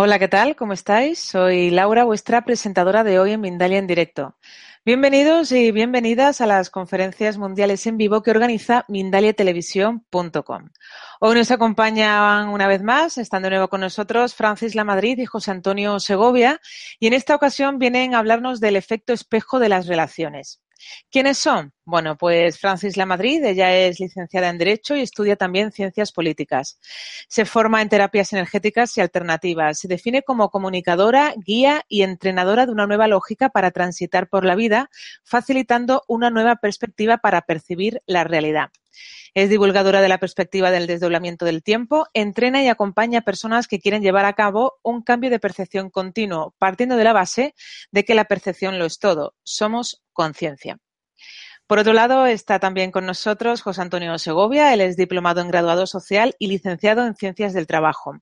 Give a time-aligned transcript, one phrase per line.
[0.00, 0.54] Hola, ¿qué tal?
[0.54, 1.18] ¿Cómo estáis?
[1.18, 4.36] Soy Laura, vuestra presentadora de hoy en Mindalia en directo.
[4.84, 10.68] Bienvenidos y bienvenidas a las conferencias mundiales en vivo que organiza mindaliatelevisión.com.
[11.18, 15.50] Hoy nos acompañan una vez más, están de nuevo con nosotros Francis Lamadrid y José
[15.50, 16.60] Antonio Segovia,
[17.00, 20.62] y en esta ocasión vienen a hablarnos del efecto espejo de las relaciones.
[21.10, 21.72] ¿Quiénes son?
[21.84, 26.78] Bueno, pues Francis Lamadrid, ella es licenciada en Derecho y estudia también Ciencias Políticas.
[27.28, 29.78] Se forma en terapias energéticas y alternativas.
[29.78, 34.54] Se define como comunicadora, guía y entrenadora de una nueva lógica para transitar por la
[34.54, 34.90] vida,
[35.24, 38.70] facilitando una nueva perspectiva para percibir la realidad.
[39.34, 43.78] Es divulgadora de la perspectiva del desdoblamiento del tiempo, entrena y acompaña a personas que
[43.78, 47.54] quieren llevar a cabo un cambio de percepción continuo, partiendo de la base
[47.92, 49.34] de que la percepción lo es todo.
[49.42, 50.78] Somos conciencia.
[51.68, 54.72] Por otro lado, está también con nosotros José Antonio Segovia.
[54.72, 58.18] Él es diplomado en graduado social y licenciado en ciencias del trabajo.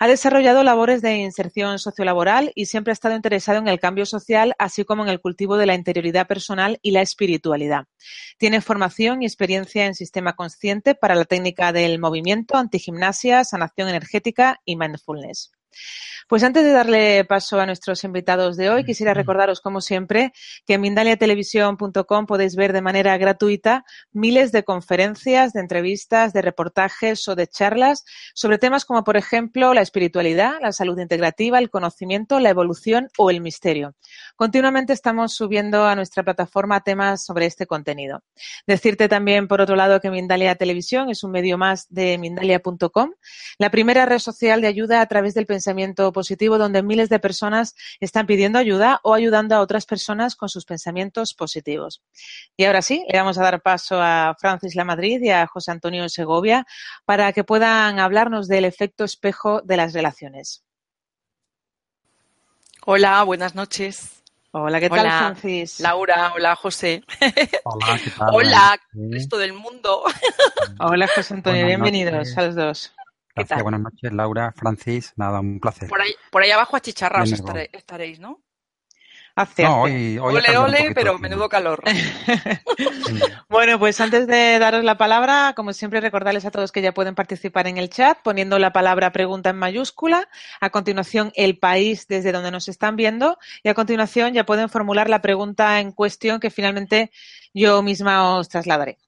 [0.00, 4.54] Ha desarrollado labores de inserción sociolaboral y siempre ha estado interesado en el cambio social,
[4.58, 7.84] así como en el cultivo de la interioridad personal y la espiritualidad.
[8.38, 14.60] Tiene formación y experiencia en sistema consciente para la técnica del movimiento, antigimnasia, sanación energética
[14.64, 15.52] y mindfulness.
[16.28, 20.32] Pues antes de darle paso a nuestros invitados de hoy, quisiera recordaros, como siempre,
[20.66, 27.26] que en mindaliatelevisión.com podéis ver de manera gratuita miles de conferencias, de entrevistas, de reportajes
[27.28, 28.04] o de charlas
[28.34, 33.30] sobre temas como, por ejemplo, la espiritualidad, la salud integrativa, el conocimiento, la evolución o
[33.30, 33.94] el misterio.
[34.36, 38.22] Continuamente estamos subiendo a nuestra plataforma temas sobre este contenido.
[38.66, 43.10] Decirte también, por otro lado, que Mindalia Televisión es un medio más de mindalia.com,
[43.58, 45.59] la primera red social de ayuda a través del pensamiento
[46.12, 50.64] positivo donde miles de personas están pidiendo ayuda o ayudando a otras personas con sus
[50.64, 52.02] pensamientos positivos.
[52.56, 56.08] Y ahora sí, le vamos a dar paso a Francis Lamadrid y a José Antonio
[56.08, 56.66] Segovia
[57.04, 60.64] para que puedan hablarnos del efecto espejo de las relaciones.
[62.86, 64.20] Hola, buenas noches.
[64.52, 65.78] Hola, ¿qué tal, Francis?
[65.78, 67.04] Laura, hola, José.
[67.62, 68.28] Hola, ¿qué tal?
[68.32, 70.02] Hola, resto del mundo.
[70.80, 72.92] Hola, José Antonio, bienvenidos a los dos.
[73.34, 75.88] Gracias, buenas noches, Laura, Francis, nada, un placer.
[75.88, 78.42] Por ahí, por ahí abajo achicharrados estare, estaréis, ¿no?
[79.36, 81.82] Hace, No, hoy, hoy ole, está un ole, poquito pero menudo calor.
[83.48, 87.14] Bueno, pues antes de daros la palabra, como siempre, recordarles a todos que ya pueden
[87.14, 90.28] participar en el chat poniendo la palabra pregunta en mayúscula,
[90.60, 95.10] a continuación el país desde donde nos están viendo y a continuación ya pueden formular
[95.10, 97.10] la pregunta en cuestión que finalmente
[97.52, 98.98] yo misma os trasladaré.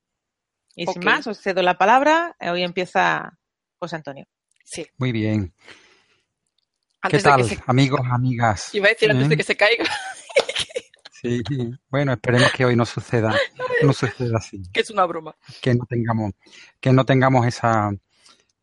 [0.74, 2.34] Y sin más, os cedo la palabra.
[2.40, 3.38] Hoy empieza
[3.82, 4.24] José Antonio.
[4.64, 5.52] Sí, Muy bien.
[7.02, 7.58] ¿Qué antes tal, se...
[7.66, 8.72] amigos, amigas?
[8.72, 9.30] Iba a decir antes ¿Eh?
[9.30, 9.84] de que se caiga,
[11.20, 11.42] Sí,
[11.88, 13.36] bueno, esperemos que hoy no suceda,
[13.82, 15.34] no suceda así, que es una broma.
[15.60, 16.32] que no tengamos,
[16.80, 17.90] que no tengamos esa,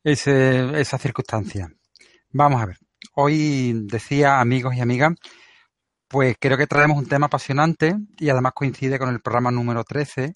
[0.05, 1.69] ese, esa circunstancia.
[2.31, 2.77] Vamos a ver.
[3.15, 5.13] Hoy decía, amigos y amigas,
[6.07, 10.33] pues creo que traemos un tema apasionante y además coincide con el programa número 13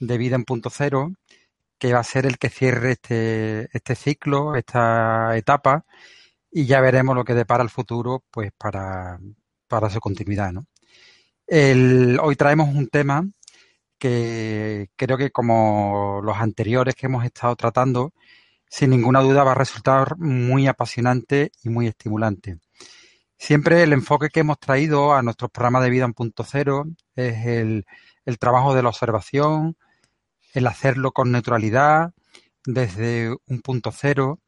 [0.00, 1.12] de Vida en Punto Cero,
[1.78, 5.84] que va a ser el que cierre este, este ciclo, esta etapa,
[6.50, 9.18] y ya veremos lo que depara el futuro, pues para,
[9.68, 10.66] para su continuidad, ¿no?
[11.46, 13.26] El, hoy traemos un tema
[13.98, 18.12] que creo que como los anteriores que hemos estado tratando,
[18.68, 22.58] sin ninguna duda va a resultar muy apasionante y muy estimulante.
[23.38, 26.84] Siempre el enfoque que hemos traído a nuestros programas de vida en punto cero
[27.14, 27.86] es el,
[28.24, 29.76] el trabajo de la observación,
[30.58, 32.12] el hacerlo con neutralidad,
[32.64, 34.40] desde un punto cero,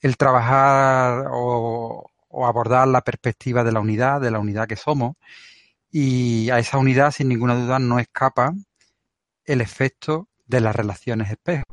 [0.00, 2.10] el trabajar o,
[2.42, 5.16] abordar la perspectiva de la unidad, de la unidad que somos,
[5.90, 8.54] y a esa unidad, sin ninguna duda, no escapa
[9.44, 11.64] el efecto de las relaciones espejo.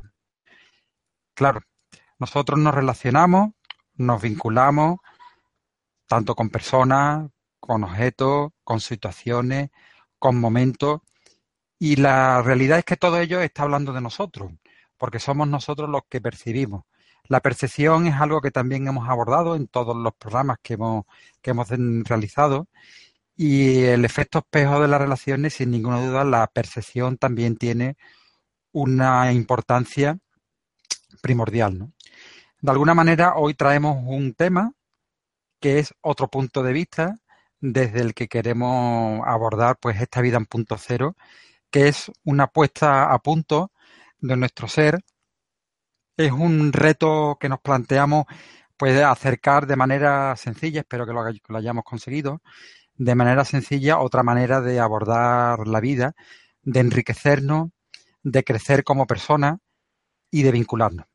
[1.33, 1.61] Claro,
[2.19, 3.51] nosotros nos relacionamos,
[3.95, 4.97] nos vinculamos,
[6.05, 7.29] tanto con personas,
[7.61, 9.69] con objetos, con situaciones,
[10.19, 10.99] con momentos,
[11.83, 14.53] y la realidad es que todo ello está hablando de nosotros,
[14.97, 16.85] porque somos nosotros los que percibimos.
[17.27, 21.03] La percepción es algo que también hemos abordado en todos los programas que hemos,
[21.41, 22.69] que hemos realizado.
[23.35, 27.97] Y el efecto espejo de las relaciones, sin ninguna duda, la percepción también tiene
[28.71, 30.17] una importancia
[31.21, 31.91] primordial.
[32.61, 34.71] De alguna manera, hoy traemos un tema
[35.59, 37.19] que es otro punto de vista
[37.59, 41.17] desde el que queremos abordar pues esta vida en punto cero,
[41.73, 43.71] que es una puesta a punto
[44.19, 45.03] de nuestro ser.
[46.15, 48.25] Es un reto que nos planteamos
[48.77, 52.43] pues acercar de manera sencilla, espero que lo, que lo hayamos conseguido,
[52.93, 56.13] de manera sencilla otra manera de abordar la vida,
[56.61, 57.71] de enriquecernos,
[58.21, 59.57] de crecer como persona
[60.29, 61.07] y de vincularnos.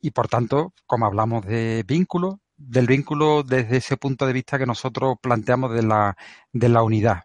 [0.00, 4.66] Y por tanto, como hablamos de vínculos, del vínculo desde ese punto de vista que
[4.66, 6.16] nosotros planteamos de la,
[6.52, 7.24] de la unidad.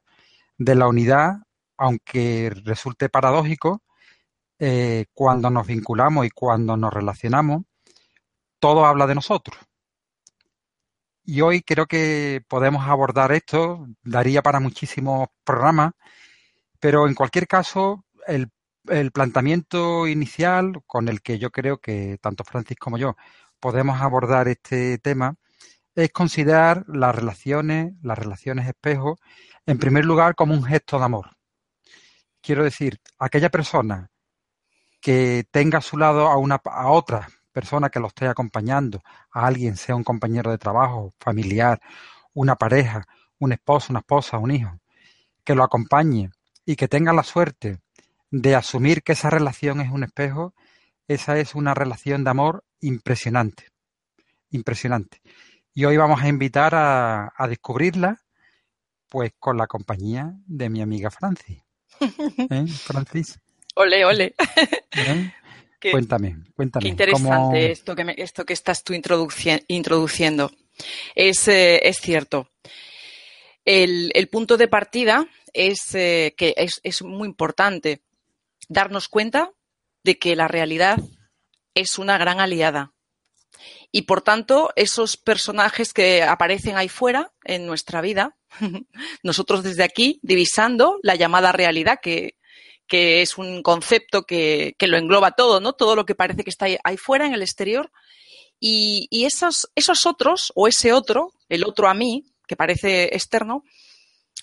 [0.58, 1.42] De la unidad,
[1.82, 3.82] aunque resulte paradójico,
[4.60, 7.64] eh, cuando nos vinculamos y cuando nos relacionamos,
[8.60, 9.58] todo habla de nosotros.
[11.24, 15.94] Y hoy creo que podemos abordar esto, daría para muchísimos programas,
[16.80, 18.52] pero en cualquier caso, el,
[18.88, 23.16] el planteamiento inicial con el que yo creo que tanto Francis como yo
[23.60, 25.36] podemos abordar este tema
[25.96, 29.18] es considerar las relaciones, las relaciones espejo,
[29.66, 31.41] en primer lugar como un gesto de amor.
[32.42, 34.10] Quiero decir, aquella persona
[35.00, 39.02] que tenga a su lado a una a otra persona que lo esté acompañando,
[39.32, 41.82] a alguien, sea un compañero de trabajo, familiar,
[42.34, 43.06] una pareja,
[43.40, 44.80] un esposo, una esposa, un hijo,
[45.44, 46.32] que lo acompañe
[46.66, 47.80] y que tenga la suerte
[48.32, 50.54] de asumir que esa relación es un espejo,
[51.08, 53.68] esa es una relación de amor impresionante,
[54.50, 55.22] impresionante.
[55.74, 58.22] Y hoy vamos a invitar a, a descubrirla,
[59.10, 61.62] pues con la compañía de mi amiga Francis.
[62.50, 63.40] ¿Eh, Francis?
[63.76, 64.34] Ole, ole.
[64.96, 65.32] ¿Eh?
[65.92, 66.84] cuéntame, cuéntame.
[66.84, 70.52] Qué interesante esto, que esto que estás tú introduciendo.
[71.16, 72.50] Es, eh, es cierto.
[73.64, 78.02] El, el, punto de partida es eh, que es, es muy importante
[78.68, 79.52] darnos cuenta
[80.04, 80.98] de que la realidad
[81.76, 82.94] es una gran aliada.
[83.92, 88.38] Y por tanto, esos personajes que aparecen ahí fuera en nuestra vida,
[89.24, 92.36] nosotros desde aquí, divisando la llamada realidad, que,
[92.88, 95.74] que es un concepto que, que, lo engloba todo, ¿no?
[95.74, 97.92] Todo lo que parece que está ahí, fuera, en el exterior.
[98.60, 103.64] Y, y esos, esos otros, o ese otro, el otro a mí, que parece externo,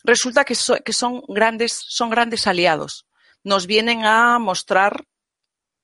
[0.04, 3.06] resulta que, so, que son grandes, son grandes aliados.
[3.44, 5.06] Nos vienen a mostrar,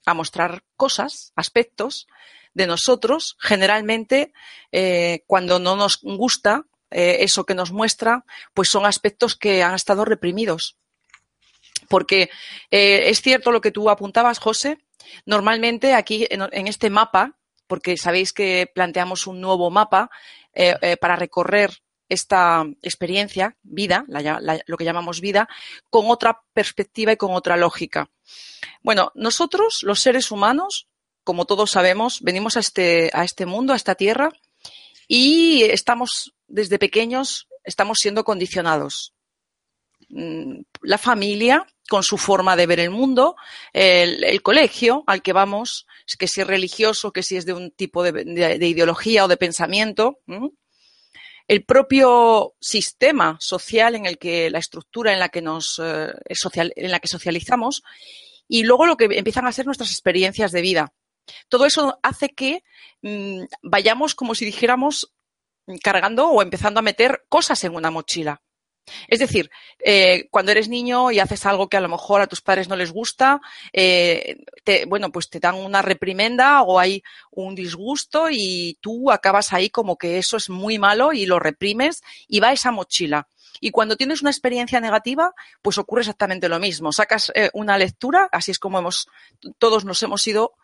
[0.04, 2.06] a mostrar cosas, aspectos
[2.54, 4.32] de nosotros, generalmente
[4.72, 8.24] eh, cuando no nos gusta eh, eso que nos muestra,
[8.54, 10.76] pues son aspectos que han estado reprimidos.
[11.88, 12.30] Porque
[12.70, 14.78] eh, es cierto lo que tú apuntabas, José.
[15.26, 17.36] Normalmente aquí en, este mapa,
[17.66, 20.10] porque sabéis que planteamos un nuevo mapa
[21.00, 25.48] para recorrer esta experiencia, vida, la, lo que llamamos vida,
[25.90, 28.08] con otra perspectiva y con otra lógica.
[28.82, 30.88] Bueno, nosotros, los seres humanos,
[31.24, 34.30] como todos sabemos, venimos a este, a este mundo, a esta tierra,
[35.08, 39.14] y estamos desde pequeños, estamos siendo condicionados.
[40.08, 43.36] Mm, la familia, con su forma de ver el mundo,
[43.72, 45.86] el, colegio al que vamos,
[46.18, 49.28] que si es religioso, que si es de un tipo de, de, de ideología o
[49.28, 50.20] de pensamiento,
[51.46, 56.72] el propio sistema social en el que la estructura en la que nos eh, social,
[56.76, 57.82] en la que socializamos
[58.48, 60.92] y luego lo que empiezan a ser nuestras experiencias de vida.
[61.48, 62.62] Todo eso hace que
[63.02, 65.12] mmm, vayamos como si dijéramos
[65.82, 68.42] cargando o empezando a meter cosas en una mochila.
[69.08, 69.50] Es decir,
[69.82, 72.76] eh, cuando eres niño y haces algo que a lo mejor a tus padres no
[72.76, 73.40] les gusta,
[73.72, 74.36] eh,
[74.86, 79.96] bueno, pues te dan una reprimenda o hay un disgusto y tú acabas ahí como
[79.96, 83.28] que eso es muy malo y lo reprimes y va esa mochila.
[83.60, 85.32] Y cuando tienes una experiencia negativa,
[85.62, 86.92] pues ocurre exactamente lo mismo.
[86.92, 89.08] Sacas eh, una lectura, así es como hemos,
[89.58, 90.54] todos nos hemos ido,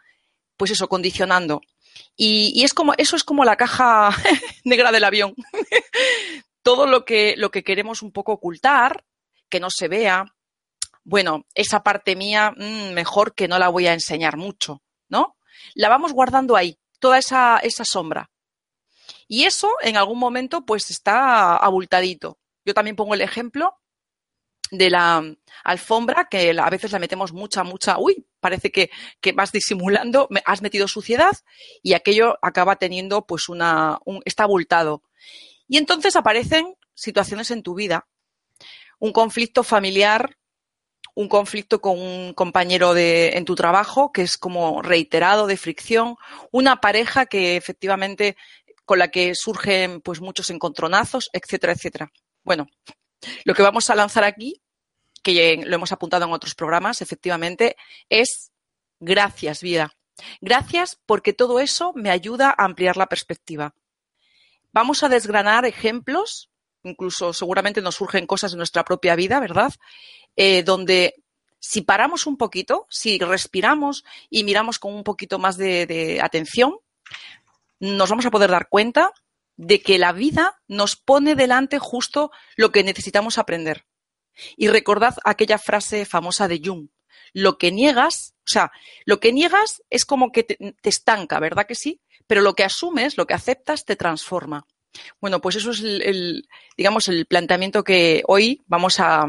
[0.60, 1.62] pues eso, condicionando.
[2.18, 4.10] Y, es como, eso es como la caja
[4.64, 5.34] negra del avión
[6.62, 9.06] todo lo que, lo que queremos un poco ocultar,
[9.48, 10.26] que no se vea,
[11.02, 15.38] bueno, esa parte mía, mmm, mejor que no la voy a enseñar mucho, ¿no?
[15.74, 18.30] La vamos guardando ahí, toda esa, esa sombra.
[19.28, 22.38] Y eso en algún momento pues está abultadito.
[22.66, 23.78] Yo también pongo el ejemplo
[24.70, 25.24] de la
[25.64, 30.62] alfombra, que a veces la metemos mucha, mucha, uy, parece que, que vas disimulando, has
[30.62, 31.36] metido suciedad
[31.82, 35.02] y aquello acaba teniendo pues una, un, está abultado.
[35.68, 38.08] Y entonces aparecen situaciones en tu vida,
[38.98, 40.36] un conflicto familiar,
[41.14, 46.16] un conflicto con un compañero de, en tu trabajo que es como reiterado de fricción,
[46.50, 48.36] una pareja que efectivamente
[48.84, 52.12] con la que surgen pues muchos encontronazos, etcétera, etcétera.
[52.42, 52.66] Bueno,
[53.44, 54.62] lo que vamos a lanzar aquí,
[55.22, 57.76] que lo hemos apuntado en otros programas, efectivamente,
[58.08, 58.52] es
[59.00, 59.94] gracias, vida.
[60.40, 63.74] Gracias porque todo eso me ayuda a ampliar la perspectiva.
[64.72, 66.50] Vamos a desgranar ejemplos,
[66.82, 69.72] incluso seguramente nos surgen cosas de nuestra propia vida, ¿verdad?
[70.36, 71.22] Eh, donde
[71.58, 76.76] si paramos un poquito, si respiramos y miramos con un poquito más de, de atención,
[77.80, 79.12] nos vamos a poder dar cuenta
[79.56, 83.84] de que la vida nos pone delante justo lo que necesitamos aprender.
[84.56, 86.88] Y recordad aquella frase famosa de Jung,
[87.32, 88.72] lo que niegas, o sea,
[89.04, 92.00] lo que niegas es como que te, te, estanca, ¿verdad que sí?
[92.30, 94.64] pero lo que asumes, lo que aceptas, te transforma.
[95.20, 99.26] Bueno, pues eso es el, digamos, el planteamiento que hoy vamos a,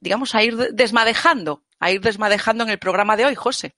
[0.00, 3.76] digamos, a ir desmadejando, a ir desmadejando en el programa de hoy, José.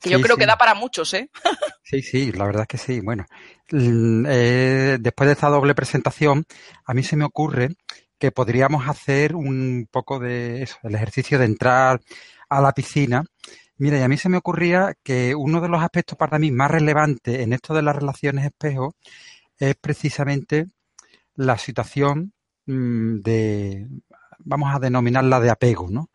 [0.00, 1.28] Que yo creo que da para muchos, ¿eh?
[1.84, 3.00] sí, sí, la verdad es que sí.
[3.00, 3.26] Bueno,
[3.70, 6.46] eh, después de esta doble presentación,
[6.86, 7.76] a mí se me ocurre
[8.24, 12.00] que podríamos hacer un poco de eso, el ejercicio de entrar
[12.48, 13.22] a la piscina.
[13.76, 16.70] Mira, y a mí se me ocurría que uno de los aspectos para mí más
[16.70, 18.94] relevantes en esto de las relaciones espejo
[19.58, 20.68] es precisamente
[21.34, 22.32] la situación
[22.64, 23.88] mm, de,
[24.38, 26.08] vamos a denominarla de apego, ¿no?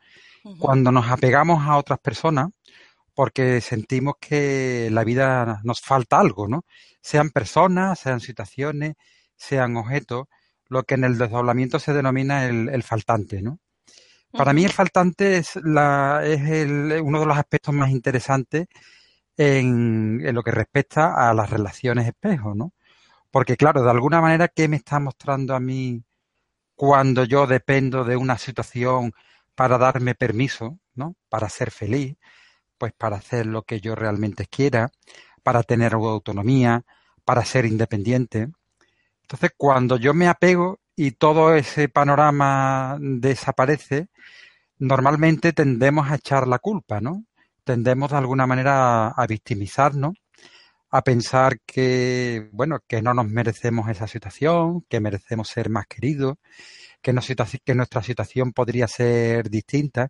[0.57, 2.47] Cuando nos apegamos a otras personas
[3.13, 6.65] porque sentimos que la vida nos falta algo, ¿no?
[7.03, 8.95] Sean personas, sean situaciones,
[9.35, 10.25] sean objetos,
[10.69, 13.59] lo que en el desdoblamiento se denomina el, faltante, ¿no?
[14.31, 18.67] Para mí el faltante es, la, es el, uno de los aspectos más interesantes
[19.37, 22.73] en, en, lo que respecta a las relaciones espejo, ¿no?
[23.31, 26.03] Porque claro, de alguna manera, ¿qué me está mostrando a mí
[26.75, 29.13] cuando yo dependo de una situación
[29.55, 31.15] para darme permiso, ¿no?
[31.27, 32.15] Para ser feliz,
[32.77, 34.91] pues para hacer lo que yo realmente quiera,
[35.43, 36.85] para tener autonomía,
[37.25, 38.47] para ser independiente.
[39.29, 44.07] Entonces, cuando yo me apego y todo ese panorama desaparece,
[44.79, 47.25] normalmente tendemos a echar la culpa, ¿no?
[47.63, 50.15] Tendemos de alguna manera a victimizarnos,
[50.89, 56.37] a pensar que, bueno, que no nos merecemos esa situación, que merecemos ser más queridos,
[57.01, 60.09] que, nuestra situación podría ser distinta.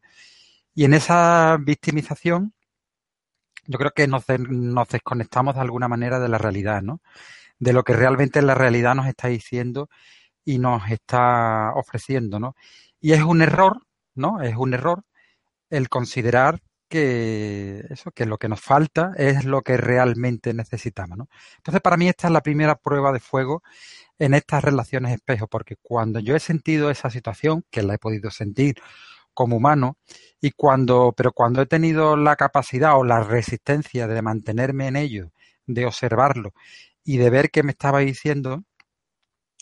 [0.73, 2.53] Y en esa victimización,
[3.67, 7.01] yo creo que nos, nos desconectamos de alguna manera de la realidad, ¿no?
[7.59, 9.89] De lo que realmente la realidad nos está diciendo
[10.45, 12.55] y nos está ofreciendo, ¿no?
[12.99, 13.83] Y es un error,
[14.15, 14.41] ¿no?
[14.41, 15.03] Es un error
[15.69, 21.29] el considerar que eso, que lo que nos falta es lo que realmente necesitamos, ¿no?
[21.57, 23.61] Entonces, para mí esta es la primera prueba de fuego
[24.17, 28.31] en estas relaciones espejo, porque cuando yo he sentido esa situación, que la he podido
[28.31, 28.75] sentir
[29.33, 29.97] como humano,
[30.41, 35.31] y cuando, pero cuando he tenido la capacidad o la resistencia de mantenerme en ello,
[35.67, 36.53] de observarlo
[37.09, 38.65] y de ver qué me estaba diciendo,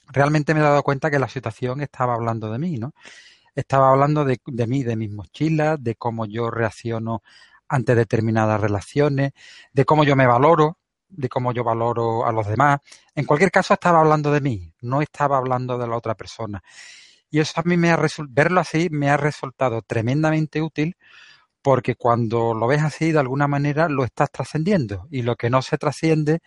[0.09, 2.91] realmente me he dado cuenta que la situación estaba hablando de mí, ¿no?
[3.55, 7.23] Estaba hablando de, de mí, de mis mochilas, de cómo yo reacciono
[7.69, 9.31] ante determinadas relaciones,
[9.71, 10.77] de cómo yo me valoro,
[11.07, 12.81] de cómo yo valoro a los demás.
[13.15, 16.61] En cualquier caso, estaba hablando de mí, no estaba hablando de la otra persona.
[17.29, 20.97] Y eso a mí me ha verlo así me ha resultado tremendamente útil
[21.61, 25.07] porque cuando lo ves así, de alguna manera lo estás trascendiendo.
[25.11, 26.39] Y lo que no se trasciende,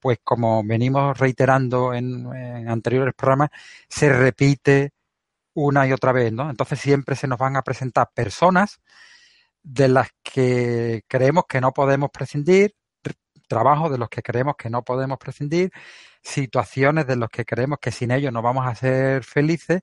[0.00, 2.26] pues como venimos reiterando en,
[2.68, 3.50] anteriores programas,
[3.88, 4.92] se repite
[5.54, 6.50] una y otra vez, ¿no?
[6.50, 8.80] Entonces siempre se nos van a presentar personas
[9.62, 12.74] de las que creemos que no podemos prescindir,
[13.48, 15.72] trabajos de los que creemos que no podemos prescindir,
[16.22, 19.82] situaciones de los que creemos que sin ellos no vamos a ser felices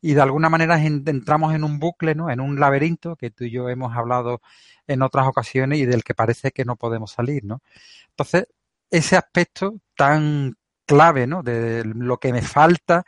[0.00, 2.30] y de alguna manera entramos en un bucle, ¿no?
[2.30, 4.40] En un laberinto que tú y yo hemos hablado
[4.86, 7.62] en otras ocasiones y del que parece que no podemos salir, ¿no?
[8.10, 8.46] Entonces,
[8.90, 10.56] ese aspecto tan
[10.86, 11.42] clave, ¿no?
[11.42, 13.04] De lo que me falta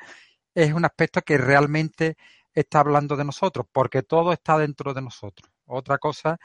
[0.55, 2.17] es un aspecto que realmente
[2.55, 5.51] está hablando de nosotros, porque todo está dentro de nosotros.
[5.67, 6.39] Otra cosa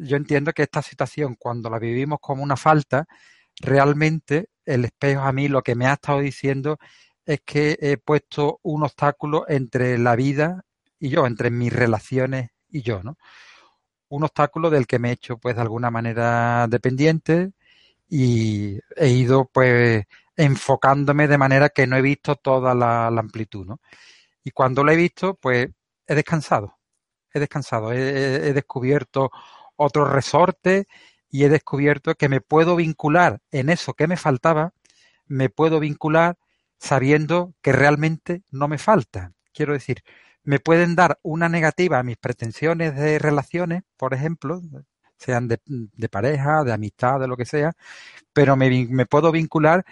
[0.00, 3.06] yo entiendo que esta situación, cuando la vivimos como una falta,
[3.60, 6.78] realmente el espejo a mí lo que me ha estado diciendo
[7.26, 10.62] es que he puesto un obstáculo entre la vida
[10.98, 13.18] y yo, entre mis relaciones y yo, ¿no?
[14.08, 17.52] Un obstáculo del que me he hecho, pues, de alguna manera dependiente
[18.10, 20.04] y he ido, pues,
[20.36, 23.80] enfocándome de manera que no he visto toda la, amplitud, ¿no?
[24.44, 25.68] Y cuando lo he visto, pues,
[26.06, 26.78] he descansado,
[27.32, 29.30] he descansado, he descubierto
[29.76, 30.86] otro resorte
[31.30, 34.74] y he descubierto que me puedo vincular en eso que me faltaba,
[35.26, 36.36] me puedo vincular
[36.78, 39.32] sabiendo que realmente no me falta.
[39.54, 40.02] Quiero decir,
[40.42, 44.60] me pueden dar una negativa a mis pretensiones de relaciones, por ejemplo,
[45.20, 45.58] sean de,
[46.10, 47.72] pareja, de amistad, de lo que sea,
[48.32, 49.84] pero me, me puedo vincular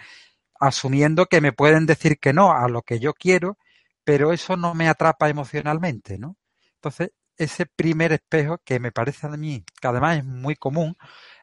[0.59, 3.57] asumiendo que me pueden decir que no a lo que yo quiero,
[4.03, 6.35] pero eso no me atrapa emocionalmente, ¿no?
[6.75, 10.97] Entonces, ese primer espejo que me parece a mí, que además es muy común,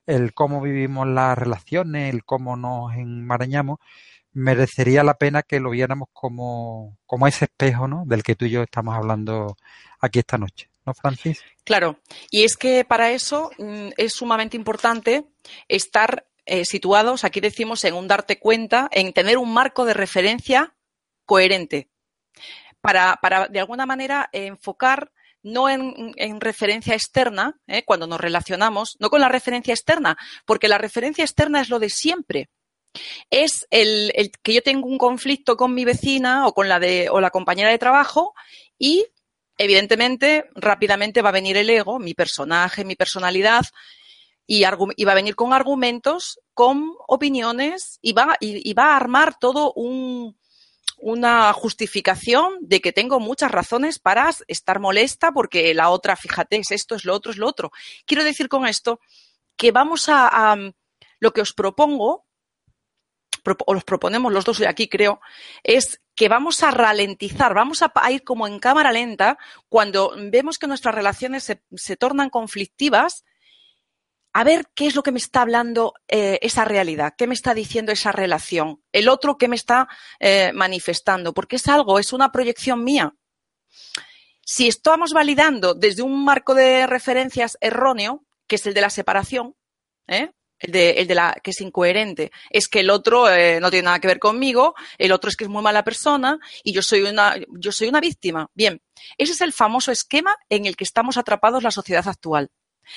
[0.07, 3.79] el cómo vivimos las relaciones, el cómo nos enmarañamos,
[4.33, 8.05] merecería la pena que lo viéramos como, como ese espejo ¿no?
[8.07, 9.57] del que tú y yo estamos hablando
[10.01, 10.71] aquí esta noche.
[10.87, 11.43] ¿No, Francis?
[11.65, 11.99] Claro,
[12.31, 15.27] y es que para eso mm, es sumamente importante
[15.69, 20.77] estar eh, situados, aquí decimos, en un darte cuenta, en tener un marco de referencia
[21.25, 21.91] coherente,
[22.81, 25.11] para, para de alguna manera enfocar
[25.43, 27.85] no en, referencia externa, ¿eh?
[27.85, 31.89] cuando nos relacionamos, no con la referencia externa, porque la referencia externa es lo de
[31.91, 32.51] siempre.
[33.31, 34.13] Es el,
[34.43, 37.71] que yo tengo un conflicto con mi vecina o con la de, o la compañera
[37.71, 38.35] de trabajo
[38.77, 39.07] y
[39.59, 43.67] evidentemente rápidamente va a venir el ego, mi personaje, mi personalidad,
[44.47, 49.73] y, va a venir con argumentos, con opiniones y va, y va a armar todo
[49.73, 50.37] un,
[50.99, 56.71] una justificación de que tengo muchas razones para estar molesta porque la otra, fíjate, es
[56.71, 57.71] esto, es lo otro, es lo otro.
[58.07, 59.01] Quiero decir con esto
[59.57, 60.57] que vamos a,
[61.19, 62.26] lo que os propongo,
[63.67, 65.21] o los proponemos los dos aquí creo,
[65.63, 69.39] es que vamos a ralentizar, vamos a, ir como en cámara lenta
[69.69, 73.25] cuando vemos que nuestras relaciones se, se tornan conflictivas
[74.37, 77.55] a ver qué es lo que me está hablando eh, esa realidad, qué me está
[77.55, 79.89] diciendo esa relación, el otro qué me está
[80.21, 83.15] eh, manifestando, porque es algo, es una proyección mía.
[84.45, 89.57] Si estamos validando desde un marco de referencias erróneo, que es el de la separación,
[90.07, 90.33] ¿eh?
[90.59, 93.27] El, de, el de la que es incoherente, es que el otro
[93.61, 96.73] no tiene nada que ver conmigo, el otro es que es muy mala persona y
[96.73, 98.51] yo soy una, yo soy una víctima.
[98.55, 98.81] Bien,
[99.19, 102.51] ese es el famoso esquema en el que estamos atrapados la sociedad actual.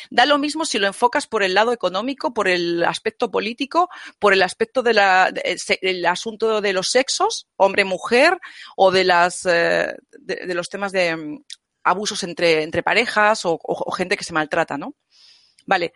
[0.10, 3.90] Da lo mismo si lo enfocas por el lado económico, por el aspecto político,
[4.20, 8.38] por el aspecto del asunto de los sexos, hombre-mujer,
[8.76, 11.44] o de, las, eh, de, los temas de mm,
[11.84, 13.60] abusos entre, entre parejas o,
[13.92, 14.96] gente que se maltrata, ¿no?
[15.66, 15.94] Vale.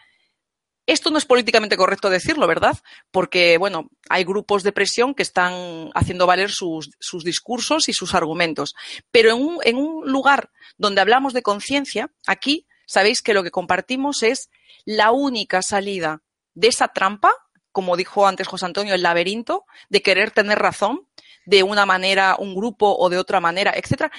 [0.86, 2.78] Esto no es políticamente correcto decirlo, ¿verdad?
[3.12, 6.90] Porque, bueno, hay grupos de presión que están haciendo valer sus,
[7.24, 8.76] discursos y sus argumentos.
[9.10, 13.52] Pero en un, en un lugar donde hablamos de conciencia, aquí sabéis que lo que
[13.52, 14.50] compartimos es
[14.84, 16.22] la única salida
[16.54, 17.34] de esa trampa,
[17.72, 21.08] como dijo antes José Antonio, el laberinto de querer tener razón
[21.46, 24.12] de una manera, un grupo o de otra manera, etcétera.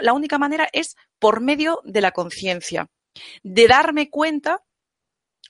[0.00, 2.88] La única manera es por medio de la conciencia,
[3.42, 4.62] de darme cuenta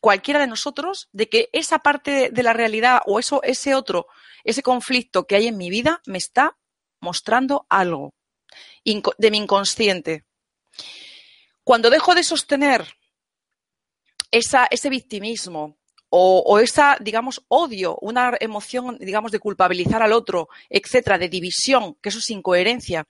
[0.00, 4.06] cualquiera de nosotros de que esa parte de la realidad o eso, ese otro,
[4.44, 6.56] ese conflicto que hay en mi vida me está
[7.00, 8.14] mostrando algo
[9.18, 10.24] de mi inconsciente.
[11.64, 12.86] Cuando dejo de sostener
[14.30, 15.78] ese victimismo
[16.08, 21.96] o, o, esa, digamos, odio, una emoción, digamos, de culpabilizar al otro, etcétera, de división,
[22.00, 23.04] que eso es incoherencia.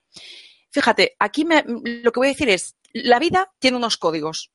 [0.70, 4.50] Fíjate, aquí lo que voy a decir es, la vida tiene unos códigos.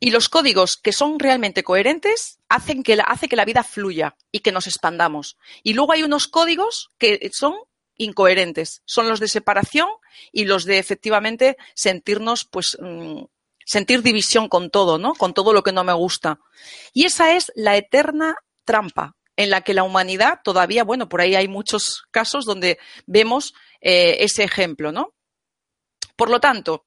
[0.00, 4.40] Y los códigos que son realmente coherentes hacen que hace que la vida fluya y
[4.40, 5.36] que nos expandamos.
[5.62, 7.54] Y luego hay unos códigos que son
[7.96, 8.82] incoherentes.
[8.84, 9.88] Son los de separación
[10.32, 13.24] y los de efectivamente sentirnos, pues, mm,
[13.66, 15.14] sentir división con todo, ¿no?
[15.14, 16.40] Con todo lo que no me gusta.
[16.94, 21.34] Y esa es la eterna trampa en la que la humanidad todavía, bueno, por ahí
[21.34, 25.14] hay muchos casos donde vemos eh, ese ejemplo, ¿no?
[26.16, 26.86] Por lo tanto,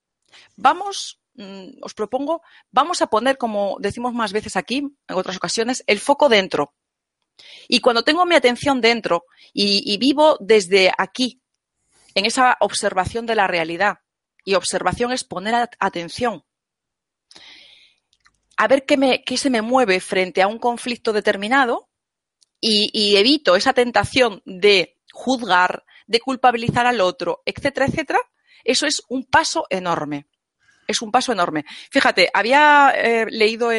[0.56, 2.42] vamos, mm, os propongo,
[2.72, 6.74] vamos a poner, como decimos más veces aquí, en otras ocasiones, el foco dentro.
[7.68, 11.42] Y cuando tengo mi atención dentro y, vivo desde aquí,
[12.16, 14.00] en esa observación de la realidad,
[14.44, 16.44] y observación es poner atención,
[18.58, 21.90] a ver qué, me, qué, se me mueve frente a un conflicto determinado
[22.60, 28.20] y, evito esa tentación de juzgar, de culpabilizar al otro, etcétera, etcétera,
[28.64, 30.28] eso es un paso enorme
[30.92, 31.66] es un paso enorme.
[31.92, 33.70] Fíjate, había eh, leído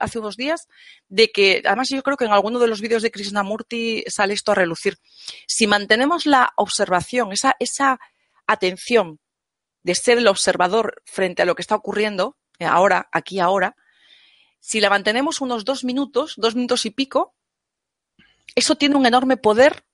[0.00, 0.68] hace unos días
[1.08, 4.52] de que, además yo creo que en alguno de los vídeos de Krishnamurti sale esto
[4.52, 4.98] a relucir.
[5.46, 7.98] Si mantenemos la observación, esa, esa
[8.46, 9.20] atención
[9.82, 13.76] de ser el observador frente a lo que está ocurriendo, eh, ahora, aquí, ahora,
[14.60, 17.34] si la mantenemos unos dos minutos, dos minutos y pico,
[18.54, 19.84] eso tiene un enorme poder,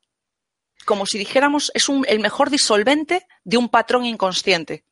[0.86, 4.84] como si dijéramos, es el mejor disolvente de un patrón inconsciente.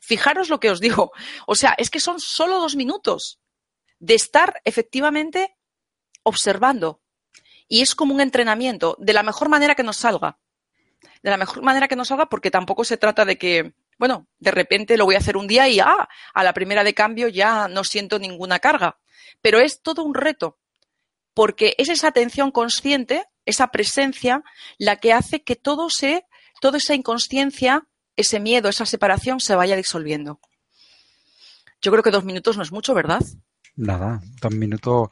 [0.00, 1.12] Fijaros lo que os digo.
[1.46, 3.38] O sea, es que son solo dos minutos
[3.98, 5.56] de estar efectivamente
[6.22, 7.02] observando.
[7.68, 10.38] Y es como un entrenamiento, de la mejor manera que nos salga.
[11.22, 14.50] De la mejor manera que nos salga, porque tampoco se trata de que, bueno, de
[14.50, 17.68] repente lo voy a hacer un día y ah, a la primera de cambio ya
[17.68, 18.98] no siento ninguna carga.
[19.40, 20.58] Pero es todo un reto,
[21.34, 24.42] porque es esa atención consciente, esa presencia,
[24.78, 26.26] la que hace que todo se,
[26.60, 30.40] toda esa inconsciencia ese miedo, esa separación se vaya disolviendo.
[31.82, 33.20] Yo creo que dos minutos no es mucho, ¿verdad?
[33.76, 35.08] Nada, dos minutos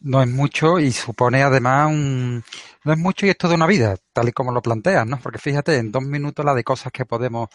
[0.00, 2.42] no es mucho y supone además un...
[2.82, 5.20] No es mucho y es toda una vida, tal y como lo planteas, ¿no?
[5.20, 7.50] Porque fíjate, en dos minutos la de cosas que podemos,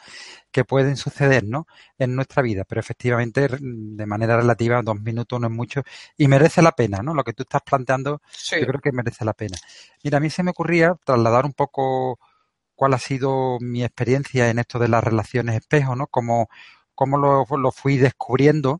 [0.51, 1.65] que pueden suceder, ¿no?
[1.97, 5.81] En nuestra vida, pero efectivamente, de manera relativa, dos minutos no es mucho
[6.15, 7.15] y merece la pena, ¿no?
[7.15, 8.21] Lo que tú estás planteando,
[8.51, 9.57] yo creo que merece la pena.
[10.03, 12.19] Mira, a mí se me ocurría trasladar un poco
[12.75, 16.07] cuál ha sido mi experiencia en esto de las relaciones espejo, ¿no?
[16.07, 16.49] Como,
[16.95, 18.79] cómo lo, lo fui descubriendo,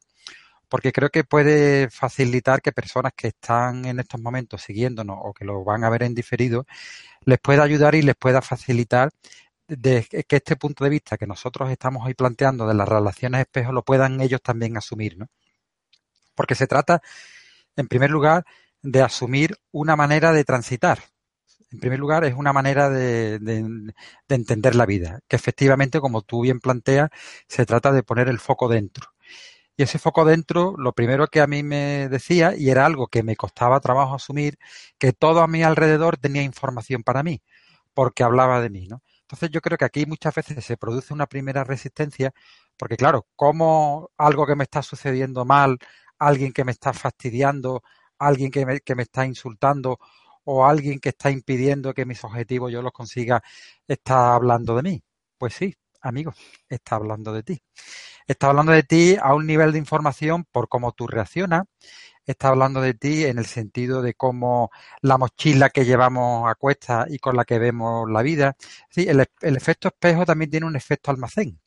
[0.69, 5.45] porque creo que puede facilitar que personas que están en estos momentos siguiéndonos o que
[5.45, 6.65] lo van a ver en diferido,
[7.25, 9.11] les pueda ayudar y les pueda facilitar
[9.67, 13.71] de que este punto de vista que nosotros estamos hoy planteando de las relaciones espejo
[13.71, 15.27] lo puedan ellos también asumir, ¿no?
[16.35, 17.01] Porque se trata,
[17.75, 18.45] en primer lugar,
[18.81, 20.99] de asumir una manera de transitar.
[21.75, 23.93] En primer lugar, es una manera de, de,
[24.29, 27.09] entender la vida, que efectivamente, como tú bien planteas,
[27.49, 29.09] se trata de poner el foco dentro.
[29.75, 33.23] Y ese foco dentro, lo primero que a mí me decía, y era algo que
[33.23, 34.57] me costaba trabajo asumir,
[34.97, 37.41] que todo a mi alrededor tenía información para mí,
[37.93, 39.03] porque hablaba de mí, ¿no?
[39.23, 42.33] Entonces yo creo que aquí muchas veces se produce una primera resistencia,
[42.77, 45.77] porque claro, como algo que me está sucediendo mal,
[46.19, 47.83] alguien que me está fastidiando,
[48.17, 49.99] alguien que me, que me está insultando
[50.45, 53.43] o alguien que está impidiendo que mis objetivos yo los consiga,
[53.87, 55.03] está hablando de mí.
[55.37, 56.33] Pues sí, amigo,
[56.69, 57.61] está hablando de ti.
[58.27, 61.63] Está hablando de ti a un nivel de información por cómo tú reaccionas,
[62.25, 67.05] está hablando de ti en el sentido de cómo la mochila que llevamos a cuesta
[67.09, 68.55] y con la que vemos la vida.
[68.89, 71.59] Sí, el, el efecto espejo también tiene un efecto almacén.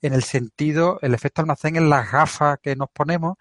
[0.00, 3.36] En el sentido, el efecto almacén es las gafas que nos ponemos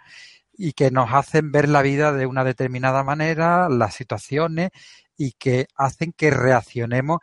[0.63, 4.69] y que nos hacen ver la vida de una determinada manera, las situaciones
[5.17, 7.19] y que hacen que reaccionemos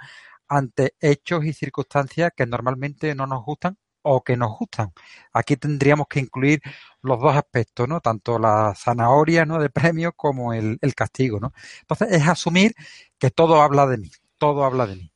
[0.49, 4.93] ante hechos y circunstancias que normalmente no nos gustan o que nos gustan.
[5.33, 6.61] Aquí tendríamos que incluir
[7.01, 8.01] los dos aspectos, ¿no?
[8.01, 9.61] Tanto la zanahoria, ¿no?
[9.61, 11.53] De premio como el, el castigo, ¿no?
[11.83, 12.75] Entonces es asumir
[13.21, 15.13] que todo habla de mí, todo habla de mí.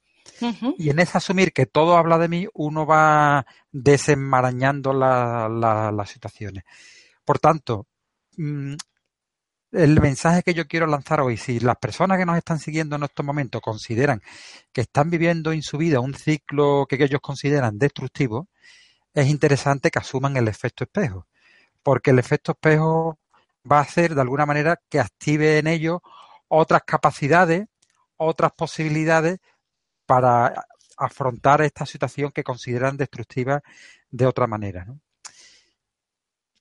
[0.78, 6.10] Y en ese asumir que todo habla de mí, uno va desenmarañando la, la, las
[6.10, 6.64] situaciones.
[7.24, 7.86] Por tanto,
[8.36, 8.74] mmm,
[9.72, 13.04] el mensaje que yo quiero lanzar hoy, si las personas que nos están siguiendo en
[13.04, 14.22] estos momentos consideran
[14.72, 18.48] que están viviendo en su vida un ciclo que ellos consideran destructivo,
[19.14, 21.26] es interesante que asuman el efecto espejo,
[21.82, 23.18] porque el efecto espejo
[23.70, 26.00] va a hacer de alguna manera que active en ellos
[26.48, 27.66] otras capacidades,
[28.16, 29.38] otras posibilidades
[30.06, 30.66] para
[30.98, 33.62] afrontar esta situación que consideran destructiva
[34.10, 34.86] de otra manera.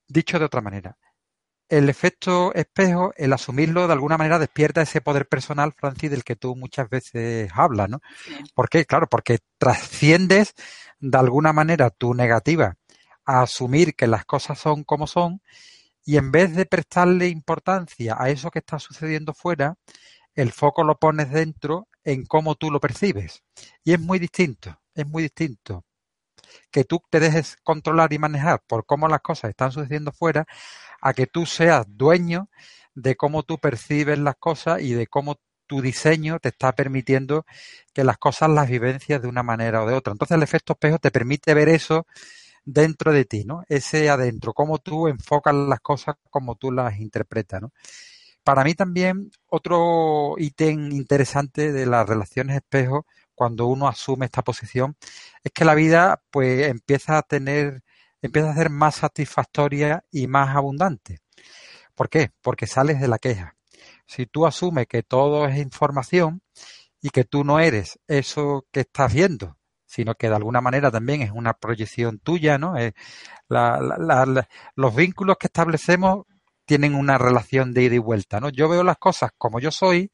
[0.07, 0.97] Dicho de otra manera,
[1.71, 6.35] el efecto espejo, el asumirlo de alguna manera despierta ese poder personal, Francis, del que
[6.35, 8.01] tú muchas veces hablas, ¿no?
[8.53, 8.85] ¿Por qué?
[8.85, 10.53] Claro, porque trasciendes
[10.99, 12.75] de alguna manera tu negativa
[13.25, 15.41] a asumir que las cosas son como son
[16.03, 19.75] y en vez de prestarle importancia a eso que está sucediendo fuera,
[20.35, 23.43] el foco lo pones dentro en cómo tú lo percibes.
[23.85, 25.85] Y es muy distinto, es muy distinto
[26.71, 30.45] que tú te dejes controlar y manejar por cómo las cosas están sucediendo fuera
[31.01, 32.49] a que tú seas dueño
[32.95, 37.45] de cómo tú percibes las cosas y de cómo tu diseño te está permitiendo
[37.93, 40.11] que las cosas las vivencias de una manera o de otra.
[40.11, 42.05] Entonces el efecto espejo te permite ver eso
[42.65, 43.63] dentro de ti, ¿no?
[43.69, 47.71] Ese adentro, cómo tú enfocas las cosas, cómo tú las interpretas, ¿no?
[48.43, 54.95] Para mí también otro ítem interesante de las relaciones espejo, cuando uno asume esta posición,
[55.43, 57.83] es que la vida pues empieza a tener
[58.21, 61.19] empieza a ser más satisfactoria y más abundante.
[61.95, 62.31] ¿Por qué?
[62.41, 63.55] Porque sales de la queja.
[64.05, 66.41] Si tú asumes que todo es información
[67.01, 71.21] y que tú no eres eso que estás viendo, sino que de alguna manera también
[71.21, 72.75] es una proyección tuya, ¿no?
[73.49, 76.25] La, la, los vínculos que establecemos
[76.65, 78.49] tienen una relación de ida y vuelta, ¿no?
[78.49, 80.11] Yo veo las cosas como yo soy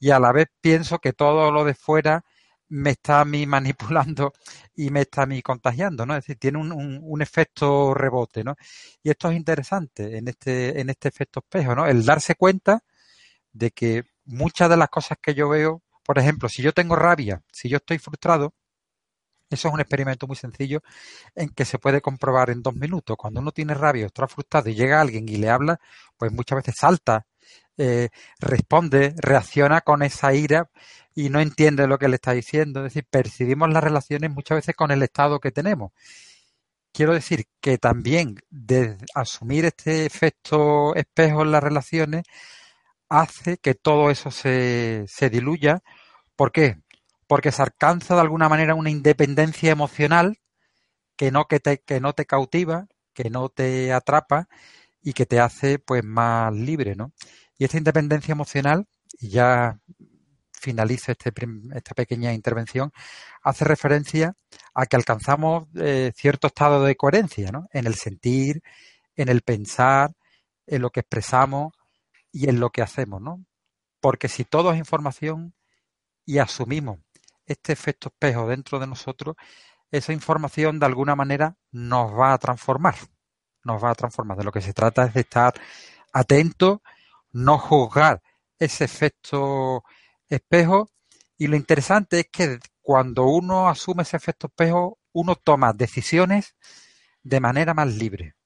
[0.00, 2.24] y a la vez pienso que todo lo de fuera
[2.68, 4.32] me está a mí manipulando
[4.74, 6.14] y me está a mí contagiando, ¿no?
[6.16, 8.56] Es decir, tiene un, un, un, efecto rebote, ¿no?
[9.02, 11.86] Y esto es interesante en este, en este efecto espejo, ¿no?
[11.86, 12.82] El darse cuenta
[13.52, 17.42] de que muchas de las cosas que yo veo, por ejemplo, si yo tengo rabia,
[17.52, 18.54] si yo estoy frustrado,
[19.48, 20.82] eso es un experimento muy sencillo
[21.34, 23.16] en que se puede comprobar en dos minutos.
[23.16, 25.78] Cuando uno tiene rabia o está frustrado y llega alguien y le habla,
[26.16, 27.26] pues muchas veces salta,
[27.78, 28.08] eh,
[28.40, 30.70] responde, reacciona con esa ira
[31.14, 32.80] y no entiende lo que le está diciendo.
[32.80, 35.92] Es decir, percibimos las relaciones muchas veces con el estado que tenemos.
[36.92, 42.24] Quiero decir que también de asumir este efecto espejo en las relaciones
[43.08, 45.82] hace que todo eso se, se diluya.
[46.36, 46.78] ¿Por qué?
[47.26, 50.38] Porque se alcanza de alguna manera una independencia emocional
[51.16, 54.48] que no, que te, que no te cautiva, que no te atrapa
[55.02, 57.12] y que te hace pues más libre, ¿no?
[57.58, 58.86] Y esta independencia emocional,
[59.18, 59.78] y ya
[60.52, 61.32] finalizo este,
[61.74, 62.92] esta pequeña intervención,
[63.42, 64.34] hace referencia
[64.74, 67.66] a que alcanzamos eh, cierto estado de coherencia, ¿no?
[67.72, 68.62] En el sentir,
[69.14, 70.12] en el pensar,
[70.66, 71.72] en lo que expresamos
[72.32, 73.44] y en lo que hacemos, ¿no?
[74.00, 75.54] Porque si todo es información
[76.24, 76.98] y asumimos
[77.46, 79.36] este efecto espejo dentro de nosotros,
[79.90, 82.96] esa información de alguna manera nos va a transformar.
[83.64, 84.36] Nos va a transformar.
[84.36, 85.54] De lo que se trata es de estar
[86.12, 86.82] atento,
[87.32, 88.22] no juzgar
[88.58, 89.84] ese efecto
[90.28, 90.90] espejo.
[91.38, 96.56] Y lo interesante es que cuando uno asume ese efecto espejo, uno toma decisiones
[97.22, 98.36] de manera más libre,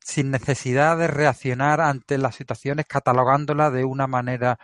[0.00, 4.58] sin necesidad de reaccionar ante las situaciones catalogándolas de una manera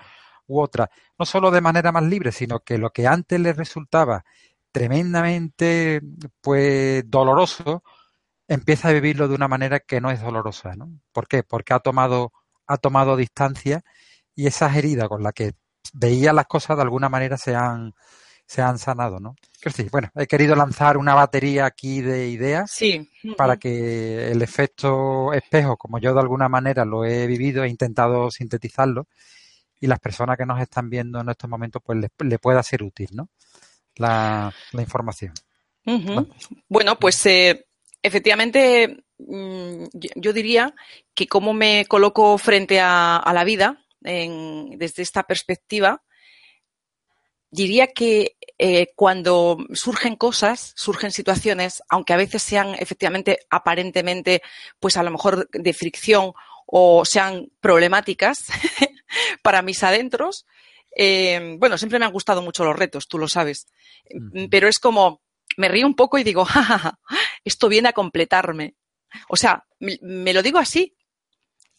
[0.46, 0.90] u otra.
[1.18, 4.24] No solo de manera más libre, sino que lo que antes le resultaba
[4.72, 6.00] tremendamente
[6.40, 7.84] pues doloroso,
[8.48, 10.90] empieza a vivirlo de una manera que no es dolorosa, ¿no?
[11.12, 11.42] ¿Por qué?
[11.44, 12.32] Porque ha tomado,
[12.66, 13.82] ha tomado distancia
[14.34, 15.52] y esas heridas con las que
[15.92, 17.92] veía las cosas de alguna manera se han,
[18.46, 19.36] se han sanado, ¿no?
[19.74, 23.10] sí, bueno, he querido lanzar una batería aquí de ideas sí.
[23.36, 28.30] para que el efecto espejo, como yo de alguna manera lo he vivido, he intentado
[28.30, 29.06] sintetizarlo
[29.80, 33.08] y las personas que nos están viendo en estos momentos pues le pueda ser útil,
[33.12, 33.28] ¿no?
[33.96, 35.32] la, información.
[36.68, 36.98] Bueno.
[36.98, 37.66] pues eh,
[38.02, 40.74] efectivamente yo diría
[41.14, 46.02] que como me coloco frente a, la vida desde esta perspectiva,
[47.50, 54.42] diría que eh, cuando surgen cosas, surgen situaciones, aunque a veces sean efectivamente aparentemente,
[54.80, 56.32] pues a lo mejor de fricción
[56.66, 58.38] o sean problemáticas
[59.42, 60.46] para mis adentros,
[60.96, 63.68] eh, bueno, siempre me han gustado mucho los retos, tú lo sabes,
[64.50, 65.22] pero es como,
[65.56, 66.98] me río un poco y digo, ja,
[67.44, 68.74] esto viene a completarme.
[69.28, 70.96] O sea, me, lo digo así.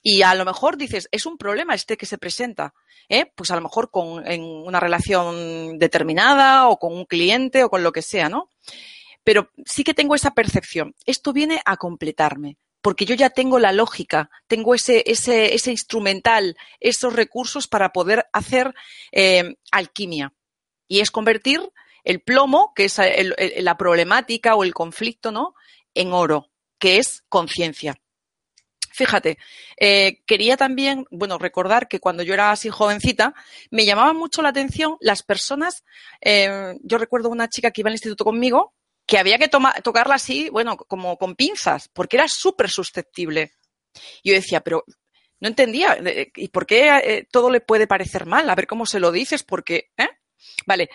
[0.01, 2.75] Y a lo mejor dices, es un problema este que se presenta,
[3.09, 3.31] ¿eh?
[3.35, 7.81] pues a lo mejor con, en una relación determinada o con un cliente o con
[7.81, 8.51] lo que sea, ¿no?
[9.23, 13.71] Pero sí que tengo esa percepción, esto viene a completarme porque yo ya tengo la
[13.71, 18.75] lógica, tengo ese, ese, ese instrumental, esos recursos para poder hacer
[19.11, 20.35] eh, alquimia.
[20.87, 21.67] Y es convertir
[22.03, 23.01] el plomo, que es
[23.57, 25.55] la problemática o el conflicto, ¿no?
[25.95, 27.95] En oro, que es conciencia.
[28.91, 29.37] Fíjate,
[29.77, 33.33] eh, quería también, bueno, recordar que cuando yo era así jovencita,
[33.69, 35.83] me llamaba mucho la atención las personas,
[36.21, 38.73] eh, yo recuerdo una chica que iba al instituto conmigo,
[39.05, 39.49] que había que
[39.83, 43.51] tocarla así, bueno, como con pinzas, porque era súper susceptible.
[44.23, 44.85] Yo decía, pero
[45.41, 45.97] no entendía,
[46.35, 48.49] ¿y por qué eh, todo le puede parecer mal?
[48.49, 50.07] A ver cómo se lo dices, porque, ¿eh?
[50.65, 50.89] Vale.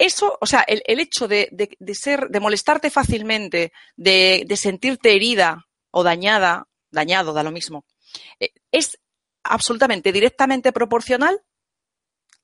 [0.00, 1.50] Eso, o sea, el, hecho de,
[1.92, 7.84] ser, de molestarte fácilmente, de, sentirte herida o dañada, dañado, da lo mismo,
[8.40, 8.98] eh, es
[9.44, 11.42] absolutamente directamente proporcional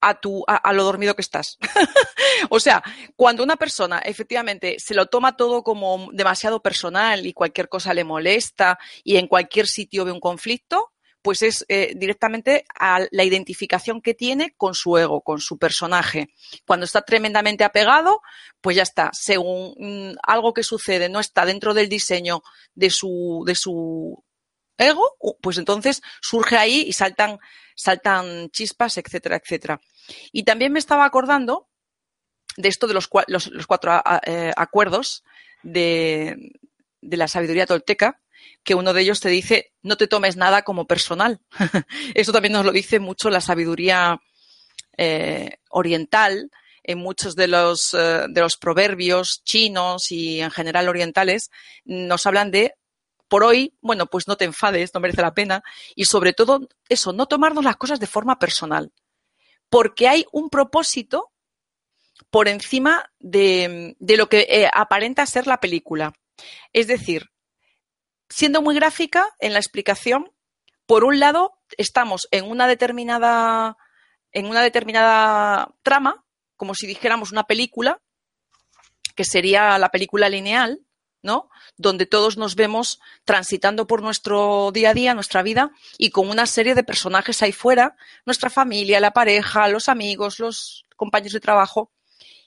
[0.03, 1.57] a, tu, a, lo dormido que estás.
[2.51, 2.83] o sea,
[3.17, 8.05] cuando una persona efectivamente se lo toma todo como demasiado personal y cualquier cosa le
[8.05, 10.93] molesta y en cualquier sitio ve un conflicto,
[11.27, 16.29] pues es eh, directamente a la identificación que tiene con su ego, con su personaje.
[16.65, 18.21] Cuando está tremendamente apegado,
[18.61, 19.11] pues ya está.
[19.13, 22.43] Según mm, algo que sucede no está dentro del diseño
[22.77, 24.23] de su, de su
[24.79, 27.41] ego, pues entonces surge ahí y saltan,
[27.75, 29.81] saltan chispas, etcétera, etcétera.
[30.31, 31.69] Y también me estaba acordando
[32.57, 35.25] de esto de los, cuatro eh, acuerdos
[35.65, 36.53] de,
[37.01, 38.21] de la sabiduría tolteca,
[38.63, 41.41] que uno de ellos te dice no te tomes nada como personal.
[42.15, 44.21] Esto también nos lo dice mucho la sabiduría
[44.97, 46.51] eh, oriental,
[46.83, 51.51] en muchos de los, eh, de los proverbios chinos y en general orientales,
[51.85, 52.75] nos hablan de
[53.29, 55.63] por hoy, bueno, pues no te enfades, no merece la pena.
[55.95, 58.93] Y sobre todo, eso, no tomarnos las cosas de forma personal.
[59.69, 61.33] Porque hay un propósito
[62.31, 66.13] por encima de, lo que eh, aparenta ser la película.
[66.73, 67.31] Es decir,
[68.29, 70.33] siendo muy gráfica en la explicación,
[70.87, 73.77] por un lado, estamos en una determinada,
[74.33, 76.25] en una determinada trama,
[76.57, 78.01] como si dijéramos una película,
[79.15, 80.87] que sería la película lineal,
[81.23, 81.51] ¿no?
[81.77, 86.47] Donde todos nos vemos transitando por nuestro día a día, nuestra vida, y con una
[86.47, 91.91] serie de personajes ahí fuera, nuestra familia, la pareja, los amigos, los compañeros de trabajo.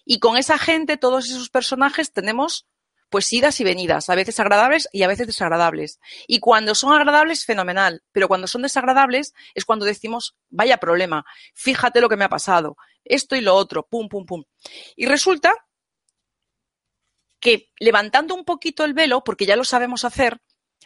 [0.06, 2.68] Y con esa gente, todos esos personajes, tenemos
[3.10, 6.00] pues idas y venidas, a veces agradables y a veces desagradables.
[6.28, 12.02] Y cuando son agradables, fenomenal, pero cuando son desagradables es cuando decimos, vaya problema, fíjate
[12.02, 14.44] lo que me ha pasado, esto y lo otro, pum, pum, pum.
[14.96, 15.54] Y resulta
[17.40, 20.42] que levantando un poquito el velo, porque ya lo sabemos hacer,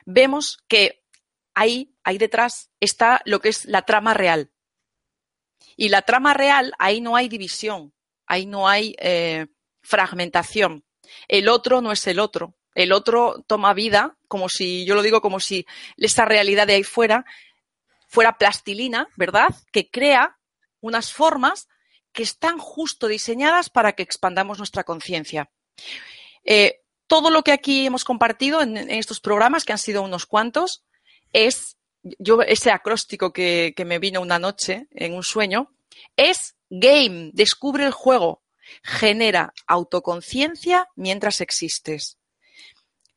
[0.05, 1.03] vemos que
[1.53, 4.51] ahí, ahí detrás está lo que es la trama real.
[5.75, 7.93] Y la trama real, ahí no hay división,
[8.27, 9.47] ahí no hay eh,
[9.81, 10.85] fragmentación.
[11.27, 12.55] El otro no es el otro.
[12.75, 15.65] El otro toma vida, como si, yo lo digo como si
[15.97, 17.25] esa realidad de ahí fuera
[18.13, 19.55] fuera plastilina, ¿verdad?
[19.71, 20.37] Que crea
[20.81, 21.67] unas formas
[22.11, 25.49] que están justo diseñadas para que expandamos nuestra conciencia.
[26.43, 30.83] Eh, todo lo que aquí hemos compartido en, estos programas, que han sido unos cuantos,
[31.31, 31.77] es
[32.19, 35.73] yo ese acróstico que me vino una noche en un sueño,
[36.15, 38.42] es game, descubre el juego,
[38.81, 42.17] genera autoconciencia mientras existes.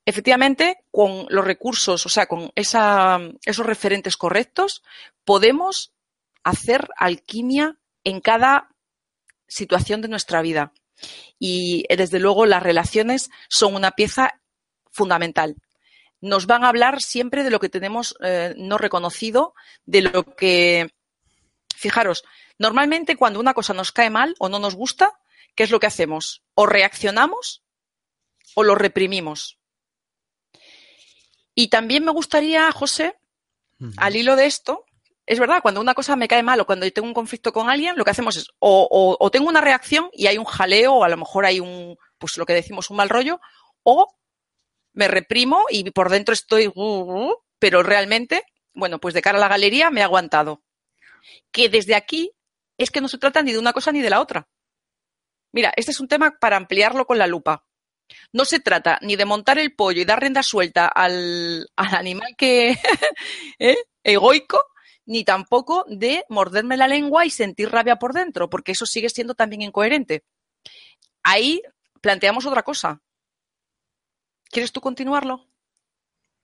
[0.05, 4.83] Efectivamente, con los recursos, o sea, con esa, esos referentes correctos,
[5.25, 5.93] podemos
[6.45, 8.69] hacer alquimia en cada
[9.49, 10.73] situación de nuestra vida.
[11.39, 14.41] Y desde luego las relaciones son una pieza
[14.91, 15.57] fundamental.
[16.21, 20.95] Nos van a hablar siempre de lo que tenemos eh, no reconocido, de lo que,
[21.75, 22.25] fijaros,
[22.59, 25.19] normalmente cuando una cosa nos cae mal o no nos gusta,
[25.57, 26.45] ¿qué es lo que hacemos?
[26.55, 27.65] O reaccionamos
[28.55, 29.59] o lo reprimimos.
[31.55, 33.17] Y también me gustaría, José,
[33.97, 34.85] al hilo de esto,
[35.25, 37.97] es verdad, cuando una cosa me cae mal o cuando tengo un conflicto con alguien,
[37.97, 41.17] lo que hacemos es o, tengo una reacción y hay un jaleo o a lo
[41.17, 43.41] mejor hay un, pues lo que decimos, un mal rollo,
[43.83, 44.07] o
[44.93, 49.41] me reprimo y por dentro estoy, uh, uh, pero realmente, bueno, pues de cara a
[49.41, 50.63] la galería me he aguantado.
[51.51, 52.33] Que desde aquí
[52.79, 54.49] es que no se trata ni de una cosa ni de la otra.
[55.57, 57.65] Mira, este es un tema para ampliarlo con la lupa.
[58.31, 62.73] No se trata ni de montar el pollo y dar rienda suelta al, animal que
[63.59, 63.79] ¿eh?
[64.05, 64.63] egoico,
[65.07, 69.35] ni tampoco de morderme la lengua y sentir rabia por dentro, porque eso sigue siendo
[69.35, 70.25] también incoherente.
[71.23, 71.63] Ahí
[72.03, 73.01] planteamos otra cosa.
[74.51, 75.49] ¿Quieres tú continuarlo?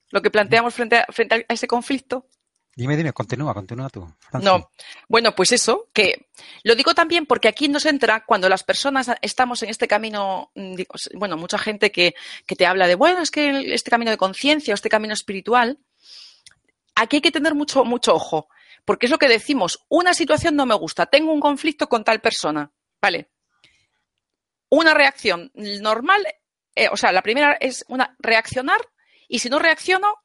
[0.09, 2.31] Lo que planteamos frente a, frente a ese conflicto.
[2.75, 4.11] Dime, dime, continúa, continúa tú.
[4.41, 4.71] No,
[5.07, 6.29] bueno, pues eso, que
[6.63, 10.77] lo digo también porque aquí nos entra cuando las personas estamos en este camino, mm,
[11.15, 12.15] bueno, mucha gente que,
[12.47, 15.79] que te habla de, bueno, es que este camino de conciencia este camino espiritual,
[16.95, 18.49] aquí hay que tener mucho, mucho ojo,
[18.87, 22.23] porque es lo que decimos, una situación no me gusta, tengo un conflicto con tal
[22.23, 23.31] persona, ¿vale?
[24.71, 26.27] Una reacción normal,
[26.75, 28.81] eh, o sea, la primera es una reaccionar
[29.29, 30.23] y si no reacciono,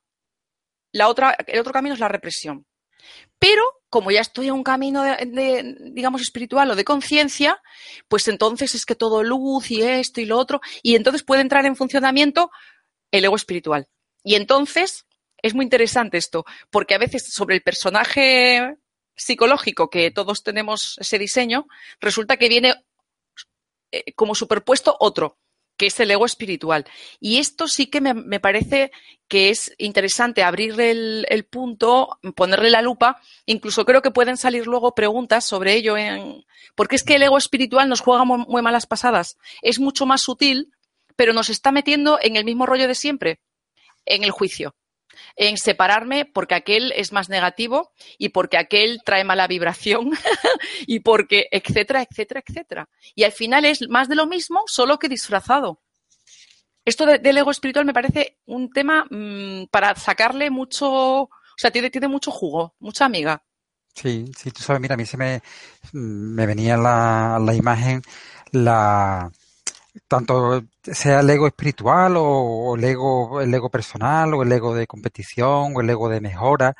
[0.98, 2.66] la otra, el otro camino es la represión.
[3.40, 7.62] Pero como ya estoy en un camino de, digamos, espiritual o de conciencia,
[8.08, 11.66] pues entonces es que todo luz y esto y lo otro, y entonces puede entrar
[11.66, 12.52] en funcionamiento
[13.12, 13.88] el ego espiritual.
[14.24, 15.06] Y entonces
[15.42, 18.76] es muy interesante esto, porque a veces sobre el personaje
[19.16, 21.68] psicológico que todos tenemos ese diseño,
[22.00, 22.76] resulta que viene
[23.92, 25.38] eh, como superpuesto otro,
[25.78, 26.86] que es el ego espiritual.
[27.20, 28.92] Y esto sí que me, parece
[29.28, 33.22] que es interesante abrir el, punto, ponerle la lupa.
[33.46, 37.38] Incluso creo que pueden salir luego preguntas sobre ello, en, porque es que el ego
[37.38, 39.38] espiritual nos juega muy malas pasadas.
[39.62, 40.72] Es mucho más sutil,
[41.16, 43.40] pero nos está metiendo en el mismo rollo de siempre,
[44.06, 44.76] en el juicio
[45.36, 50.12] en separarme porque aquel es más negativo y porque aquel trae mala vibración
[50.88, 52.90] y porque, etcétera, etcétera, etcétera.
[53.16, 55.82] Y al final es más de lo mismo, solo que disfrazado.
[56.86, 61.90] Esto del ego espiritual me parece un tema mm, para sacarle mucho, o sea, tiene,
[61.90, 63.44] tiene mucho jugo, mucha amiga.
[63.94, 65.42] Sí, sí, tú sabes, mira, a mí se me,
[65.92, 68.02] me venía la, la imagen,
[68.52, 69.32] la,
[70.08, 74.88] tanto sea el ego espiritual o, el ego el ego personal o el ego de
[74.88, 76.76] competición o el ego de mejora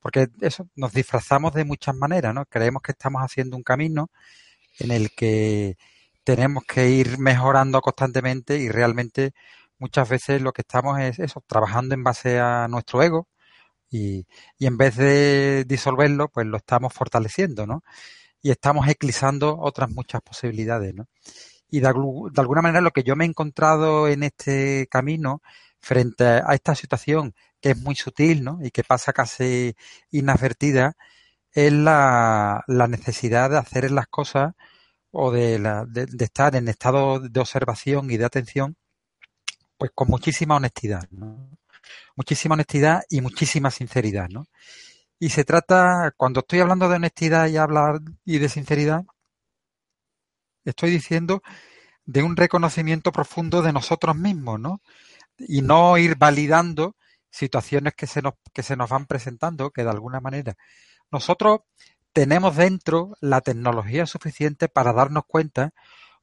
[0.00, 4.10] porque eso nos disfrazamos de muchas maneras no creemos que estamos haciendo un camino
[4.78, 5.76] en el que
[6.24, 9.32] tenemos que ir mejorando constantemente y realmente
[9.78, 13.28] muchas veces lo que estamos es eso trabajando en base a nuestro ego
[13.90, 14.26] y,
[14.58, 17.84] y en vez de disolverlo pues lo estamos fortaleciendo no
[18.42, 21.08] y estamos eclipsando otras muchas posibilidades no
[21.72, 25.40] y de, alguna manera lo que yo me he encontrado en este camino
[25.80, 28.58] frente a esta situación que es muy sutil ¿no?
[28.62, 29.74] y que pasa casi
[30.10, 30.96] inadvertida
[31.50, 34.52] es la, necesidad de hacer las cosas
[35.10, 38.76] o de, de, estar en estado de observación y de atención
[39.78, 41.48] pues con muchísima honestidad, ¿no?
[42.16, 44.44] muchísima honestidad y muchísima sinceridad, ¿no?
[45.18, 49.04] Y se trata, cuando estoy hablando de honestidad y hablar y de sinceridad,
[50.64, 51.42] estoy diciendo
[52.04, 54.80] de un reconocimiento profundo de nosotros mismos, ¿no?
[55.38, 56.96] Y no ir validando
[57.30, 60.56] situaciones que se nos, que se nos van presentando, que de alguna manera
[61.10, 61.60] nosotros
[62.12, 65.72] tenemos dentro la tecnología suficiente para darnos cuenta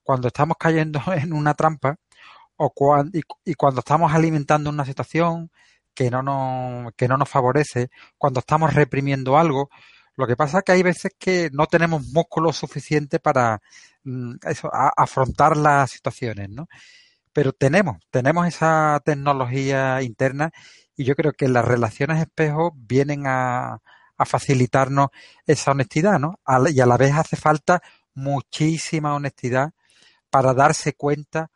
[0.03, 1.97] cuando estamos cayendo en una trampa
[2.57, 5.51] o cuando, y, cuando estamos alimentando una situación
[5.93, 9.69] que no, nos, que no nos favorece, cuando estamos reprimiendo algo,
[10.19, 13.61] lo que pasa es que hay veces que no tenemos músculo suficiente para
[14.03, 14.35] mm,
[14.97, 16.67] afrontar las situaciones, ¿no?
[17.31, 20.51] Pero tenemos, tenemos esa tecnología interna
[20.97, 23.79] y yo creo que las relaciones espejo vienen a,
[24.25, 25.07] facilitarnos
[25.45, 26.41] esa honestidad, ¿no?
[26.69, 27.81] y a la vez hace falta
[28.13, 29.71] muchísima honestidad
[30.29, 31.49] para darse cuenta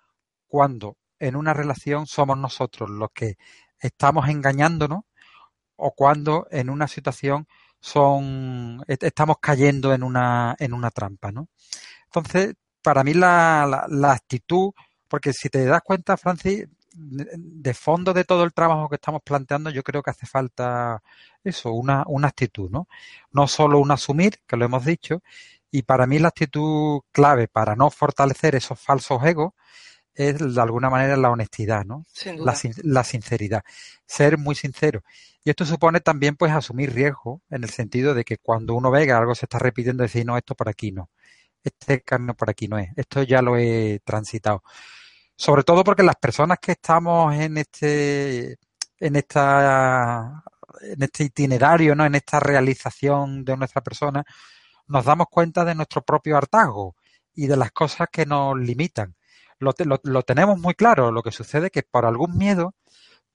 [0.48, 3.36] cuando en una relación somos nosotros los que
[3.80, 5.02] estamos engañándonos
[5.76, 7.48] o cuando en una situación
[7.84, 11.50] son estamos cayendo en una en una trampa, ¿no?
[12.06, 14.72] Entonces, para mí la, la, actitud,
[15.10, 19.70] porque si te das cuenta, Francis, de fondo de todo el trabajo que estamos planteando,
[19.70, 21.04] yo creo que hace falta
[21.44, 22.88] eso, una, una actitud, ¿no?
[23.32, 25.22] No solo un asumir, que lo hemos dicho,
[25.72, 29.54] y para mí la actitud clave para no fortalecer esos falsos egos
[30.16, 32.06] es de alguna manera la honestidad, ¿no?
[32.38, 33.64] La, la, sinceridad.
[34.06, 35.04] Ser muy sincero.
[35.44, 39.06] Y esto supone también pues asumir riesgo en el sentido de que cuando uno ve
[39.06, 41.10] que algo se está repitiendo, decir, no, esto por aquí no.
[41.64, 42.90] Este camino por aquí no es.
[42.96, 44.64] Esto ya lo he transitado.
[45.36, 48.58] Sobre todo porque las personas que estamos en este,
[49.00, 50.44] en esta,
[50.82, 52.06] en este itinerario, ¿no?
[52.06, 54.24] En esta realización de nuestra persona,
[54.88, 56.96] nos damos cuenta de nuestro propio hartazgo
[57.36, 59.16] y de las cosas que nos limitan.
[59.60, 59.74] Lo,
[60.04, 61.12] lo, tenemos muy claro.
[61.12, 62.76] Lo que sucede es que por algún miedo,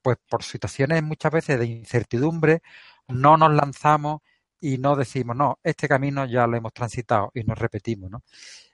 [0.03, 2.62] pues por situaciones muchas veces de incertidumbre,
[3.09, 4.21] no nos lanzamos
[4.61, 8.23] y no decimos, no, este camino ya lo hemos transitado y nos repetimos, ¿no?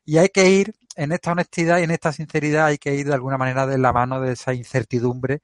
[0.04, 3.14] Y hay que ir en esta honestidad y en esta sinceridad, hay que ir de
[3.14, 5.42] alguna manera de la mano de esa incertidumbre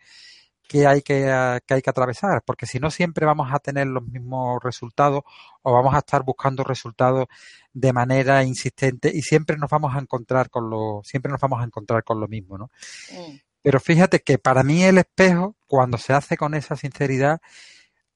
[0.71, 1.25] que hay que,
[1.67, 5.25] que, hay que atravesar, porque si no siempre vamos a tener los mismos resultados
[5.63, 7.27] o vamos a estar buscando resultados
[7.73, 11.65] de manera insistente y siempre nos vamos a encontrar con lo, siempre nos vamos a
[11.65, 12.71] encontrar con lo mismo, ¿no?
[13.11, 13.39] Mm.
[13.61, 17.41] Pero fíjate que para mí el espejo, cuando se hace con esa sinceridad,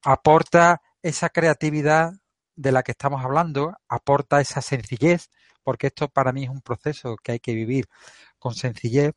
[0.04, 2.12] aporta esa creatividad
[2.54, 5.28] de la que estamos hablando, aporta esa sencillez,
[5.64, 7.88] porque esto para mí es un proceso que hay que vivir
[8.38, 9.12] con sencillez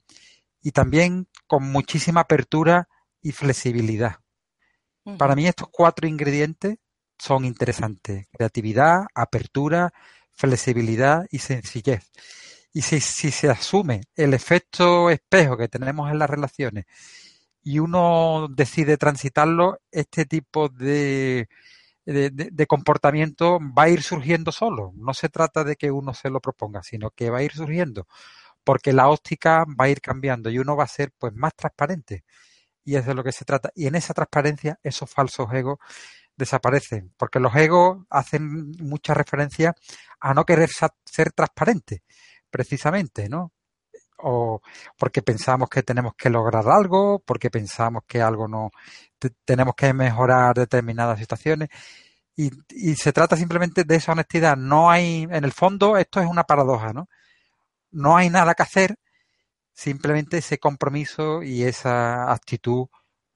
[0.63, 2.89] y también con muchísima apertura
[3.28, 4.19] y flexibilidad.
[5.17, 6.78] Para mí estos cuatro ingredientes
[7.19, 8.28] son interesantes.
[8.32, 9.91] Creatividad, apertura,
[10.32, 12.09] flexibilidad y sencillez.
[12.71, 16.86] Y si, si, se asume el efecto espejo que tenemos en las relaciones
[17.61, 21.49] y uno decide transitarlo, este tipo de,
[22.05, 24.93] de, de, comportamiento va a ir surgiendo solo.
[24.95, 28.07] No se trata de que uno se lo proponga, sino que va a ir surgiendo
[28.63, 32.25] porque la óptica va a ir cambiando y uno va a ser pues más transparente
[32.88, 33.69] y es de lo que se trata.
[33.75, 35.77] Y en esa transparencia, esos falsos egos
[36.38, 39.75] desaparecen, porque los egos hacen mucha referencia
[40.21, 42.03] a no querer ser transparente,
[42.49, 43.51] precisamente, ¿no?
[44.19, 44.61] O
[44.97, 48.71] porque pensamos que tenemos que lograr algo, porque pensamos que algo no
[49.43, 51.67] tenemos que mejorar determinadas situaciones.
[52.38, 54.55] Y, y se trata simplemente de esa honestidad.
[54.55, 57.09] No hay, en el fondo, esto es una paradoja, ¿no?
[57.91, 58.97] No hay nada que hacer,
[59.78, 62.88] simplemente ese compromiso y esa actitud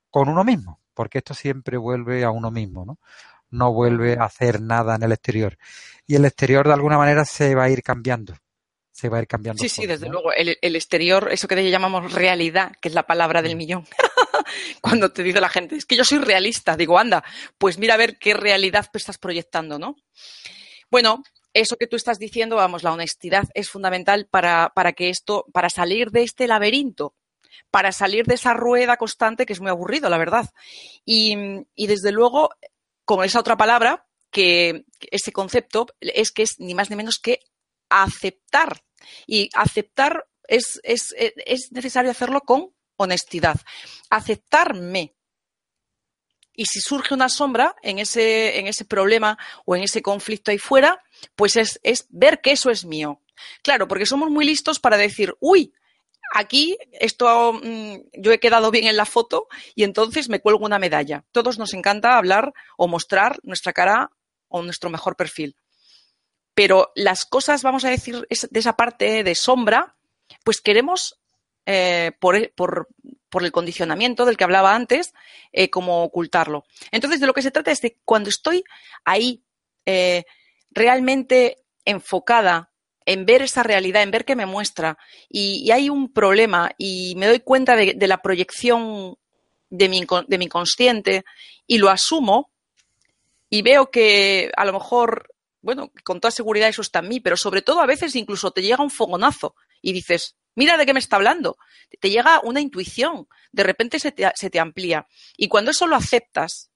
[0.10, 3.00] con uno mismo, porque esto siempre vuelve a uno mismo, ¿no?
[3.52, 5.58] No vuelve a hacer nada en el exterior.
[6.08, 8.36] Y el exterior de alguna manera se va a ir cambiando.
[8.92, 9.62] Se va a ir cambiando.
[9.62, 10.34] Sí, sí, desde luego.
[10.34, 13.58] El, exterior, eso que llamamos realidad, que es la palabra del mm.
[13.58, 13.88] millón.
[14.82, 17.24] Cuando te dice la gente, es que yo soy realista, digo, anda,
[17.58, 19.96] pues mira a ver qué realidad estás proyectando, ¿no?
[20.90, 21.24] Bueno,
[21.54, 25.70] eso que tú estás diciendo, vamos, la honestidad es fundamental para, para que esto, para
[25.70, 27.16] salir de este laberinto,
[27.70, 30.50] para salir de esa rueda constante que es muy aburrido, la verdad.
[31.06, 31.36] Y,
[31.76, 32.52] desde luego,
[33.06, 37.40] con esa otra palabra, que ese concepto es que es ni más ni menos que
[37.90, 38.84] aceptar.
[39.28, 43.60] Y aceptar es, es, es necesario hacerlo con honestidad.
[44.10, 45.16] Aceptarme,
[46.62, 49.36] y si surge una sombra en ese, en ese problema
[49.66, 51.04] o en ese conflicto ahí fuera,
[51.36, 53.20] pues es, es ver que eso es mío.
[53.64, 55.74] Claro, porque somos muy listos para decir, uy,
[56.36, 60.78] aquí esto mm, yo he quedado bien en la foto y entonces me cuelgo una
[60.78, 61.26] medalla.
[61.32, 64.12] Todos nos encanta hablar o mostrar nuestra cara
[64.48, 65.56] o nuestro mejor perfil.
[66.54, 69.96] Pero las cosas, vamos a decir, de esa parte de sombra,
[70.44, 71.20] pues queremos
[71.66, 72.88] eh, por, por,
[73.32, 75.14] por el condicionamiento del que hablaba antes,
[75.52, 76.66] eh, como ocultarlo.
[76.92, 78.64] Entonces, de lo que se trata es de cuando estoy
[79.06, 79.42] ahí
[79.88, 80.26] eh,
[80.70, 82.70] realmente enfocada
[83.06, 87.26] en ver esa realidad, en ver qué me muestra, y, hay un problema y me
[87.26, 89.18] doy cuenta de, la proyección
[89.70, 91.24] de mi, de mi inconsciente
[91.66, 92.52] y lo asumo
[93.50, 97.38] y veo que a lo mejor, bueno, con toda seguridad eso está en mí, pero
[97.38, 101.00] sobre todo a veces incluso te llega un fogonazo y dices, Mira de qué me
[101.00, 101.58] está hablando.
[102.00, 105.08] Te llega una intuición, de repente se te, amplía.
[105.38, 106.72] Y cuando eso lo aceptas,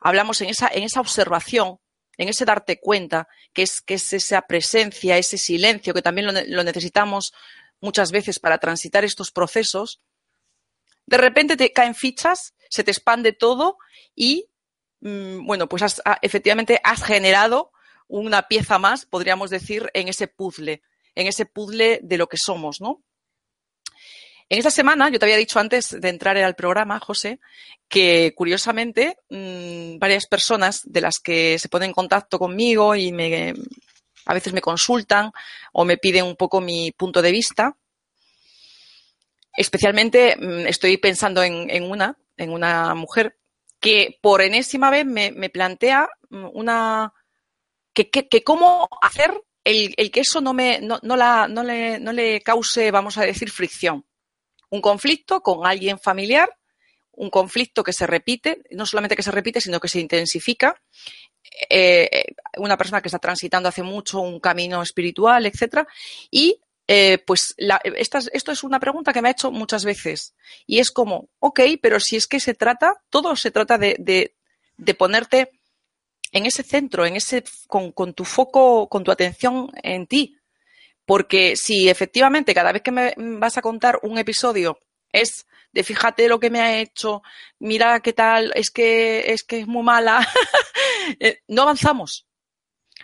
[0.00, 1.78] hablamos en esa, en esa observación,
[2.18, 6.64] en ese darte cuenta, que es, que es esa presencia, ese silencio, que también lo,
[6.64, 7.32] necesitamos
[7.80, 10.00] muchas veces para transitar estos procesos,
[11.06, 13.78] de repente te caen fichas, se te expande todo
[14.14, 14.48] y,
[15.00, 17.70] mm, bueno, pues efectivamente has generado
[18.08, 20.82] una pieza más, podríamos decir, en ese puzzle
[21.16, 23.02] en ese puzzle de lo que somos, ¿no?
[24.48, 27.40] En esta semana, yo te había dicho antes de entrar al programa, José,
[27.88, 33.54] que curiosamente mmm, varias personas de las que se ponen en contacto conmigo y me,
[34.24, 35.32] a veces me consultan
[35.72, 37.76] o me piden un poco mi punto de vista,
[39.56, 43.36] especialmente mmm, estoy pensando en, una, en una mujer
[43.80, 47.12] que por enésima vez me, plantea una
[47.92, 51.98] que, que, que, cómo hacer el, que eso no me no, no, la, no, le,
[51.98, 54.06] no le cause, vamos a decir, fricción.
[54.70, 56.48] Un conflicto con alguien familiar,
[57.12, 60.80] un conflicto que se repite, no solamente que se repite, sino que se intensifica.
[61.68, 62.24] Eh,
[62.58, 65.86] una persona que está transitando hace mucho un camino espiritual, etcétera,
[66.30, 70.34] y eh, pues la, esto es una pregunta que me ha hecho muchas veces.
[70.66, 73.96] Y es como, ok, pero si es que se trata, todo se trata de,
[74.76, 75.50] de ponerte
[76.36, 80.38] en ese centro, en ese, con, tu foco, con tu atención en ti,
[81.06, 84.78] porque si efectivamente cada vez que me vas a contar un episodio
[85.12, 87.22] es de fíjate lo que me ha hecho,
[87.58, 90.28] mira qué tal, es que es que es muy mala,
[91.20, 92.26] eh, no avanzamos.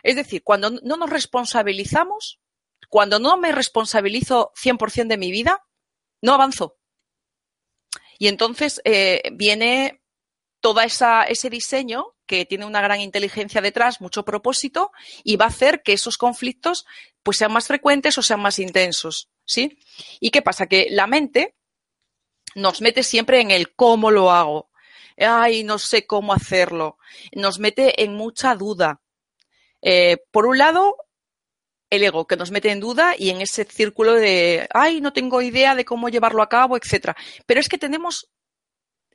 [0.02, 2.38] Es decir, cuando no nos responsabilizamos,
[2.90, 5.64] cuando no me responsabilizo 100% de mi vida,
[6.20, 6.76] no avanzo.
[8.18, 10.02] Y entonces eh, viene
[10.60, 14.92] todo ese diseño que tiene una gran inteligencia detrás, mucho propósito,
[15.24, 16.86] y va a hacer que esos conflictos
[17.22, 19.28] pues sean más frecuentes o sean más intensos.
[19.44, 19.78] ¿Sí?
[20.20, 20.66] ¿Y qué pasa?
[20.66, 21.56] Que la mente
[22.54, 24.70] nos mete siempre en el cómo lo hago.
[25.16, 26.98] Ay, no sé cómo hacerlo.
[27.32, 29.00] Nos mete en mucha duda.
[29.82, 30.96] Eh, por un lado,
[31.90, 35.42] el ego que nos mete en duda y en ese círculo de, ay, no tengo
[35.42, 37.16] idea de cómo llevarlo a cabo, etcétera.
[37.46, 38.30] Pero es que tenemos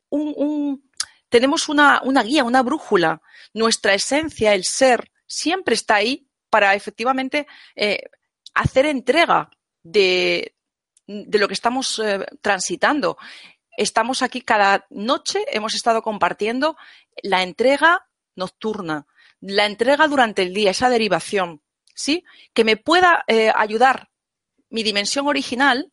[0.10, 0.87] un, un,
[1.30, 3.22] tenemos una, una guía, una brújula.
[3.54, 8.04] Nuestra esencia, el ser, siempre está ahí para efectivamente eh,
[8.54, 9.50] hacer entrega
[9.84, 10.56] de,
[11.06, 13.18] de, lo que estamos eh, transitando.
[13.78, 16.78] Estamos aquí cada noche, hemos estado compartiendo
[17.22, 19.06] la entrega nocturna,
[19.40, 21.62] la entrega durante el día, esa derivación,
[21.94, 22.24] ¿sí?
[22.54, 24.10] Que me pueda eh, ayudar
[24.70, 25.92] mi dimensión original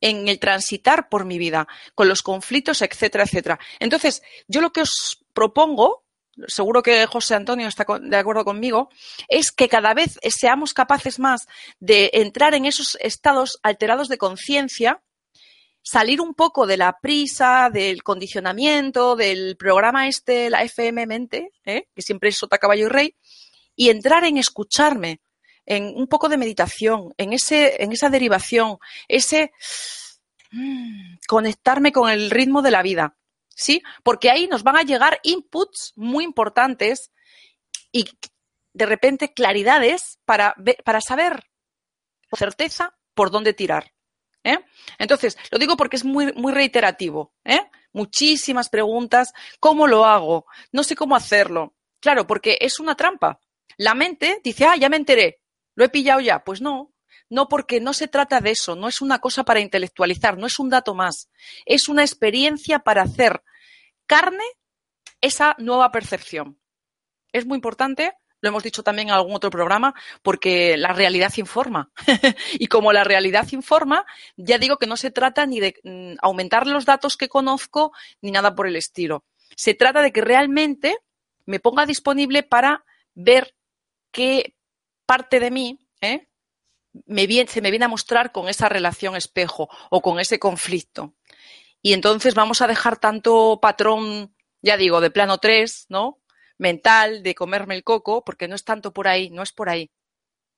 [0.00, 3.58] en el transitar por mi vida, con los conflictos, etcétera, etcétera.
[3.78, 6.04] Entonces, yo lo que os propongo,
[6.46, 8.88] seguro que José Antonio está de acuerdo conmigo,
[9.28, 11.46] es que cada vez seamos capaces más
[11.78, 15.02] de entrar en esos estados alterados de conciencia,
[15.82, 21.88] salir un poco de la prisa, del condicionamiento, del programa este, la FM Mente, ¿eh?
[21.94, 23.16] que siempre es sota, caballo y rey,
[23.74, 25.20] y entrar en escucharme,
[25.70, 29.52] en un poco de meditación, en, ese, en esa derivación, ese
[30.50, 33.16] mmm, conectarme con el ritmo de la vida.
[33.54, 33.82] ¿Sí?
[34.02, 37.12] Porque ahí nos van a llegar inputs muy importantes
[37.92, 38.06] y
[38.72, 40.54] de repente claridades para,
[40.84, 41.44] para saber
[42.30, 43.92] con certeza por dónde tirar.
[44.42, 44.58] ¿eh?
[44.98, 47.34] Entonces, lo digo porque es muy, muy reiterativo.
[47.44, 47.60] ¿eh?
[47.92, 49.32] Muchísimas preguntas.
[49.60, 50.46] ¿Cómo lo hago?
[50.72, 51.74] No sé cómo hacerlo.
[52.00, 53.38] Claro, porque es una trampa.
[53.76, 55.39] La mente dice, ah, ya me enteré.
[55.80, 56.44] ¿Lo he pillado ya?
[56.44, 56.92] Pues no.
[57.30, 60.58] No, porque no se trata de eso, no es una cosa para intelectualizar, no es
[60.58, 61.30] un dato más,
[61.64, 63.42] es una experiencia para hacer
[64.06, 64.44] carne
[65.22, 66.60] esa nueva percepción.
[67.32, 68.12] Es muy importante,
[68.42, 71.90] lo hemos dicho también en algún otro programa, porque la realidad informa.
[72.58, 74.04] y como la realidad informa,
[74.36, 78.32] ya digo que no se trata ni de mm, aumentar los datos que conozco ni
[78.32, 79.24] nada por el estilo.
[79.56, 80.98] Se trata de que realmente
[81.46, 83.54] me ponga disponible para ver
[84.10, 84.56] qué
[85.10, 86.28] parte de mí ¿eh?
[87.48, 91.16] se me viene a mostrar con esa relación espejo o con ese conflicto.
[91.82, 94.32] Y entonces vamos a dejar tanto patrón,
[94.62, 96.20] ya digo, de plano 3, ¿no?
[96.58, 99.90] Mental, de comerme el coco, porque no es tanto por ahí, no es por ahí.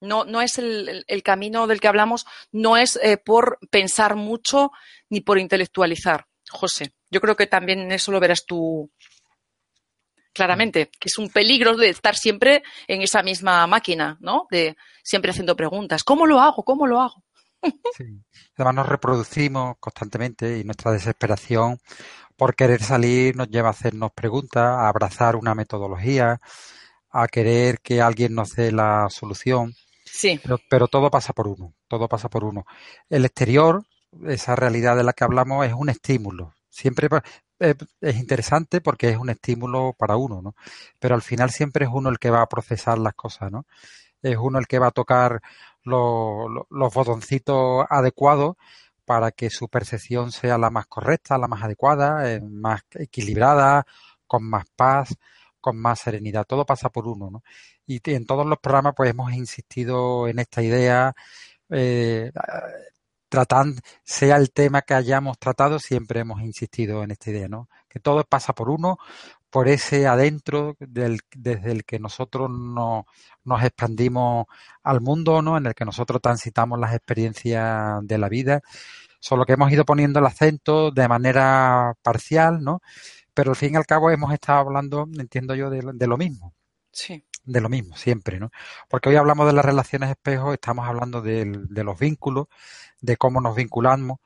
[0.02, 4.70] No, no es el, camino del que hablamos, no es eh, por pensar mucho
[5.08, 6.92] ni por intelectualizar, José.
[7.10, 8.90] Yo creo que también eso lo verás tú
[10.32, 14.46] claramente, que es un peligro de estar siempre en esa misma máquina, ¿no?
[14.50, 16.04] De siempre haciendo preguntas.
[16.04, 16.64] ¿Cómo lo hago?
[16.64, 17.22] ¿Cómo lo hago?
[17.96, 18.04] Sí.
[18.56, 21.78] Además nos reproducimos constantemente y nuestra desesperación
[22.36, 26.40] por querer salir nos lleva a hacernos preguntas, a abrazar una metodología,
[27.10, 29.74] a querer que alguien nos dé la solución.
[30.04, 30.40] Sí.
[30.42, 32.64] Pero, pero todo pasa por uno, todo pasa por uno.
[33.08, 33.84] El exterior,
[34.26, 36.52] esa realidad de la que hablamos, es un estímulo.
[36.68, 37.08] Siempre
[38.00, 40.54] es interesante porque es un estímulo para uno, ¿no?
[40.98, 43.66] Pero al final siempre es uno el que va a procesar las cosas, ¿no?
[44.22, 45.40] Es uno el que va a tocar
[45.84, 48.56] los, los botoncitos adecuados
[49.04, 53.84] para que su percepción sea la más correcta, la más adecuada, eh, más equilibrada,
[54.26, 55.16] con más paz,
[55.60, 56.44] con más serenidad.
[56.46, 57.42] Todo pasa por uno, ¿no?
[57.86, 61.14] Y en todos los programas pues hemos insistido en esta idea.
[61.70, 62.32] Eh,
[63.32, 67.70] tratando, sea el tema que hayamos tratado, siempre hemos insistido en esta idea, ¿no?
[67.88, 68.98] Que todo pasa por uno,
[69.48, 73.06] por ese adentro del, desde el que nosotros no,
[73.44, 74.46] nos expandimos
[74.82, 75.56] al mundo, ¿no?
[75.56, 78.60] En el que nosotros transitamos las experiencias de la vida.
[79.18, 82.82] Solo que hemos ido poniendo el acento de manera parcial, ¿no?
[83.32, 86.52] Pero al fin y al cabo hemos estado hablando, entiendo yo, de, de lo mismo.
[86.92, 88.50] Sí de lo mismo, siempre, ¿no?
[88.88, 92.46] Porque hoy hablamos de las relaciones espejo, estamos hablando de, de los vínculos,
[93.02, 94.20] de cómo nos vinculamos,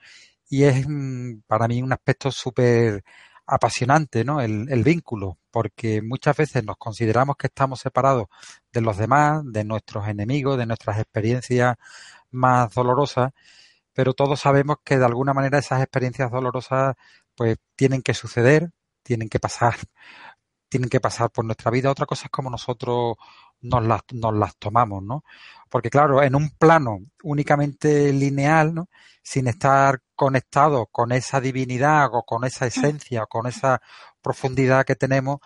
[0.49, 3.05] y es mm, para mí un aspecto súper
[3.47, 4.41] apasionante, ¿no?
[4.41, 8.27] El, vínculo, porque muchas veces nos consideramos que estamos separados
[8.73, 11.77] de los demás, de nuestros enemigos, de nuestras experiencias
[12.31, 13.33] más dolorosas,
[13.95, 16.97] pero todos sabemos que de alguna manera esas experiencias dolorosas
[17.35, 18.71] pues tienen que suceder,
[19.03, 19.77] tienen que pasar
[20.69, 21.91] tienen que pasar por nuestra vida.
[21.91, 23.17] Otra cosa es como nosotros
[23.69, 25.25] nos las, nos las tomamos, ¿no?
[25.71, 28.89] Porque claro, en un plano únicamente lineal, ¿no?
[29.23, 33.81] Sin estar conectado con esa divinidad o con esa esencia o con esa
[34.23, 35.41] profundidad que tenemos,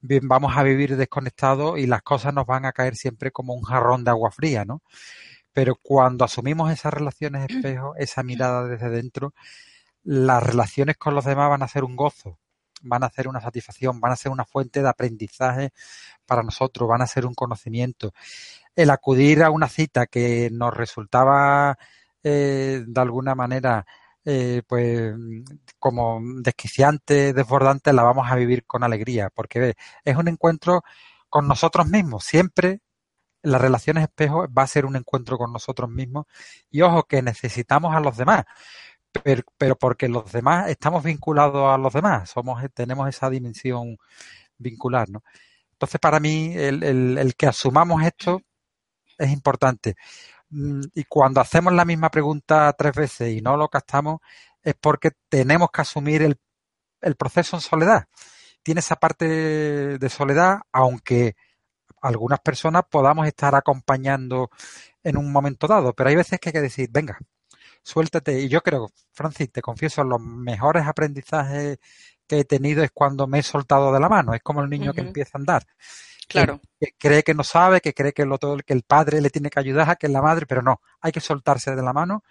[0.00, 3.62] bien, vamos a vivir desconectados y las cosas nos van a caer siempre como un
[3.62, 4.82] jarrón de agua fría, ¿no?
[5.52, 9.34] Pero cuando asumimos esas relaciones espejo, esa mirada desde dentro,
[10.02, 12.38] las relaciones con los demás van a ser un gozo,
[12.84, 15.72] van a ser una satisfacción, van a ser una fuente de aprendizaje
[16.26, 18.12] para nosotros, van a ser un conocimiento.
[18.76, 21.78] El acudir a una cita que nos resultaba
[22.22, 23.86] eh, de alguna manera
[24.24, 25.14] eh, pues
[25.78, 29.74] como desquiciante, desbordante, la vamos a vivir con alegría, porque
[30.04, 30.82] es un encuentro
[31.28, 32.24] con nosotros mismos.
[32.24, 32.80] Siempre
[33.42, 36.26] las relaciones espejo va a ser un encuentro con nosotros mismos
[36.70, 38.44] y ojo que necesitamos a los demás,
[39.22, 43.96] pero, pero porque los demás estamos vinculados a los demás, somos, tenemos esa dimensión
[44.58, 45.22] vincular, ¿no?
[45.72, 48.40] Entonces, para mí, el, el, el que asumamos esto
[49.18, 49.96] es importante.
[50.50, 54.20] Mm, y cuando hacemos la misma pregunta tres veces y no lo captamos,
[54.62, 56.38] es porque tenemos que asumir el,
[57.02, 58.04] el proceso en soledad.
[58.62, 59.26] Tiene esa parte
[59.98, 61.36] de soledad, aunque
[62.02, 64.50] algunas personas podamos estar acompañando
[65.02, 67.18] en un momento dado, pero hay veces que hay que decir, venga,
[67.84, 68.40] suéltate.
[68.40, 71.78] Y yo creo, Francis, te confieso, los mejores aprendizajes
[72.26, 74.34] que he tenido es cuando me he soltado de la mano.
[74.34, 74.96] Es como el niño uh -huh.
[74.96, 75.66] que empieza a andar.
[76.26, 76.60] Claro.
[76.80, 79.50] Que, que, cree que no sabe, que cree que, lo, que el padre le tiene
[79.50, 82.24] que ayudar, que es la madre, pero no, hay que soltarse de la mano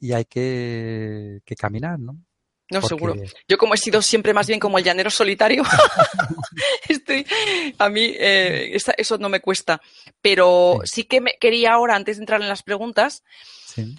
[0.00, 2.16] y hay que, que caminar, ¿no?
[2.70, 2.88] No, Porque...
[2.88, 3.14] seguro.
[3.46, 5.62] Yo como he sido siempre más bien como el llanero solitario,
[6.88, 7.24] estoy,
[7.78, 9.80] a mí eh, esa, eso no me cuesta.
[10.20, 13.22] Pero sí, sí que me quería ahora, antes de entrar en las preguntas,
[13.66, 13.94] sí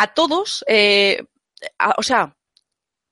[0.00, 1.24] a todos, eh,
[1.98, 2.34] o sea,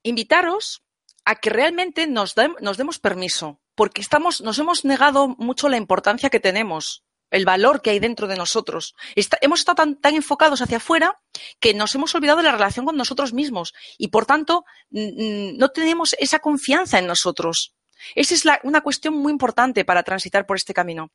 [0.03, 0.81] invitaros
[1.27, 5.77] a que realmente nos, de, nos demos permiso, porque estamos, nos hemos negado mucho la
[5.77, 8.95] importancia que tenemos, el valor que hay dentro de nosotros.
[9.43, 11.21] Hemos estado tan, tan, enfocados hacia afuera
[11.61, 16.17] que nos hemos olvidado de la relación con nosotros mismos y, por tanto, no tenemos
[16.19, 17.75] esa confianza en nosotros.
[18.15, 21.11] Esa es la, una cuestión muy importante para transitar por este camino.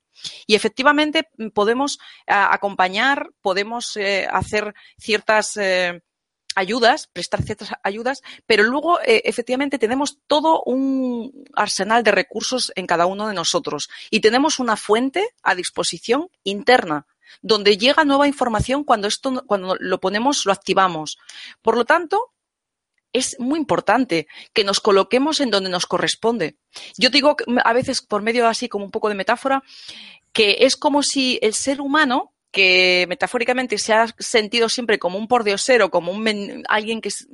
[0.47, 6.01] Y efectivamente podemos a, acompañar, podemos eh, hacer ciertas eh,
[6.55, 12.87] ayudas, prestar ciertas ayudas, pero luego eh, efectivamente tenemos todo un arsenal de recursos en
[12.87, 17.07] cada uno de nosotros y tenemos una fuente a disposición interna
[17.41, 21.17] donde llega nueva información cuando esto cuando lo ponemos lo activamos.
[21.61, 22.32] Por lo tanto,
[23.13, 26.57] es muy importante que nos coloquemos en donde nos corresponde.
[26.97, 29.63] Yo digo a veces por medio así como un poco de metáfora
[30.33, 35.27] que es como si el ser humano que metafóricamente se ha sentido siempre como un
[35.27, 37.27] pordiosero, como un alguien que es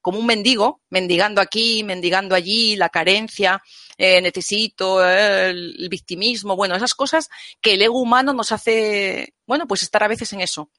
[0.00, 3.60] como un mendigo, mendigando aquí, mendigando allí, la carencia,
[3.98, 7.28] eh, necesito, eh, el victimismo, bueno, esas cosas
[7.60, 10.70] que el ego humano nos hace, bueno, pues estar a veces en eso.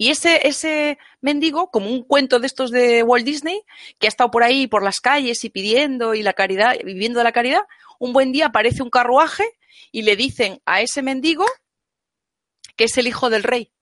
[0.00, 3.64] Y ese, ese mendigo, como un cuento de estos de Walt Disney,
[3.98, 7.24] que ha estado por ahí, por las calles y pidiendo y la caridad, viviendo de
[7.24, 7.62] la caridad,
[7.98, 9.58] un buen día aparece un carruaje
[9.90, 11.44] y le dicen a ese mendigo
[12.76, 13.72] que es el hijo del rey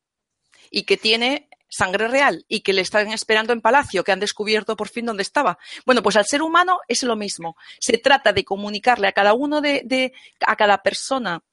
[0.71, 4.75] y que tiene sangre real y que le están esperando en palacio, que han descubierto
[4.75, 5.59] por fin dónde estaba.
[5.85, 7.59] Bueno, pues al ser humano es lo mismo.
[7.79, 10.15] Se trata de comunicarle a cada uno de, de
[10.47, 11.45] a cada persona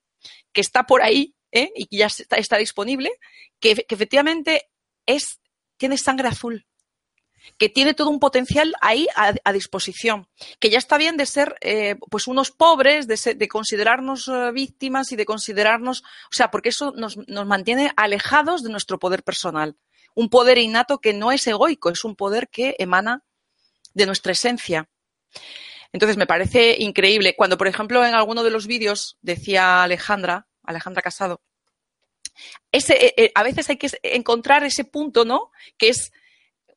[0.53, 1.71] que está por ahí ¿eh?
[1.75, 3.11] y que ya está, disponible,
[3.59, 4.69] que, que, efectivamente
[5.05, 5.39] es,
[5.77, 6.65] tiene sangre azul,
[7.57, 10.27] que tiene todo un potencial ahí a, disposición,
[10.59, 15.11] que ya está bien de ser eh, pues unos pobres, de, de considerarnos uh, víctimas
[15.11, 19.77] y de considerarnos, o sea, porque eso nos, nos mantiene alejados de nuestro poder personal.
[20.15, 23.23] Un poder innato que no es egoico, es un poder que emana
[23.93, 24.89] de nuestra esencia.
[25.91, 27.35] Entonces me parece increíble.
[27.35, 31.41] Cuando, por ejemplo, en alguno de los vídeos decía Alejandra, Alejandra Casado.
[32.71, 35.51] Eh, eh, a veces hay que encontrar ese punto, ¿no?
[35.77, 36.11] Que es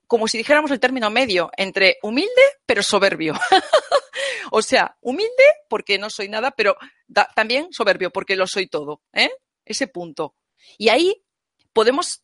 [0.07, 3.35] como si dijéramos el término medio entre humilde pero soberbio.
[4.51, 6.77] o sea, humilde porque no soy nada, pero
[7.35, 9.03] también soberbio porque lo soy todo.
[9.13, 9.31] ¿eh?
[9.65, 10.35] Ese punto.
[10.79, 11.25] Y ahí
[11.73, 12.23] podemos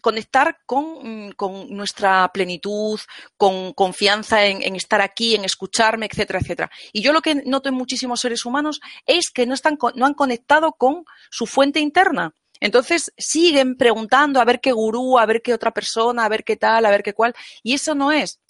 [0.00, 2.98] conectar con, con, nuestra plenitud,
[3.36, 6.70] con confianza en, en, estar aquí, en escucharme, etcétera, etcétera.
[6.92, 10.14] Y yo lo que noto en muchísimos seres humanos es que no, están, no han
[10.14, 12.34] conectado con su fuente interna.
[12.60, 16.56] Entonces siguen preguntando a ver qué gurú, a ver qué otra persona, a ver qué
[16.56, 17.34] tal, a ver qué cual.
[17.62, 18.40] Y eso no es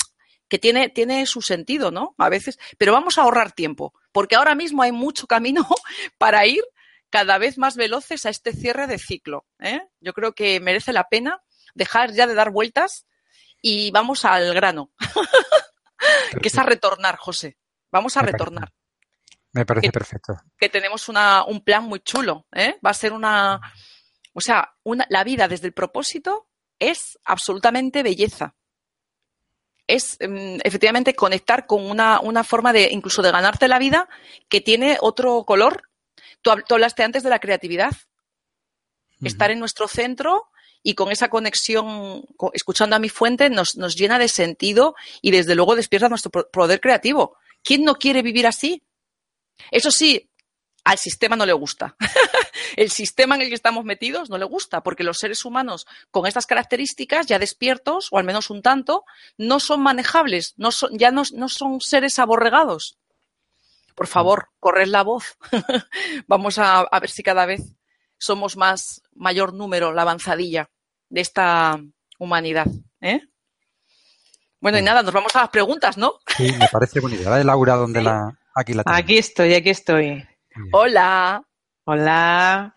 [0.49, 2.15] que tiene, tiene su sentido, ¿no?
[2.19, 5.67] A veces, pero vamos a ahorrar tiempo, porque ahora mismo hay mucho camino
[6.19, 6.63] para ir
[7.11, 9.47] cada vez más veloces a este cierre de ciclo.
[9.59, 9.83] ¿eh?
[10.01, 11.43] Yo creo que merece la pena
[11.75, 13.07] dejar ya de dar vueltas
[13.61, 14.91] y vamos al grano,
[16.43, 17.59] que es a retornar, José.
[17.91, 18.73] Vamos a retornar.
[19.53, 20.35] Me parece perfecto.
[20.57, 22.47] Que tenemos una, un plan muy chulo.
[22.53, 22.79] ¿eh?
[22.85, 23.61] Va a ser una.
[24.33, 26.49] O sea, una, la vida desde el propósito
[26.79, 28.55] es absolutamente belleza.
[29.89, 34.09] Es mm, efectivamente conectar con una, una, forma de incluso de ganarte la vida
[34.49, 35.90] que tiene otro color.
[36.43, 37.93] Tú, tú hablaste antes de la creatividad.
[39.23, 40.51] Estar en nuestro centro
[40.83, 42.25] y con esa conexión,
[42.55, 46.81] escuchando a mi fuente, nos, nos llena de sentido y desde luego despierta nuestro poder
[46.81, 47.37] creativo.
[47.63, 48.83] ¿Quién no quiere vivir así?
[49.71, 50.31] Eso sí,
[50.85, 51.97] al sistema no le gusta.
[52.77, 56.27] el sistema en el que estamos metidos no le gusta, porque los seres humanos con
[56.27, 59.05] estas características, ya despiertos, o al menos un tanto,
[59.37, 62.97] no son manejables, no son, ya no, no son seres aborregados.
[63.95, 65.37] Por favor, corred la voz.
[66.27, 67.77] Vamos a, a ver si cada vez
[68.19, 70.71] somos más, mayor número, la avanzadilla
[71.09, 71.81] de esta
[72.19, 72.67] humanidad.
[73.01, 73.21] ¿eh?
[74.61, 76.15] Bueno, y nada, nos vamos a las preguntas, ¿no?
[76.37, 77.31] Sí, me parece bonita.
[77.31, 78.39] La de Laura, donde la.
[78.55, 80.27] Aquí la Aquí estoy, aquí estoy.
[80.73, 81.43] Hola.
[81.85, 82.75] Hola.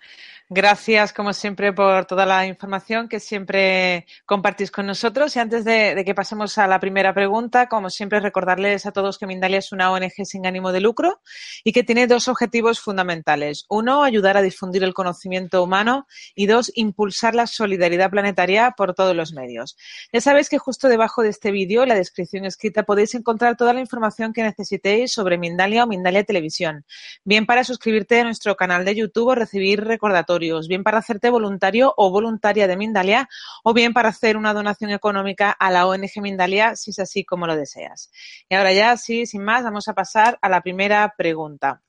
[0.55, 5.35] Gracias, como siempre, por toda la información que siempre compartís con nosotros.
[5.35, 9.25] Y antes de, que pasemos a la primera pregunta, como siempre, recordarles a todos que
[9.25, 11.21] Mindalia es una ONG sin ánimo de lucro
[11.63, 13.65] y que tiene dos objetivos fundamentales.
[13.67, 19.15] Uno, ayudar a difundir el conocimiento humano y dos, impulsar la solidaridad planetaria por todos
[19.15, 19.75] los medios.
[20.11, 23.73] Ya sabéis que justo debajo de este vídeo, en la descripción escrita, podéis encontrar toda
[23.73, 26.85] la información que necesitéis sobre Mindalia o Mindalia Televisión.
[27.23, 31.93] Bien para suscribirte a nuestro canal de YouTube o recibir recordatorios bien para hacerte voluntario
[31.97, 33.29] o voluntaria de Mindalia
[33.63, 37.47] o bien para hacer una donación económica a la ONG Mindalia si es así como
[37.47, 38.11] lo deseas.
[38.49, 41.81] Y ahora ya, sí, sin más, vamos a pasar a la primera pregunta.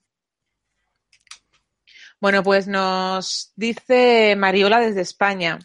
[2.19, 5.59] Bueno, pues nos dice Mariola desde España.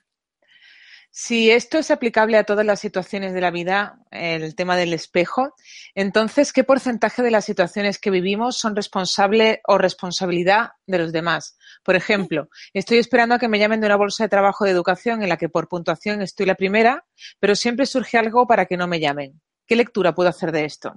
[1.13, 5.55] Si esto es aplicable a todas las situaciones de la vida, el tema del espejo,
[5.97, 11.59] entonces, ¿qué porcentaje de las situaciones que vivimos son responsable o responsabilidad de los demás?
[11.83, 15.23] Por ejemplo, estoy esperando a que me llamen de una bolsa de trabajo de educación
[15.23, 17.05] en la que por puntuación estoy la primera,
[17.41, 19.41] pero siempre surge algo para que no me llamen.
[19.67, 20.95] ¿Qué lectura puedo hacer de esto?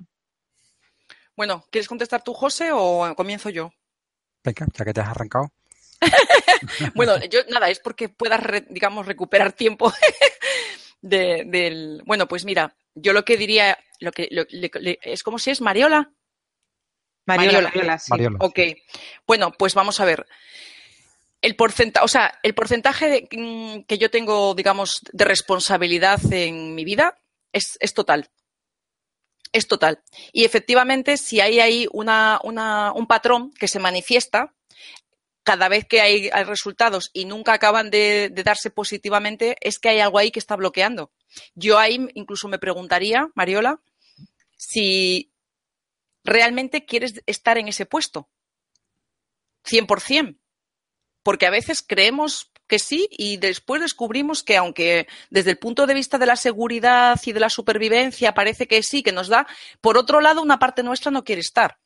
[1.35, 3.71] Bueno, ¿quieres contestar tú, José, o comienzo yo?
[4.43, 5.51] Venga, ya que te has arrancado.
[6.95, 9.91] bueno, yo nada, es porque puedas, digamos, recuperar tiempo
[11.01, 12.01] de, del.
[12.05, 15.51] Bueno, pues mira, yo lo que diría, lo que lo, le, le, es como si
[15.51, 16.11] es Mariola.
[17.25, 18.11] Mariola, Mariola, sí.
[18.11, 18.37] Mariola.
[18.41, 18.59] Ok.
[19.25, 20.25] Bueno, pues vamos a ver.
[21.41, 26.85] El porcentaje, o sea, el porcentaje de, que yo tengo, digamos, de responsabilidad en mi
[26.85, 27.17] vida
[27.51, 28.29] es, es total.
[29.51, 30.01] Es total.
[30.31, 34.53] Y efectivamente, si hay ahí una, una, un patrón que se manifiesta,
[35.43, 39.89] cada vez que hay, hay resultados y nunca acaban de, de, darse positivamente, es que
[39.89, 41.11] hay algo ahí que está bloqueando.
[41.53, 43.81] Yo ahí incluso me preguntaría, Mariola,
[44.55, 45.33] si
[46.23, 48.29] realmente quieres estar en ese puesto.
[49.65, 50.37] 100%.
[51.23, 55.93] Porque a veces creemos que sí y después descubrimos que aunque desde el punto de
[55.93, 59.47] vista de la seguridad y de la supervivencia parece que sí, que nos da,
[59.81, 61.77] por otro lado una parte nuestra no quiere estar.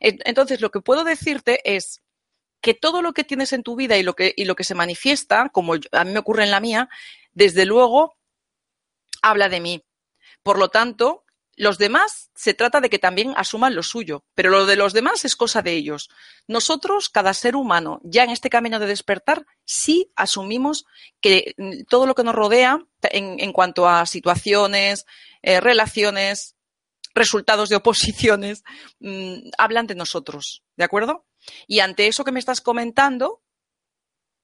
[0.00, 2.02] Entonces, lo que puedo decirte es
[2.60, 4.74] que todo lo que tienes en tu vida y lo que, y lo que se
[4.74, 6.88] manifiesta, como a mí me ocurre en la mía,
[7.32, 8.16] desde luego
[9.22, 9.84] habla de mí.
[10.42, 11.24] Por lo tanto,
[11.56, 15.24] los demás se trata de que también asuman lo suyo, pero lo de los demás
[15.24, 16.10] es cosa de ellos.
[16.46, 20.84] Nosotros, cada ser humano, ya en este camino de despertar, sí asumimos
[21.20, 25.06] que mm, todo lo que nos rodea en, cuanto a situaciones,
[25.40, 26.56] eh, relaciones,
[27.14, 28.62] resultados de oposiciones,
[29.00, 31.24] mmm, hablan de nosotros, ¿de acuerdo?
[31.66, 33.42] Y ante eso que me estás comentando,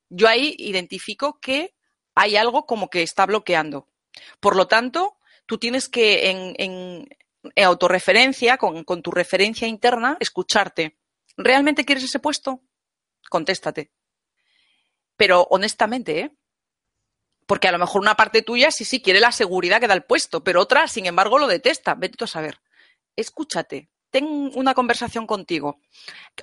[0.08, 1.74] yo ahí identifico que
[2.14, 3.88] hay algo como que está bloqueando.
[4.40, 7.08] Por lo tanto, tú tienes que, en, en,
[7.54, 10.98] en autorreferencia, con, tu referencia interna, escucharte.
[11.36, 12.62] ¿Realmente quieres ese puesto?
[13.28, 13.92] Contéstate.
[15.16, 16.36] Pero honestamente, ¿eh?
[17.46, 20.04] Porque a lo mejor una parte tuya sí, sí quiere la seguridad que da el
[20.04, 21.94] puesto, pero otra, sin embargo, lo detesta.
[21.94, 22.60] Vete a saber.
[23.16, 25.80] Escúchate, ten una conversación contigo.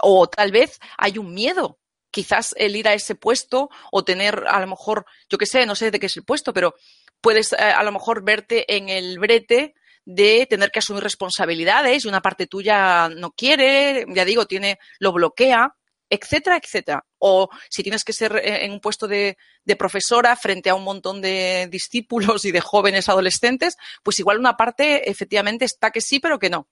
[0.01, 1.79] O tal vez hay un miedo.
[2.11, 5.75] Quizás el ir a ese puesto o tener, a lo mejor, yo qué sé, no
[5.75, 6.73] sé de qué es el puesto, pero
[7.21, 12.07] puedes eh, a lo mejor verte en el brete de tener que asumir responsabilidades y
[12.07, 15.75] una parte tuya no quiere, ya digo, tiene, lo bloquea,
[16.09, 17.05] etcétera, etcétera.
[17.19, 19.37] O si tienes que ser eh, en un puesto de,
[19.77, 25.11] profesora frente a un montón de discípulos y de jóvenes adolescentes, pues igual una parte
[25.11, 26.67] efectivamente está que sí, pero que no.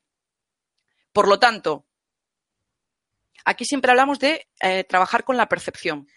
[1.18, 1.88] Por lo tanto,
[3.44, 6.08] aquí siempre hablamos de eh, trabajar con la percepción.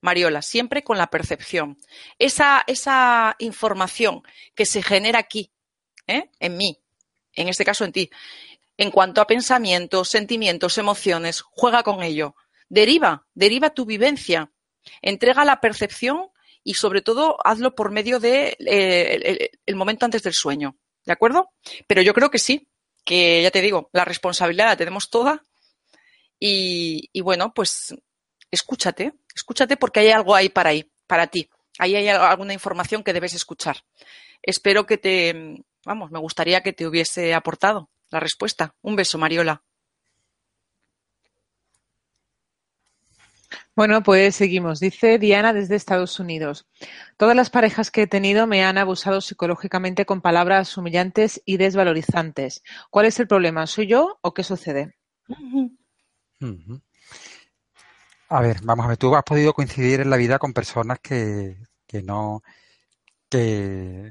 [0.00, 1.78] Mariola, siempre con la percepción.
[2.18, 4.22] Esa, esa información
[4.56, 5.52] que se genera aquí,
[6.08, 6.32] ¿eh?
[6.40, 6.82] en mí,
[7.34, 8.10] en este caso en ti,
[8.76, 12.34] en cuanto a pensamientos, sentimientos, emociones, juega con ello.
[12.68, 14.50] Deriva, deriva tu vivencia.
[15.02, 16.30] Entrega la percepción
[16.64, 20.76] y sobre todo hazlo por medio de eh, momento antes del sueño.
[21.04, 21.52] ¿De acuerdo?
[21.86, 22.68] Pero yo creo que sí,
[23.06, 25.42] que ya te digo, la responsabilidad la tenemos toda.
[26.38, 27.94] Y, y bueno, pues
[28.50, 31.48] escúchate, escúchate porque hay algo ahí para ahí, para ti.
[31.78, 33.84] Ahí hay alguna información que debes escuchar.
[34.42, 38.74] Espero que te, vamos, me gustaría que te hubiese aportado la respuesta.
[38.82, 39.62] Un beso, Mariola.
[43.76, 44.80] Bueno, pues seguimos.
[44.80, 46.66] Dice Diana desde Estados Unidos.
[47.18, 52.62] Todas las parejas que he tenido me han abusado psicológicamente con palabras humillantes y desvalorizantes.
[52.88, 53.66] ¿Cuál es el problema?
[53.66, 54.94] ¿Soy yo o qué sucede?
[58.30, 61.58] A ver, vamos a ver, tú has podido coincidir en la vida con personas que,
[61.86, 62.42] que no,
[63.28, 64.10] que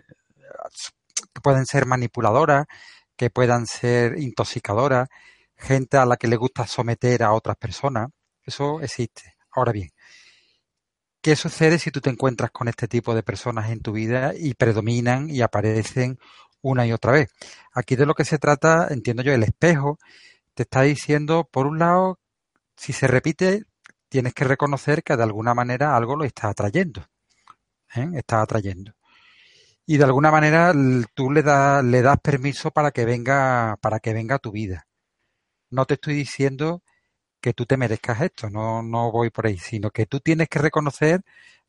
[1.41, 2.68] pueden ser manipuladoras,
[3.16, 5.09] que puedan ser intoxicadoras,
[5.57, 8.09] gente a la que le gusta someter a otras personas.
[8.43, 9.34] Eso existe.
[9.56, 9.89] Ahora bien,
[11.22, 14.53] ¿qué sucede si tú te encuentras con este tipo de personas en tu vida y
[14.53, 16.20] predominan y aparecen
[16.62, 17.30] una y otra vez?
[17.74, 19.97] Aquí de lo que se trata, entiendo yo, el espejo
[20.53, 22.20] te está diciendo, por un lado,
[22.76, 23.64] si se repite,
[24.10, 27.08] tienes que reconocer que de alguna manera algo lo está atrayendo.
[27.95, 28.10] ¿eh?
[28.16, 28.93] Está atrayendo.
[29.86, 30.74] Y de alguna manera
[31.14, 34.86] tú le, le das permiso para que venga, para que venga a tu vida.
[35.70, 36.84] No te estoy diciendo
[37.45, 40.57] que tú te merezcas esto, no, no voy por ahí, sino que tú tienes que
[40.57, 41.21] reconocer,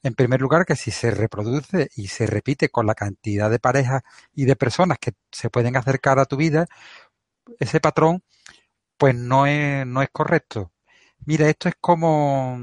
[0.03, 4.03] en primer lugar, que si se reproduce y se repite con la cantidad de parejas
[4.35, 6.67] y de personas que se pueden acercar a tu vida,
[7.61, 8.23] ese patrón,
[8.99, 10.73] pues no es, no es correcto.
[11.27, 12.59] Mira, esto es como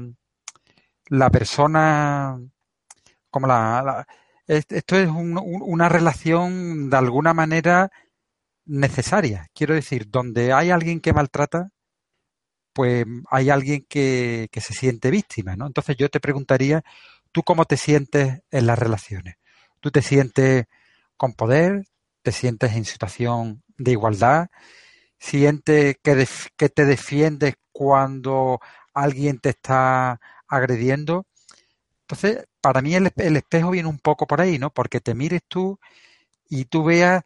[1.08, 2.40] la persona,
[3.30, 4.06] como la,
[4.48, 7.92] esto es una relación de alguna manera
[8.66, 9.48] necesaria.
[9.54, 11.70] Quiero decir, donde hay alguien que maltrata,
[12.74, 15.66] pues hay alguien que, que, se siente víctima, ¿no?
[15.66, 16.84] Entonces yo te preguntaría,
[17.32, 19.36] ¿tú cómo te sientes en las relaciones?
[19.80, 20.66] ¿Tú te sientes
[21.16, 21.86] con poder?
[22.22, 24.48] ¿Te sientes en situación de igualdad?
[25.18, 28.60] ¿Sientes que, que te defiendes cuando
[28.94, 31.26] alguien te está agrediendo.
[32.02, 33.06] Entonces, para mí el,
[33.36, 34.70] espejo viene un poco por ahí, ¿no?
[34.70, 35.78] Porque te mires tú
[36.48, 37.24] y tú veas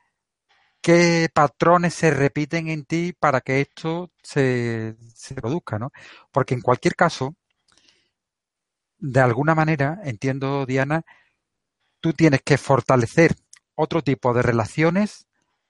[0.88, 5.92] qué patrones se repiten en ti para que esto se, se produzca, ¿no?
[6.32, 7.36] Porque en cualquier caso,
[8.98, 11.02] de alguna manera, entiendo, Diana,
[12.00, 13.36] tú tienes que fortalecer
[13.74, 15.26] otro tipo de relaciones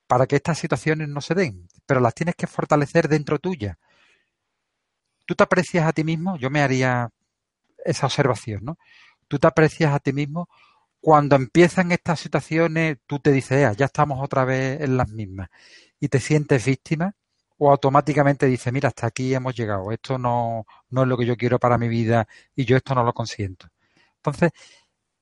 [0.07, 3.77] para que estas situaciones no se den, pero las tienes que fortalecer dentro tuya.
[5.27, 6.37] ¿Tú te aprecias a ti mismo?
[6.39, 7.09] Yo me haría
[7.85, 8.79] esa observación, ¿no?
[9.27, 10.49] Tú te aprecias a ti mismo
[11.01, 15.49] cuando empiezan estas situaciones, tú te dices, ya estamos otra vez en las mismas
[16.01, 17.15] y te sientes víctima
[17.59, 21.37] o automáticamente dices, mira, hasta aquí hemos llegado, esto no, no es lo que yo
[21.37, 23.69] quiero para mi vida y yo esto no lo consiento.
[24.17, 24.53] Entonces,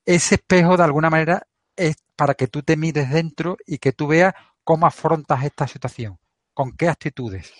[0.05, 1.47] ese espejo de alguna manera
[1.77, 6.19] es para que tú te mires dentro y que tú veas cómo afrontas esta situación,
[6.55, 7.53] con qué actitudes.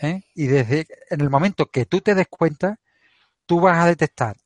[0.00, 0.22] ¿eh?
[0.34, 2.78] Y desde en el momento que tú te des cuenta,
[3.46, 4.36] tú vas a detectar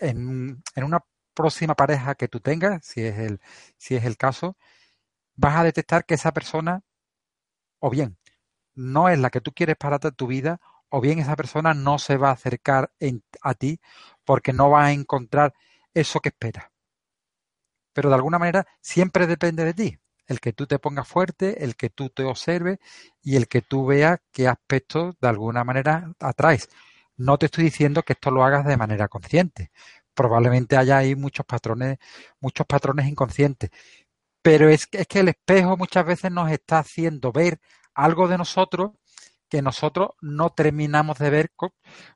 [0.00, 1.00] en, en una
[1.40, 3.40] próxima pareja que tú tengas, si es el,
[3.78, 4.56] si es el caso,
[5.36, 6.82] vas a detectar que esa persona,
[7.80, 8.18] o bien,
[8.74, 10.60] no es la que tú quieres para tu vida,
[10.90, 12.92] o bien esa persona no se va a acercar
[13.42, 13.80] a ti
[14.24, 15.54] porque no va a encontrar
[15.94, 16.72] eso que espera.
[17.92, 19.98] Pero de alguna manera siempre depende de ti
[20.30, 22.78] el que tú te pongas fuerte, el que tú te observes
[23.20, 26.68] y el que tú veas qué aspectos de alguna manera atraes.
[27.16, 29.72] No te estoy diciendo que esto lo hagas de manera consciente.
[30.20, 31.96] Probablemente haya ahí muchos patrones,
[32.40, 33.70] muchos patrones inconscientes.
[34.42, 37.58] Pero es, es que el espejo muchas veces nos está haciendo ver
[37.94, 38.90] algo de nosotros
[39.48, 41.50] que nosotros no terminamos de ver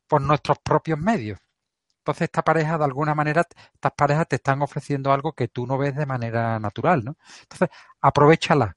[0.06, 1.38] por nuestros propios medios.
[2.00, 5.78] Entonces, esta pareja, de alguna manera, estas parejas te están ofreciendo algo que tú no
[5.78, 7.16] ves de manera natural, ¿no?
[7.42, 7.70] Entonces,
[8.02, 8.76] aprovechala.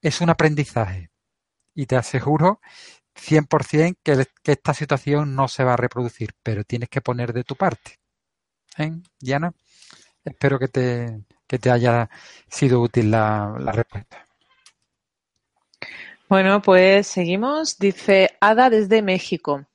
[0.00, 1.10] Es un aprendizaje.
[1.74, 2.60] Y te aseguro
[3.14, 7.44] 100% que, que esta situación no se va a reproducir, pero tienes que poner de
[7.44, 8.01] tu parte.
[8.78, 9.52] ¿Eh, Diana?
[10.24, 12.08] Espero que te, que te haya
[12.48, 14.26] sido útil la, la respuesta.
[16.32, 17.78] Bueno, pues seguimos.
[17.78, 19.66] Dice Ada desde México.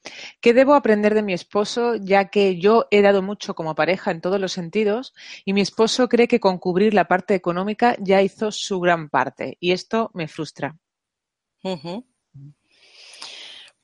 [0.42, 4.22] ¿Qué debo aprender de mi esposo ya que yo he dado mucho como pareja en
[4.22, 5.14] todos los sentidos
[5.46, 9.58] y mi esposo cree que con cubrir la parte económica ya hizo su gran parte
[9.60, 10.76] y esto me frustra?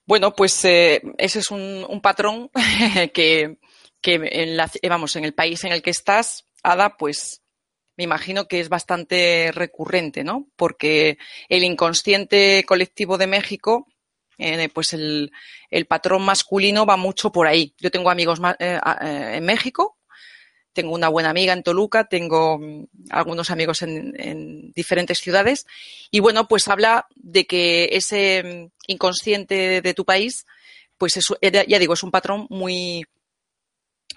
[0.07, 2.49] Bueno, pues eh, ese es un, un patrón
[3.13, 3.59] que,
[4.03, 7.41] que en la, vamos, en el país en el que estás, Ada, pues
[7.97, 10.47] me imagino que es bastante recurrente, ¿no?
[10.55, 11.17] Porque
[11.49, 13.87] el inconsciente colectivo de México,
[14.37, 15.31] eh, pues el,
[15.87, 17.73] patrón masculino va mucho por ahí.
[17.79, 19.97] Yo tengo amigos eh, eh, en México,
[20.73, 25.65] tengo una buena amiga en Toluca, tengo mm, algunos amigos en, en, diferentes ciudades
[26.09, 30.47] y bueno, pues habla de que ese mm, inconsciente de tu país,
[30.97, 33.05] pues es, ya digo, es un patrón muy,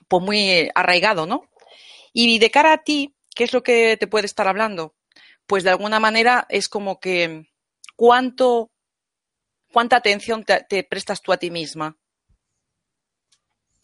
[0.08, 1.48] pues muy arraigado, ¿no?
[2.12, 4.96] Y de cara a ti, ¿Qué es lo que te puede estar hablando?
[5.46, 7.52] Pues de alguna manera es como que
[7.94, 8.70] cuánto,
[9.70, 11.98] cuánta atención te, prestas tú a ti misma.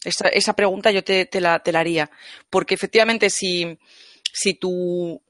[0.03, 2.09] Esa, esa pregunta yo te, te, la, te, la, haría.
[2.49, 3.77] Porque efectivamente, si,
[4.33, 5.21] si, tu,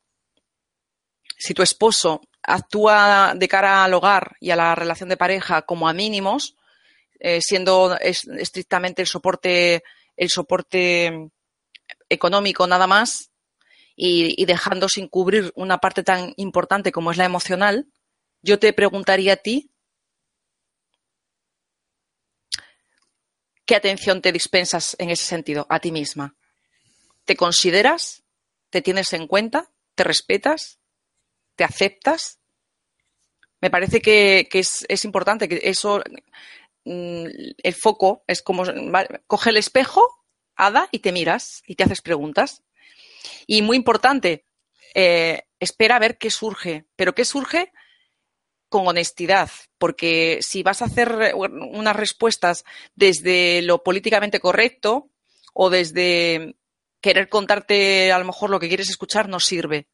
[1.37, 5.89] si tu esposo actúa de cara al hogar y a la relación de pareja como
[5.89, 6.55] a mínimos,
[7.19, 9.83] eh, siendo estrictamente el soporte,
[10.15, 11.29] el soporte
[12.09, 13.33] económico nada más,
[13.95, 17.87] y, dejando sin cubrir una parte tan importante como es la emocional,
[18.41, 19.71] yo te preguntaría a ti
[23.65, 26.35] qué atención te dispensas en ese sentido a ti misma.
[27.25, 28.23] ¿Te consideras?
[28.69, 29.71] ¿Te tienes en cuenta?
[29.95, 30.79] ¿Te respetas?
[31.55, 32.39] ¿Te aceptas?
[33.61, 36.03] Me parece que, es, importante que eso,
[36.85, 38.63] el foco es como,
[39.27, 40.07] coge el espejo,
[40.55, 42.63] Ada, y te miras y te haces preguntas.
[43.47, 44.45] Y muy importante,
[44.93, 47.71] eh, espera a ver qué surge, pero qué surge
[48.69, 52.65] con honestidad, porque si vas a hacer unas respuestas
[52.95, 55.09] desde lo políticamente correcto
[55.53, 56.55] o desde
[57.01, 59.87] querer contarte a lo mejor lo que quieres escuchar, no sirve.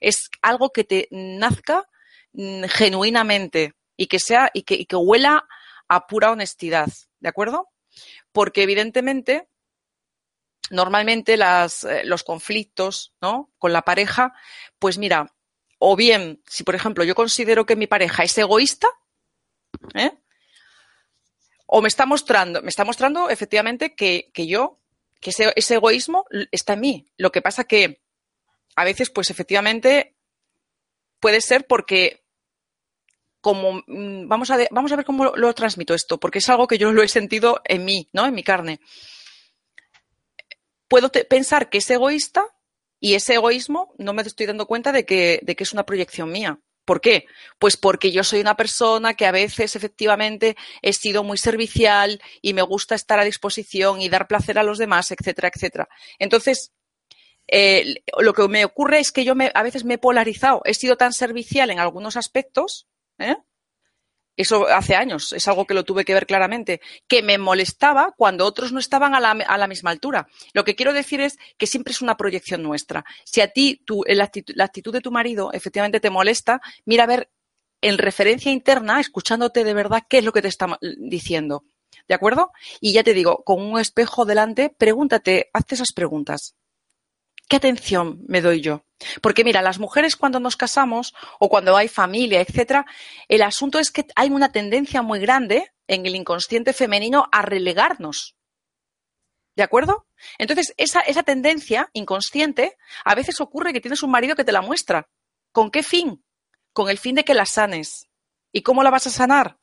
[0.00, 1.88] Es algo que te nazca
[2.32, 5.46] mm, genuinamente y que sea y que huela
[5.88, 6.88] a pura honestidad,
[7.20, 7.68] ¿de acuerdo?
[8.32, 9.48] Porque evidentemente
[10.70, 13.52] normalmente eh, los conflictos ¿no?
[13.58, 14.32] con la pareja,
[14.78, 15.34] pues mira,
[15.78, 18.88] o bien, si por ejemplo yo considero que mi pareja es egoísta,
[19.94, 20.12] ¿eh?
[21.66, 24.80] o me está mostrando, me está mostrando efectivamente que, que yo,
[25.20, 27.06] que ese, egoísmo está en mí.
[27.16, 28.02] Lo que pasa que
[28.76, 30.16] a veces, pues efectivamente,
[31.20, 32.25] puede ser porque
[33.46, 37.04] como mm, vamos a, ver cómo lo, transmito esto, porque es algo que yo lo
[37.04, 38.26] he sentido en mí, ¿no?
[38.26, 38.80] En mi carne
[40.88, 42.44] puedo pensar que es egoísta
[42.98, 46.32] y ese egoísmo no me estoy dando cuenta de que, de que es una proyección
[46.32, 46.58] mía.
[46.84, 47.26] ¿Por qué?
[47.60, 52.52] Pues porque yo soy una persona que a veces efectivamente he sido muy servicial y
[52.52, 55.88] me gusta estar a disposición y dar placer a los demás, etcétera, etcétera.
[56.18, 56.72] Entonces,
[57.46, 60.96] eh, lo que me ocurre es que yo a veces me he polarizado, he sido
[60.96, 62.88] tan servicial en algunos aspectos,
[63.18, 63.36] ¿eh?
[64.36, 68.44] eso hace años, es algo que lo tuve que ver claramente, que me molestaba cuando
[68.44, 70.28] otros no estaban a la, a la, misma altura.
[70.52, 73.04] Lo que quiero decir es que siempre es una proyección nuestra.
[73.24, 77.04] Si a ti tu, la, actitud, la, actitud, de tu marido efectivamente te molesta, mira
[77.04, 77.30] a ver
[77.80, 81.64] en referencia interna, escuchándote de verdad qué es lo que te está diciendo.
[82.08, 82.52] ¿De acuerdo?
[82.80, 86.56] Y ya te digo, con un espejo delante, pregúntate, hazte esas preguntas.
[87.48, 88.84] ¿Qué atención me doy yo?
[89.22, 92.86] Porque mira, las mujeres cuando nos casamos o cuando hay familia, etcétera,
[93.28, 98.36] el asunto es que hay una tendencia muy grande en el inconsciente femenino a relegarnos.
[99.54, 100.06] ¿De acuerdo?
[100.38, 104.60] Entonces, esa, esa tendencia inconsciente a veces ocurre que tienes un marido que te la
[104.60, 105.08] muestra.
[105.52, 106.24] ¿Con qué fin?
[106.72, 108.08] Con el fin de que la sanes.
[108.52, 109.58] ¿Y cómo la vas a sanar?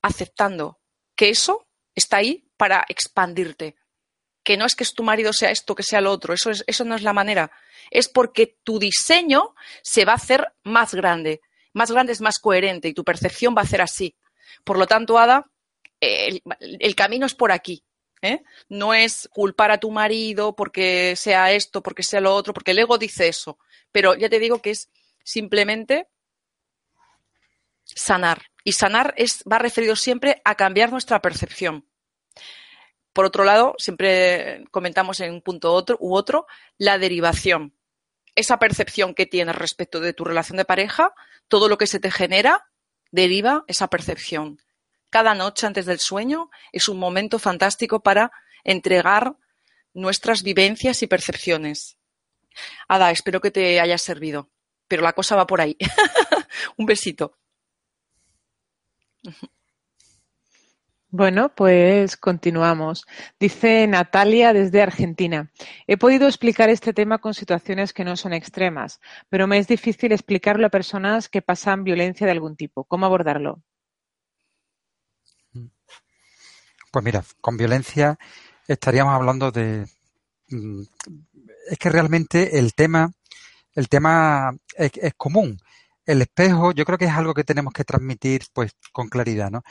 [0.00, 0.80] Aceptando
[1.16, 3.76] que eso está ahí para expandirte,
[4.46, 6.84] que no es que tu marido sea esto, que sea lo otro, eso, es, eso
[6.84, 7.50] no es la manera.
[7.90, 11.40] Es porque tu diseño se va a hacer más grande.
[11.72, 14.14] Más grande es más coherente y tu percepción va a ser así.
[14.62, 15.50] Por lo tanto, Ada,
[15.98, 17.82] el, camino es por aquí.
[18.22, 18.44] ¿eh?
[18.68, 22.78] No es culpar a tu marido porque sea esto, porque sea lo otro, porque el
[22.78, 23.58] ego dice eso.
[23.90, 24.90] Pero ya te digo que es
[25.24, 26.06] simplemente
[27.82, 28.42] sanar.
[28.62, 31.84] Y sanar es, va referido siempre a cambiar nuestra percepción.
[33.16, 36.46] Por otro lado, siempre comentamos en un punto otro, u otro
[36.76, 37.72] la derivación.
[38.34, 41.14] Esa percepción que tienes respecto de tu relación de pareja,
[41.48, 42.68] todo lo que se te genera,
[43.10, 44.60] deriva esa percepción.
[45.08, 48.32] Cada noche antes del sueño es un momento fantástico para
[48.64, 49.36] entregar
[49.94, 51.96] nuestras vivencias y percepciones.
[52.86, 54.50] Ada, espero que te haya servido,
[54.88, 55.78] pero la cosa va por ahí.
[56.76, 57.38] un besito.
[61.16, 63.06] Bueno, pues continuamos.
[63.40, 65.50] Dice Natalia desde Argentina.
[65.86, 69.00] He podido explicar este tema con situaciones que no son extremas,
[69.30, 72.84] pero me es difícil explicarlo a personas que pasan violencia de algún tipo.
[72.84, 73.62] ¿Cómo abordarlo?
[76.92, 78.18] Pues mira, con violencia
[78.68, 79.86] estaríamos hablando de.
[80.50, 80.82] Mm,
[81.70, 83.10] es que realmente el tema,
[83.72, 85.58] el tema es, es común.
[86.04, 89.62] El espejo, yo creo que es algo que tenemos que transmitir, pues, con claridad, ¿no?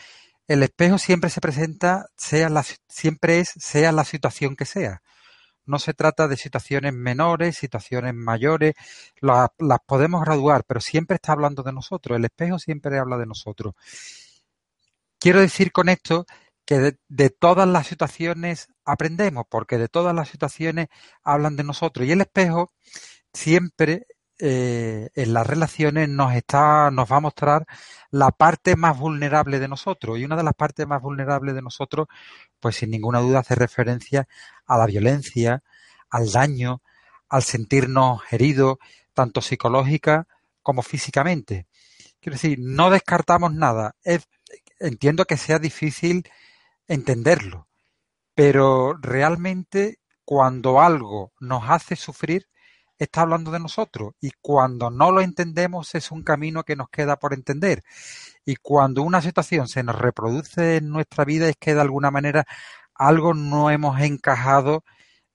[0.48, 5.02] El espejo siempre se presenta, sea la, siempre es, sea la situación que sea.
[5.66, 8.76] No se trata de situaciones menores, situaciones mayores,
[9.20, 9.50] las,
[9.88, 12.18] podemos graduar, pero siempre está hablando de nosotros.
[12.18, 13.74] El espejo siempre habla de nosotros.
[15.20, 16.26] Quiero decir con esto
[16.66, 20.88] que de, todas las situaciones aprendemos, porque de todas las situaciones
[21.24, 22.08] hablan de nosotros.
[22.08, 22.72] Y el espejo
[23.34, 24.06] siempre
[24.40, 27.66] eh, en las relaciones nos está, nos va a mostrar
[28.12, 30.20] la parte más vulnerable de nosotros.
[30.20, 32.08] Y una de las partes más vulnerables de nosotros,
[32.60, 34.28] pues sin ninguna duda hace referencia
[34.66, 35.64] a la violencia,
[36.10, 36.82] al daño,
[37.30, 38.78] al sentirnos heridos,
[39.14, 40.28] tanto psicológica
[40.62, 41.68] como físicamente.
[42.20, 43.96] Quiero decir, no descartamos nada.
[44.80, 46.28] entiendo que sea difícil
[46.88, 47.68] entenderlo,
[48.34, 52.48] pero realmente cuando algo nos hace sufrir,
[52.98, 57.18] está hablando de nosotros y cuando no lo entendemos es un camino que nos queda
[57.18, 57.84] por entender.
[58.46, 62.46] Y cuando una situación se nos reproduce en nuestra vida es que de alguna manera
[62.94, 64.84] algo no hemos encajado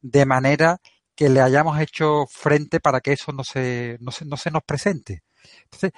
[0.00, 0.78] de manera
[1.14, 4.62] que le hayamos hecho frente para que eso no se, no se, no se nos
[4.62, 5.22] presente.
[5.64, 5.92] Entonces,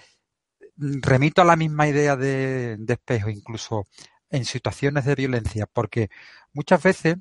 [0.76, 3.86] remito a la misma idea de, espejo, incluso
[4.30, 6.08] en situaciones de violencia, porque
[6.52, 7.16] muchas veces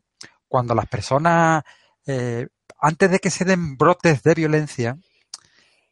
[0.47, 1.63] cuando las personas
[2.07, 2.47] eh,
[2.81, 4.97] antes de que se den brotes de violencia,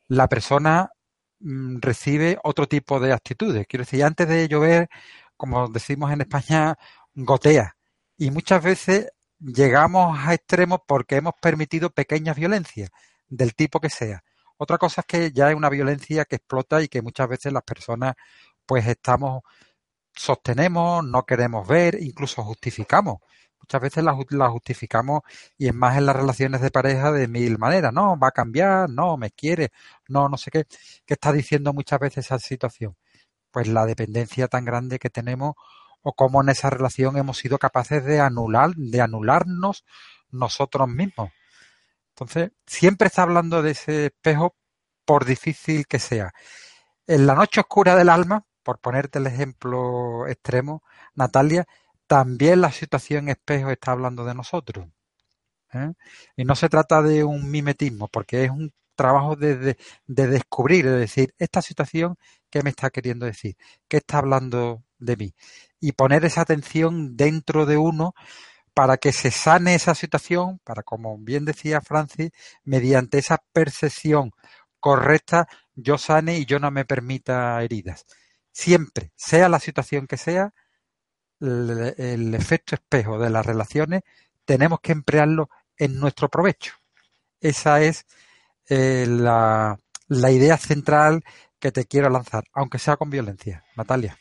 [0.08, 0.92] la persona
[1.40, 3.68] mm, recibe otro tipo de actitudes.
[3.68, 4.90] Quiero decir, antes de llover,
[5.38, 6.78] como decimos en España,
[7.14, 7.76] gotea.
[8.18, 9.10] Y muchas veces
[9.40, 12.90] llegamos a extremos porque hemos permitido pequeñas violencias,
[13.28, 14.24] del tipo que sea.
[14.58, 17.64] Otra cosa es que ya es una violencia que explota y que muchas veces las
[17.64, 18.16] personas
[18.66, 19.44] pues estamos,
[20.14, 23.20] sostenemos, no queremos ver, incluso justificamos
[23.70, 25.22] muchas veces la, justificamos
[25.56, 27.94] y es más en las relaciones de pareja de mil maneras.
[27.94, 29.72] No, va a cambiar, no, me quiere,
[30.08, 30.66] no, no sé qué.
[31.06, 32.96] ¿Qué está diciendo muchas veces esa situación?
[33.52, 35.54] Pues la dependencia tan grande que tenemos
[36.02, 39.86] o cómo en esa relación hemos sido capaces de anular, de anularnos
[40.32, 41.30] nosotros mismos.
[42.16, 44.56] Entonces, siempre está hablando de ese espejo
[45.06, 46.32] por difícil que sea.
[47.06, 50.82] En la noche oscura del alma, por ponerte el ejemplo extremo,
[51.14, 51.68] Natalia,
[52.10, 54.88] también la situación espejo está hablando de nosotros.
[55.74, 55.94] ¿eh?
[56.36, 59.78] Y no se trata de un mimetismo, porque es un trabajo de,
[60.08, 62.18] descubrir, de decir, esta situación,
[62.50, 63.56] ¿qué me está queriendo decir?
[63.88, 65.36] ¿Qué está hablando de mí?
[65.80, 68.16] Y poner esa atención dentro de uno
[68.74, 72.32] para que se sane esa situación, para, como bien decía Francis,
[72.64, 74.32] mediante esa percepción
[74.80, 78.08] correcta, yo sane y yo no me permita heridas.
[78.52, 80.54] Siempre, sea la situación que sea,
[81.40, 84.04] el, efecto espejo de las relaciones
[84.46, 86.74] tenemos que emplearlo en nuestro provecho.
[87.40, 88.06] Esa es
[88.70, 91.24] eh, la, la idea central
[91.60, 93.64] que te quiero lanzar, aunque sea con violencia.
[93.76, 94.18] Natalia.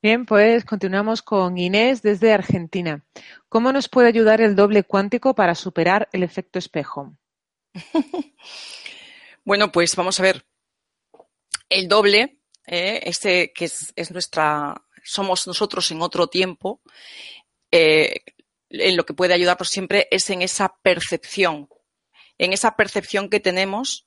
[0.00, 3.04] Bien, pues continuamos con Inés desde Argentina.
[3.48, 7.16] ¿Cómo nos puede ayudar el doble cuántico para superar el efecto espejo?
[9.48, 10.44] Bueno, pues vamos a ver.
[11.68, 16.80] El doble, eh, este que es, nuestra, somos nosotros en otro tiempo,
[17.70, 18.20] eh,
[18.70, 21.68] en lo que puede ayudarnos siempre es en esa percepción,
[22.38, 24.06] en esa percepción que tenemos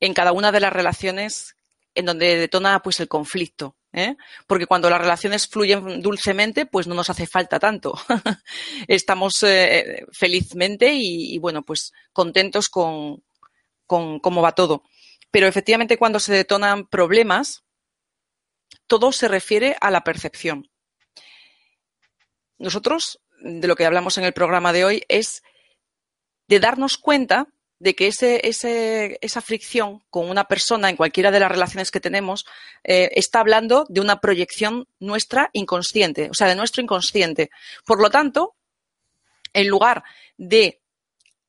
[0.00, 1.56] en cada una de las relaciones
[1.94, 3.76] en donde detona pues el conflicto.
[3.92, 4.16] ¿eh?
[4.46, 7.94] Porque cuando las relaciones fluyen dulcemente, pues no nos hace falta tanto.
[8.88, 9.34] Estamos
[10.12, 13.22] felizmente y, bueno, pues contentos con,
[13.86, 14.84] con cómo va todo.
[15.32, 17.64] Pero efectivamente cuando se detonan problemas,
[18.86, 20.70] todo se refiere a la percepción.
[22.58, 25.42] Nosotros, de lo que hablamos en el programa de hoy, es
[26.46, 27.48] de darnos cuenta
[27.78, 32.44] de que ese, esa fricción con una persona en cualquiera de las relaciones que tenemos
[32.84, 37.50] eh, está hablando de una proyección nuestra inconsciente, o sea, de nuestro inconsciente.
[37.84, 38.54] Por lo tanto,
[39.54, 40.04] en lugar
[40.36, 40.81] de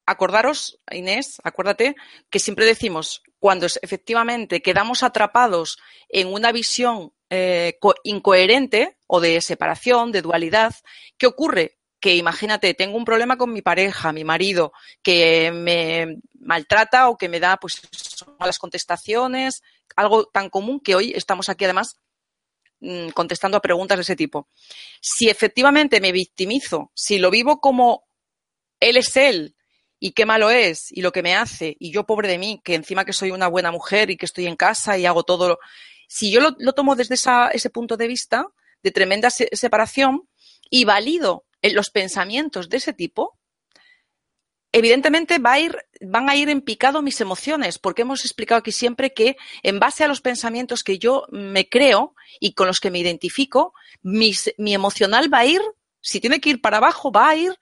[0.06, 1.96] acordaros, Inés, acuérdate
[2.30, 5.78] que siempre decimos, cuando efectivamente quedamos atrapados
[6.10, 10.76] en una visión eh, incoherente o de separación, de dualidad,
[11.18, 11.78] ¿qué ocurre?
[12.04, 17.30] que imagínate, tengo un problema con mi pareja, mi marido, que me maltrata o que
[17.30, 17.82] me da pues
[18.38, 19.62] malas contestaciones,
[19.96, 22.02] algo tan común que hoy estamos aquí además
[22.82, 24.50] mm, contestando a preguntas de ese tipo.
[25.00, 28.04] Si efectivamente me victimizo, si lo vivo como
[28.82, 29.56] él es él
[30.04, 32.76] y qué malo es y lo que me hace y yo pobre de mí, que
[32.76, 35.60] encima que soy una buena mujer y que estoy en casa y hago todo,
[36.10, 38.48] si yo lo, tomo desde ese punto de vista
[38.84, 40.28] de tremenda separación
[40.70, 43.40] y valido los pensamientos de ese tipo,
[44.74, 48.74] evidentemente va a ir, van a ir en picado mis emociones, porque hemos explicado aquí
[48.74, 52.92] siempre que en base a los pensamientos que yo me creo y con los que
[52.92, 54.34] me identifico, mi
[54.74, 55.62] emocional va a ir,
[56.04, 57.58] si tiene que ir para abajo, va a ir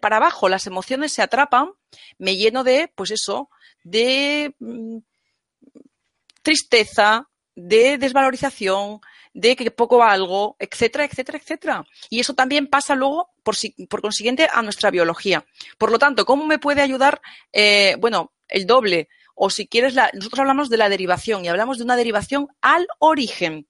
[0.00, 1.72] para abajo, las emociones se atrapan,
[2.18, 3.50] me lleno de, pues eso,
[3.82, 4.98] de mm,
[6.42, 9.00] tristeza, de desvalorización,
[9.34, 11.84] de que poco valgo, etcétera, etcétera, etcétera.
[12.08, 13.56] Y eso también pasa luego, por,
[13.88, 15.44] por consiguiente, a nuestra biología.
[15.76, 17.20] Por lo tanto, ¿cómo me puede ayudar,
[17.52, 19.08] eh, bueno, el doble?
[19.34, 23.66] O si quieres, nosotros hablamos de la derivación y hablamos de una derivación al origen.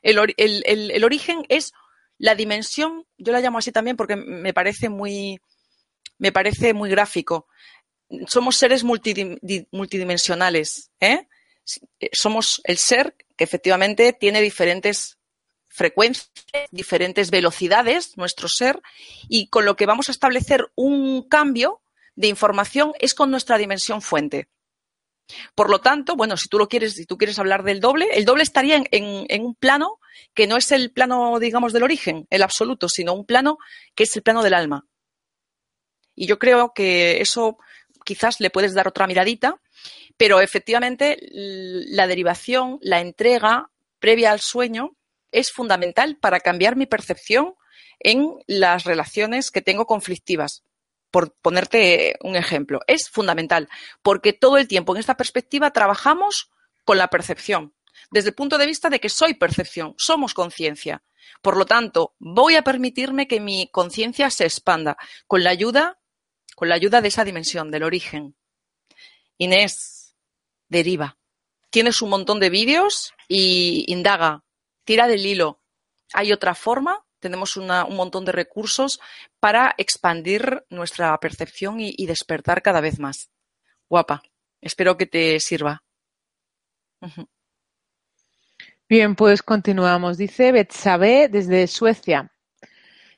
[0.00, 1.74] El, el, origen es
[2.18, 5.40] la dimensión, yo la llamo así también porque me parece muy,
[6.18, 7.46] me parece muy gráfico.
[8.26, 11.28] Somos seres multidimensionales, ¿eh?
[12.12, 15.18] Somos el ser que efectivamente tiene diferentes
[15.68, 16.30] frecuencias,
[16.70, 18.80] diferentes velocidades, nuestro ser,
[19.28, 21.82] y con lo que vamos a establecer un cambio
[22.16, 24.48] de información es con nuestra dimensión fuente.
[25.54, 28.24] Por lo tanto, bueno, si tú lo quieres, si tú quieres hablar del doble, el
[28.24, 29.98] doble estaría en, un plano
[30.34, 33.58] que no es el plano, digamos, del origen, el absoluto, sino un plano
[33.94, 34.86] que es el plano del alma.
[36.14, 37.58] Y yo creo que eso
[38.04, 39.60] quizás le puedes dar otra miradita
[40.18, 44.96] pero efectivamente la derivación, la entrega previa al sueño
[45.30, 47.54] es fundamental para cambiar mi percepción
[48.00, 50.64] en las relaciones que tengo conflictivas.
[51.10, 53.68] Por ponerte un ejemplo, es fundamental
[54.02, 56.50] porque todo el tiempo en esta perspectiva trabajamos
[56.84, 57.74] con la percepción,
[58.10, 61.02] desde el punto de vista de que soy percepción, somos conciencia.
[61.42, 65.98] Por lo tanto, voy a permitirme que mi conciencia se expanda con la ayuda,
[66.54, 68.36] con la ayuda de esa dimensión, del origen.
[69.36, 70.16] Inés,
[70.68, 71.18] deriva.
[71.70, 74.44] Tienes un montón de vídeos y indaga,
[74.84, 75.60] tira del hilo.
[76.14, 79.00] Hay otra forma, tenemos un montón de recursos
[79.40, 83.30] para expandir nuestra percepción y, despertar cada vez más.
[83.88, 84.22] Guapa,
[84.60, 85.82] espero que te sirva.
[88.88, 90.16] Bien, pues continuamos.
[90.16, 92.32] Dice Betsabe desde Suecia.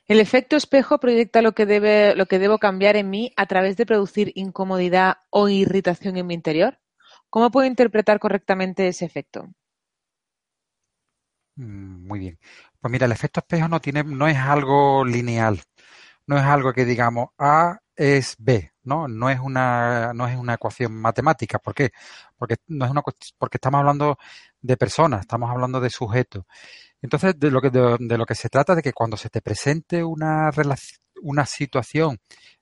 [0.07, 3.77] El efecto espejo proyecta lo que, debe, lo que debo cambiar en mí a través
[3.77, 6.79] de producir incomodidad o irritación en mi interior.
[7.29, 9.47] ¿Cómo puedo interpretar correctamente ese efecto?
[11.55, 12.39] Mm, muy bien.
[12.81, 15.61] Pues mira, el efecto espejo no tiene, no es algo lineal.
[16.27, 19.07] No es algo que digamos A es B, ¿no?
[19.07, 21.59] No es una, no es una ecuación matemática.
[21.59, 21.91] ¿Por qué?
[22.37, 23.01] Porque no es una
[23.37, 24.17] porque estamos hablando
[24.61, 26.45] de personas, estamos hablando de sujetos.
[27.01, 30.03] Entonces, de lo que, de, lo que se trata de que cuando se te presente
[30.03, 30.51] una,
[31.23, 32.19] una situación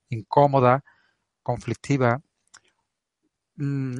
[0.10, 0.84] incómoda,
[1.44, 2.22] conflictiva,
[3.58, 4.00] mm,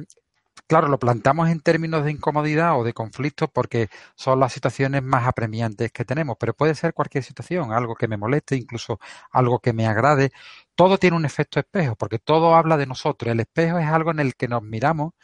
[0.70, 5.26] Claro, lo plantamos en términos de incomodidad o de conflicto porque son las situaciones más
[5.26, 9.00] apremiantes que tenemos, pero puede ser cualquier situación, algo que me moleste, incluso
[9.32, 10.30] algo que me agrade.
[10.76, 13.32] Todo tiene un efecto espejo porque todo habla de nosotros.
[13.32, 15.14] El espejo es algo en el que nos miramos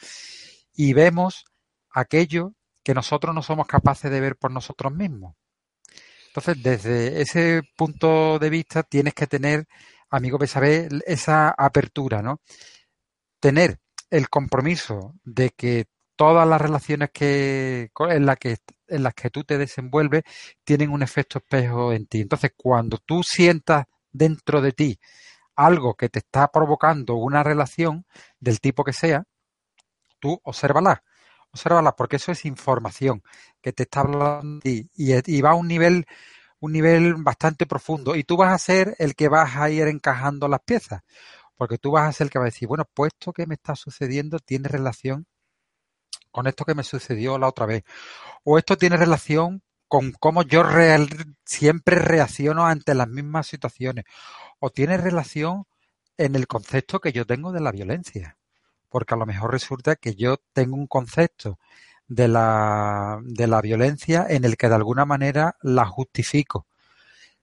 [0.75, 1.45] y vemos
[1.91, 5.37] aquello que nosotros no somos capaces de ver por nosotros mismos.
[6.27, 9.69] Entonces, desde ese punto de vista, tienes que tener,
[10.11, 12.41] amigo saber esa apertura, ¿no?
[13.39, 13.79] Tener
[14.11, 18.57] el compromiso de que todas las relaciones que en, la que
[18.89, 20.23] en las que tú te desenvuelves
[20.65, 22.21] tienen un efecto espejo en ti.
[22.23, 24.99] Entonces, cuando tú sientas dentro de ti
[25.55, 28.07] algo que te está provocando una relación
[28.41, 29.25] del tipo que sea,
[30.21, 31.03] tú obsérvala.
[31.51, 33.23] Obsérvala porque eso es información
[33.63, 36.07] que te está hablando y, y va a un nivel
[36.59, 40.49] un nivel bastante profundo y tú vas a ser el que vas a ir encajando
[40.49, 41.03] las piezas
[41.57, 43.55] porque tú vas a ser el que va a decir, bueno, pues esto que me
[43.55, 45.27] está sucediendo tiene relación
[46.31, 47.83] con esto que me sucedió la otra vez.
[48.45, 50.65] O esto tiene relación con cómo yo
[51.45, 54.05] siempre reacciono ante las mismas situaciones.
[54.59, 55.65] O tiene relación
[56.19, 58.37] en el concepto que yo tengo de la violencia.
[58.91, 61.59] porque a lo mejor resulta que yo tengo un concepto
[62.09, 66.67] de la, de la violencia en el que de alguna manera la justifico.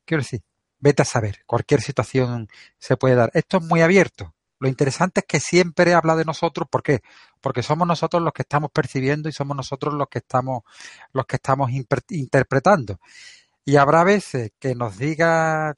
[0.06, 0.41] Quiero decir,
[0.84, 3.31] vete a saber, cualquier situación se puede dar.
[3.34, 4.35] Esto es muy abierto.
[4.60, 6.99] Lo interesante es que siempre habla de nosotros, ¿por qué?
[7.41, 10.64] Porque somos nosotros los que estamos percibiendo y somos nosotros los que estamos,
[11.14, 11.72] los que estamos
[12.10, 12.99] interpretando.
[13.65, 15.73] Y habrá veces que nos diga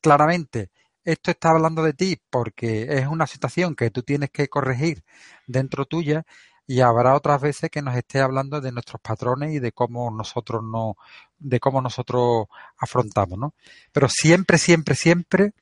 [0.00, 0.70] claramente,
[1.04, 5.02] esto está hablando de ti porque es una situación que tú tienes que corregir
[5.48, 6.24] dentro tuya
[6.66, 10.62] y habrá otras veces que nos esté hablando de nuestros patrones y de cómo nosotros
[10.62, 10.96] no,
[11.38, 12.46] de cómo nosotros
[12.78, 13.54] afrontamos, ¿no?
[13.92, 15.52] Pero siempre, siempre, siempre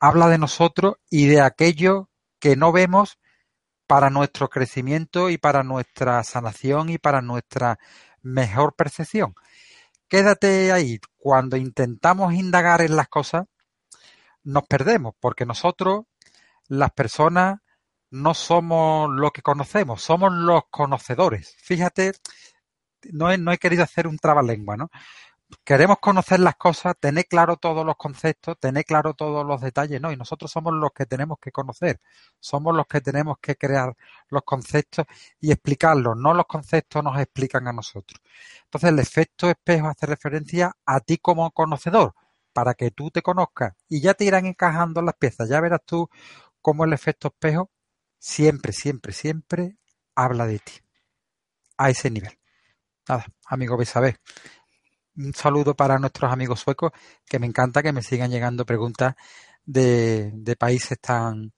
[0.00, 2.08] habla de nosotros y de aquello
[2.38, 3.18] que no vemos
[3.86, 7.78] para nuestro crecimiento y para nuestra sanación y para nuestra
[8.22, 9.34] mejor percepción.
[10.08, 10.98] Quédate ahí.
[11.16, 13.46] Cuando intentamos indagar en las cosas,
[14.42, 16.04] nos perdemos, porque nosotros,
[16.68, 17.60] las personas,
[18.10, 21.54] no somos lo que conocemos, somos los conocedores.
[21.58, 22.12] Fíjate,
[23.12, 24.90] no he, querido hacer un trabalengua, ¿no?
[25.64, 30.12] Queremos conocer las cosas, tener claro todos los conceptos, tener claro todos los detalles, ¿no?
[30.12, 32.00] Y nosotros somos los que tenemos que conocer,
[32.38, 33.94] somos los que tenemos que crear
[34.28, 35.06] los conceptos
[35.40, 38.20] y explicarlos, no los conceptos nos explican a nosotros.
[38.64, 42.14] Entonces el efecto espejo hace referencia a ti como conocedor,
[42.52, 45.48] para que tú te conozcas y ya te irán encajando las piezas.
[45.48, 46.10] Ya verás tú
[46.60, 47.70] cómo el efecto espejo
[48.18, 49.76] siempre, siempre, siempre
[50.14, 50.72] habla de ti.
[51.76, 52.38] A ese nivel.
[53.08, 54.16] Nada, amigo Besabé.
[55.16, 56.92] Un saludo para nuestros amigos suecos,
[57.26, 59.14] que me encanta que me sigan llegando preguntas
[59.64, 61.52] de, países tan,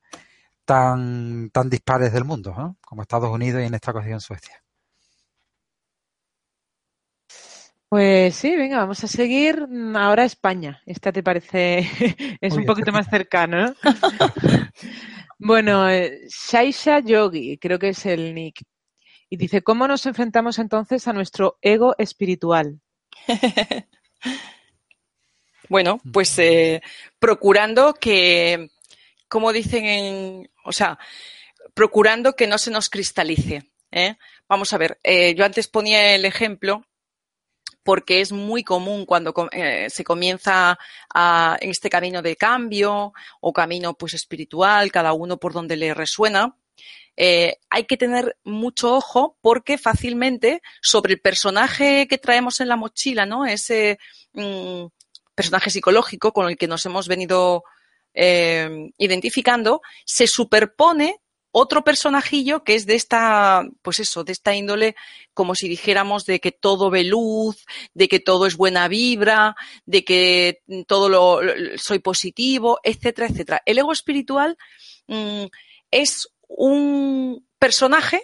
[0.65, 4.63] tan, tan dispares del mundo, como Estados Unidos y en esta ocasión Suecia.
[7.91, 9.67] Pues sí, venga, vamos a seguir
[9.97, 10.81] ahora España.
[10.87, 11.81] Esta te parece,
[12.41, 13.75] es un poquito más cercano, ¿no?
[15.43, 18.63] bueno, eh, Shaisha Yogi, creo que es el nick.
[19.31, 22.81] Y dice, ¿cómo nos enfrentamos entonces a nuestro ego espiritual?
[25.71, 26.83] bueno, pues eh,
[27.19, 28.69] procurando que,
[29.29, 30.99] como dicen en, o sea,
[31.73, 33.63] procurando que no se nos cristalice.
[33.91, 34.17] ¿eh?
[34.47, 34.99] Vamos a ver,
[35.35, 36.85] yo antes ponía el ejemplo
[37.83, 40.79] porque es muy común cuando eh, se comienza
[41.15, 46.57] en este camino de cambio o camino pues espiritual, cada uno por donde le resuena.
[47.17, 52.77] Eh, hay que tener mucho ojo porque fácilmente sobre el personaje que traemos en la
[52.77, 53.45] mochila, ¿no?
[53.45, 53.99] Ese
[54.33, 54.87] mm,
[55.35, 57.65] personaje psicológico con el que nos hemos venido
[58.15, 61.21] eh, identificando, se superpone
[61.53, 64.95] otro personajillo que es de esta, pues eso, de esta índole,
[65.35, 67.65] como si dijéramos de que todo ve luz,
[67.95, 71.41] de que todo es buena vibra, de que todo lo,
[71.77, 73.63] soy positivo, etcétera, etcétera.
[73.67, 74.57] El ego espiritual
[75.09, 75.45] mm,
[75.91, 78.23] es un personaje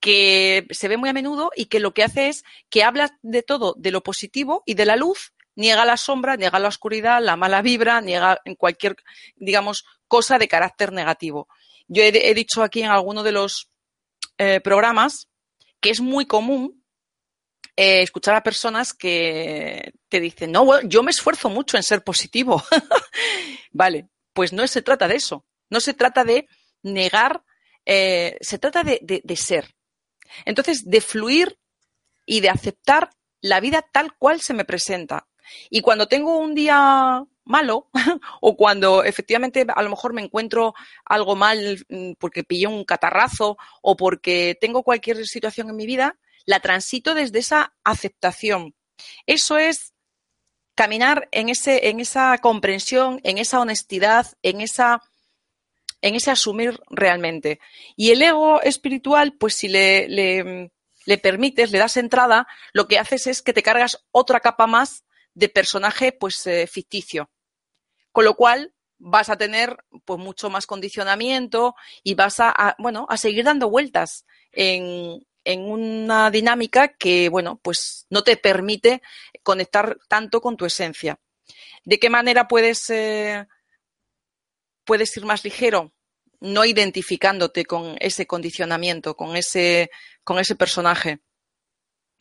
[0.00, 3.42] que se ve muy a menudo y que lo que hace es que habla de
[3.42, 7.36] todo, de lo positivo y de la luz, niega la sombra, niega la oscuridad, la
[7.36, 8.96] mala vibra, niega cualquier,
[9.36, 11.48] digamos, cosa de carácter negativo.
[11.88, 13.70] Yo he, dicho aquí en alguno de los
[14.38, 15.28] eh, programas
[15.80, 16.84] que es muy común
[17.76, 22.62] eh, escuchar a personas que te dicen, no, yo me esfuerzo mucho en ser positivo.
[23.70, 25.44] vale, pues no se trata de eso.
[25.68, 26.48] No se trata de
[26.82, 27.44] negar,
[27.84, 29.74] eh, se trata de, de ser.
[30.44, 31.58] Entonces, de fluir
[32.24, 33.10] y de aceptar
[33.40, 35.28] la vida tal cual se me presenta.
[35.70, 37.88] Y cuando tengo un día malo
[38.42, 40.74] o cuando efectivamente a lo mejor me encuentro
[41.04, 46.18] algo mal mm, porque pillé un catarrazo o porque tengo cualquier situación en mi vida,
[46.44, 48.74] la transito desde esa aceptación.
[49.26, 49.94] Eso es
[50.74, 55.00] caminar en, ese, en esa comprensión, en esa honestidad, en, esa,
[56.02, 57.60] en ese asumir realmente.
[57.96, 60.70] Y el ego espiritual, pues si le, le,
[61.06, 65.04] le permites, le das entrada, lo que haces es que te cargas otra capa más
[65.34, 67.30] de personaje pues eh, ficticio.
[68.16, 69.76] Con lo cual vas a tener
[70.06, 76.88] pues mucho más condicionamiento y vas a, bueno, a seguir dando vueltas en, una dinámica
[76.96, 79.02] que, bueno, pues no te permite
[79.42, 81.20] conectar tanto con tu esencia.
[81.84, 83.46] ¿De qué manera puedes, eh,
[84.84, 85.92] puedes ir más ligero?
[86.40, 89.90] No identificándote con ese condicionamiento, con ese,
[90.24, 91.20] con ese personaje.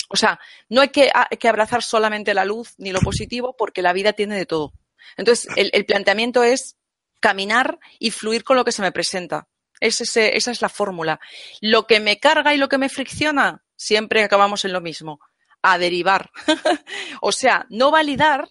[0.09, 3.81] O sea, no hay que, hay que abrazar solamente la luz ni lo positivo porque
[3.81, 4.73] la vida tiene de todo.
[5.17, 6.77] Entonces, el, planteamiento es
[7.19, 9.47] caminar y fluir con lo que se me presenta.
[9.79, 11.19] esa es la fórmula.
[11.61, 15.19] Lo que me carga y lo que me fricciona, siempre acabamos en lo mismo,
[15.61, 16.31] a derivar.
[17.21, 18.49] o sea, no validar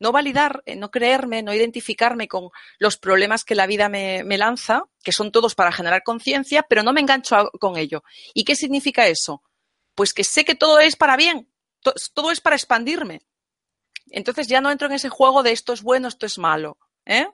[0.00, 2.48] no validar, eh, no creerme, no identificarme con
[2.78, 6.92] los problemas que la vida me, lanza, que son todos para generar conciencia, pero no
[6.92, 8.02] me engancho con ello.
[8.34, 9.42] ¿Y qué significa eso?
[9.94, 11.52] Pues que sé que todo es para bien,
[12.14, 13.20] todo es para expandirme.
[14.10, 16.78] Entonces ya no entro en ese juego de esto es bueno, esto es malo.
[17.06, 17.28] ¿eh?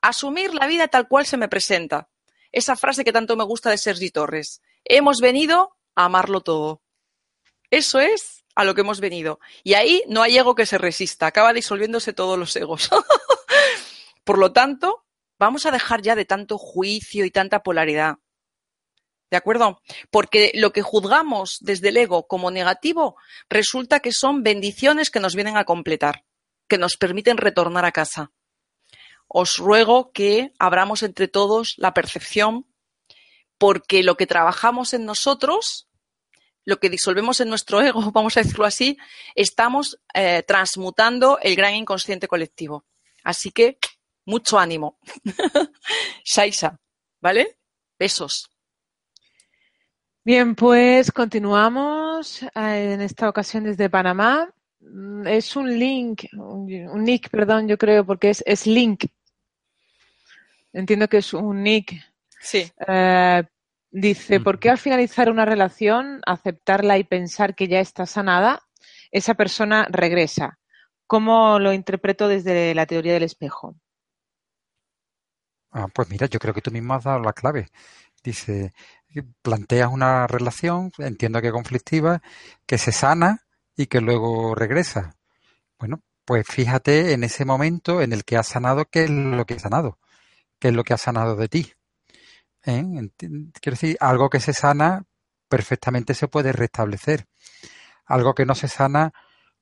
[0.00, 2.08] Asumir la vida tal cual se me presenta.
[2.52, 4.60] Esa frase que tanto me gusta de Sergi Torres.
[4.84, 6.82] Hemos venido a amarlo todo.
[7.70, 9.40] Eso es a lo que hemos venido.
[9.64, 12.90] Y ahí no hay ego que se resista, acaba disolviéndose todos los egos.
[14.24, 15.04] Por lo tanto,
[15.38, 18.16] vamos a dejar ya de tanto juicio y tanta polaridad.
[19.32, 19.80] ¿De acuerdo?
[20.10, 23.16] Porque lo que juzgamos desde el ego como negativo
[23.48, 26.26] resulta que son bendiciones que nos vienen a completar,
[26.68, 28.30] que nos permiten retornar a casa.
[29.28, 32.66] Os ruego que abramos entre todos la percepción
[33.56, 35.88] porque lo que trabajamos en nosotros
[36.66, 38.98] lo que disolvemos en nuestro ego, vamos a decirlo así,
[39.34, 42.84] estamos eh, transmutando el gran inconsciente colectivo.
[43.24, 43.78] Así que,
[44.26, 44.98] mucho ánimo.
[46.22, 46.78] Shaisa,
[47.18, 47.56] ¿vale?
[47.98, 48.51] Besos.
[50.24, 54.48] Bien, pues continuamos eh, en esta ocasión desde Panamá.
[54.80, 59.06] Mm, es un link, un nick, perdón, yo creo, porque es, es link.
[60.72, 61.94] Entiendo que es un nick.
[62.40, 62.70] Sí.
[62.86, 63.42] Eh,
[63.94, 68.62] Dice, ¿por qué al finalizar una relación, aceptarla y pensar que ya está sanada,
[69.10, 70.58] esa persona regresa?
[71.06, 73.76] ¿Cómo lo interpreto desde la teoría del espejo?
[75.72, 77.68] Ah, pues mira, yo creo que tú mismo has dado la clave.
[78.24, 78.72] Dice,
[79.42, 82.22] planteas una relación, entiendo que conflictiva,
[82.66, 83.44] que se sana
[83.76, 85.16] y que luego regresa.
[85.78, 89.54] Bueno, pues fíjate en ese momento en el que has sanado, qué es lo que
[89.54, 89.98] ha sanado,
[90.58, 91.72] qué es lo que ha sanado de ti.
[92.64, 92.84] ¿eh?
[93.18, 95.04] Quiero decir, algo que se sana
[95.48, 97.26] perfectamente se puede restablecer.
[98.06, 99.12] Algo que no se sana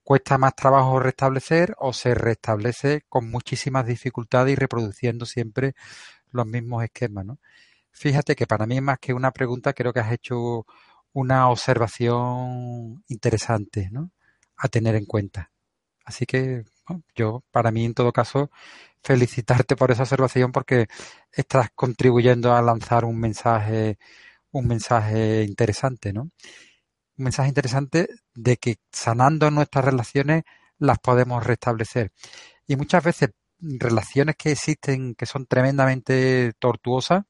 [0.03, 5.75] cuesta más trabajo restablecer o se restablece con muchísimas dificultades y reproduciendo siempre
[6.31, 7.39] los mismos esquemas, ¿no?
[7.93, 10.67] Fíjate que para mí más que una pregunta creo que has hecho
[11.13, 14.11] una observación interesante, ¿no?
[14.57, 15.51] A tener en cuenta.
[16.05, 16.65] Así que
[17.15, 18.51] yo, para mí, en todo caso,
[19.03, 20.89] felicitarte por esa observación porque
[21.33, 23.99] estás contribuyendo a lanzar un mensaje,
[24.53, 26.23] un mensaje interesante, ¿no?
[26.23, 30.45] Un mensaje interesante de que sanando nuestras relaciones
[30.79, 32.13] las podemos restablecer.
[32.67, 33.31] Y muchas veces
[33.61, 37.25] relaciones que existen que son tremendamente tortuosas,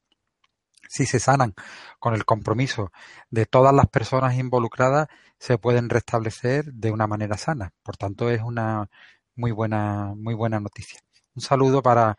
[0.91, 1.53] si se sanan
[1.99, 2.91] con el compromiso
[3.29, 5.07] de todas las personas involucradas,
[5.39, 7.71] se pueden restablecer de una manera sana.
[7.81, 8.89] Por tanto, es una
[9.33, 10.99] muy buena, muy buena noticia.
[11.33, 12.17] Un saludo para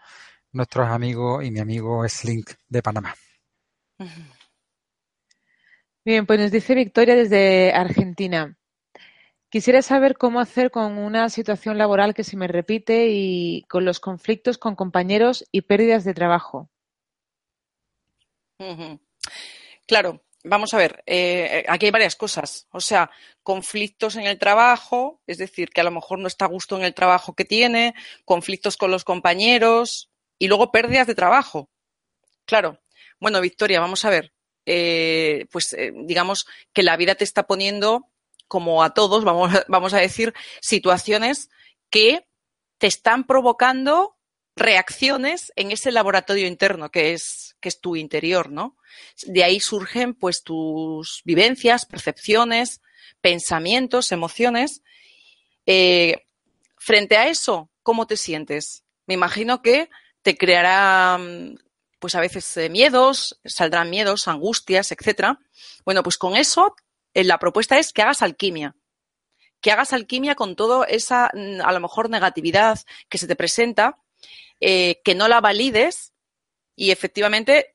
[0.53, 3.15] nuestros amigos y mi amigo Slink de Panamá.
[6.07, 8.57] Bien, pues nos dice Victoria desde Argentina.
[9.51, 14.01] Quisiera saber cómo hacer con una situación laboral que se me repite y con los
[14.01, 16.71] conflictos con compañeros y pérdidas de trabajo.
[19.87, 22.67] Claro, vamos a ver, eh, aquí hay varias cosas.
[22.71, 23.11] O sea,
[23.43, 26.85] conflictos en el trabajo, es decir, que a lo mejor no está a gusto en
[26.85, 27.95] el trabajo que tiene,
[28.25, 31.71] conflictos con los compañeros y luego pérdidas de trabajo.
[32.45, 32.81] Claro.
[33.21, 34.33] Bueno, Victoria, vamos a ver.
[34.67, 38.09] Eh, pues eh, digamos que la vida te está poniendo,
[38.49, 41.51] como a todos, vamos, vamos a decir, situaciones
[41.91, 42.27] que
[42.79, 44.17] te están provocando
[44.55, 48.77] reacciones en ese laboratorio interno que es, que es tu interior, ¿no?
[49.25, 52.81] De ahí surgen pues tus vivencias, percepciones,
[53.21, 54.83] pensamientos, emociones.
[55.67, 56.27] Eh,
[56.77, 58.85] frente a eso, ¿cómo te sientes?
[59.07, 59.89] Me imagino que
[60.23, 61.19] te creará
[61.99, 65.39] pues a veces eh, miedos, saldrán miedos, angustias, etcétera.
[65.85, 66.75] Bueno, pues con eso
[67.15, 68.75] eh, la propuesta es que hagas alquimia.
[69.61, 74.02] Que hagas alquimia con toda esa, mm, a lo mejor, negatividad que se te presenta
[74.61, 76.13] eh, que no la valides
[76.77, 77.75] y efectivamente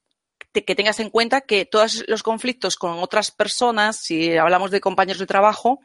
[0.53, 5.19] que tengas en cuenta que todos los conflictos con otras personas, si hablamos de compañeros
[5.19, 5.79] de trabajo,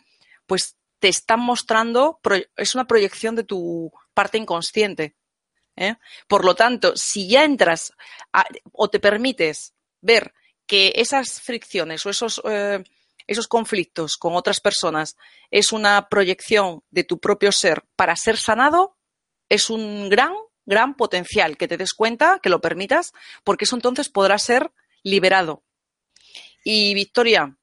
[0.46, 2.20] pues te están mostrando,
[2.56, 5.16] es una proyección de tu parte inconsciente.
[5.76, 5.96] ¿eh?
[6.28, 7.92] Por lo tanto, si ya entras
[8.72, 10.32] o te permites ver
[10.66, 12.82] que esas fricciones o esos, eh,
[13.26, 15.16] esos conflictos con otras personas
[15.50, 18.96] es una proyección de tu propio ser para ser sanado,
[19.48, 20.32] es un gran
[20.64, 23.12] gran potencial, que te des cuenta, que lo permitas,
[23.44, 24.70] porque eso entonces podrá ser
[25.02, 25.62] liberado.
[26.64, 27.56] Y Victoria,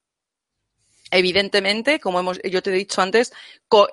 [1.12, 3.32] evidentemente, como hemos, yo te he dicho antes,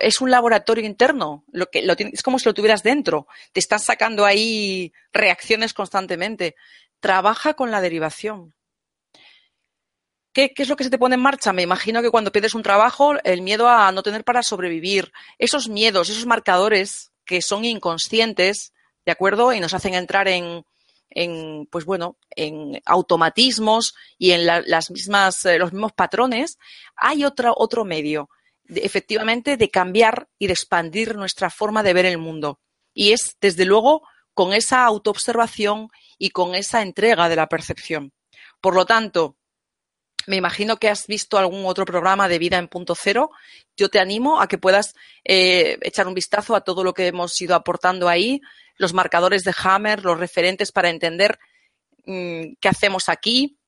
[0.01, 3.85] es un laboratorio interno, lo que, lo, es como si lo tuvieras dentro, te estás
[3.85, 6.57] sacando ahí reacciones constantemente.
[7.01, 8.55] Trabaja con la derivación.
[10.33, 11.53] ¿Qué, ¿Qué, es lo que se te pone en marcha?
[11.53, 15.69] Me imagino que cuando pierdes un trabajo, el miedo a no tener para sobrevivir, esos
[15.69, 18.75] miedos, esos marcadores que son inconscientes,
[19.07, 19.53] ¿de acuerdo?
[19.53, 20.65] Y nos hacen entrar en,
[21.11, 26.59] en pues bueno, en automatismos y en las mismas, eh, los mismos patrones,
[26.97, 28.29] hay otro, otro medio,
[28.69, 32.61] efectivamente, de cambiar y de expandir nuestra forma de ver el mundo.
[32.93, 34.03] Y es, desde luego,
[34.35, 35.89] con esa autoobservación
[36.19, 38.13] y con esa entrega de la percepción.
[38.61, 39.37] Por lo tanto,
[40.27, 43.31] me imagino que has visto algún otro programa de vida en punto cero.
[43.77, 44.95] Yo te animo a que puedas
[45.25, 48.41] eh, echar un vistazo a todo lo que hemos ido aportando ahí,
[48.77, 51.39] los marcadores de Hammer, los referentes para entender
[52.05, 53.59] mm, qué hacemos aquí,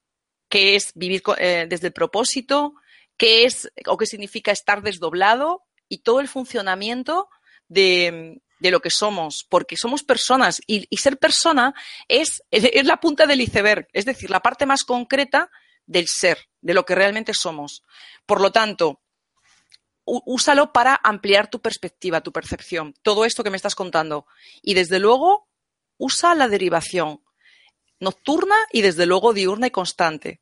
[0.49, 2.75] qué es vivir eh, desde el propósito,
[3.17, 7.29] qué es o qué significa estar desdoblado y todo el funcionamiento
[7.69, 11.75] de, lo que somos, porque somos personas y, ser persona
[12.09, 15.51] es, es, la punta del iceberg, es decir, la parte más concreta
[15.89, 17.83] del ser, de lo que realmente somos.
[18.27, 19.01] Por lo tanto,
[20.05, 24.27] úsalo para ampliar tu perspectiva, tu percepción, todo esto que me estás contando.
[24.63, 25.49] Y desde luego,
[25.97, 27.23] usa la derivación
[27.99, 30.41] nocturna y desde luego diurna y constante.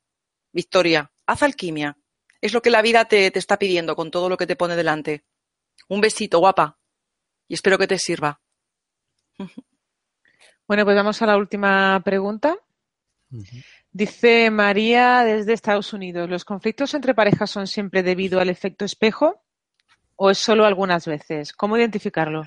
[0.52, 1.96] Victoria, haz alquimia.
[2.40, 4.76] Es lo que la vida te, te está pidiendo con todo lo que te pone
[4.76, 5.24] delante.
[5.88, 6.78] Un besito, guapa.
[7.48, 8.40] Y espero que te sirva.
[10.68, 12.56] Bueno, pues vamos a la última pregunta.
[13.96, 19.42] Dice María desde Estados Unidos, ¿los conflictos entre parejas son siempre debido al efecto espejo
[20.16, 21.54] o es solo algunas veces?
[21.54, 22.44] ¿Cómo identificarlo?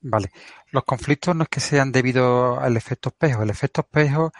[0.00, 0.30] Vale,
[0.70, 4.30] los conflictos no es que sean debido al efecto espejo, el efecto espejo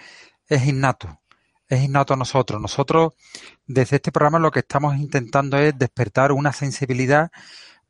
[0.47, 1.21] es innato,
[1.67, 2.63] es innato a nosotros.
[2.63, 3.15] Nosotros
[3.67, 7.33] desde este programa lo que estamos intentando es despertar una sensibilidad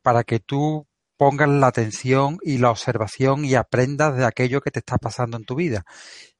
[0.01, 4.79] para que tú pongas la atención y la observación y aprendas de aquello que te
[4.79, 5.85] está pasando en tu vida.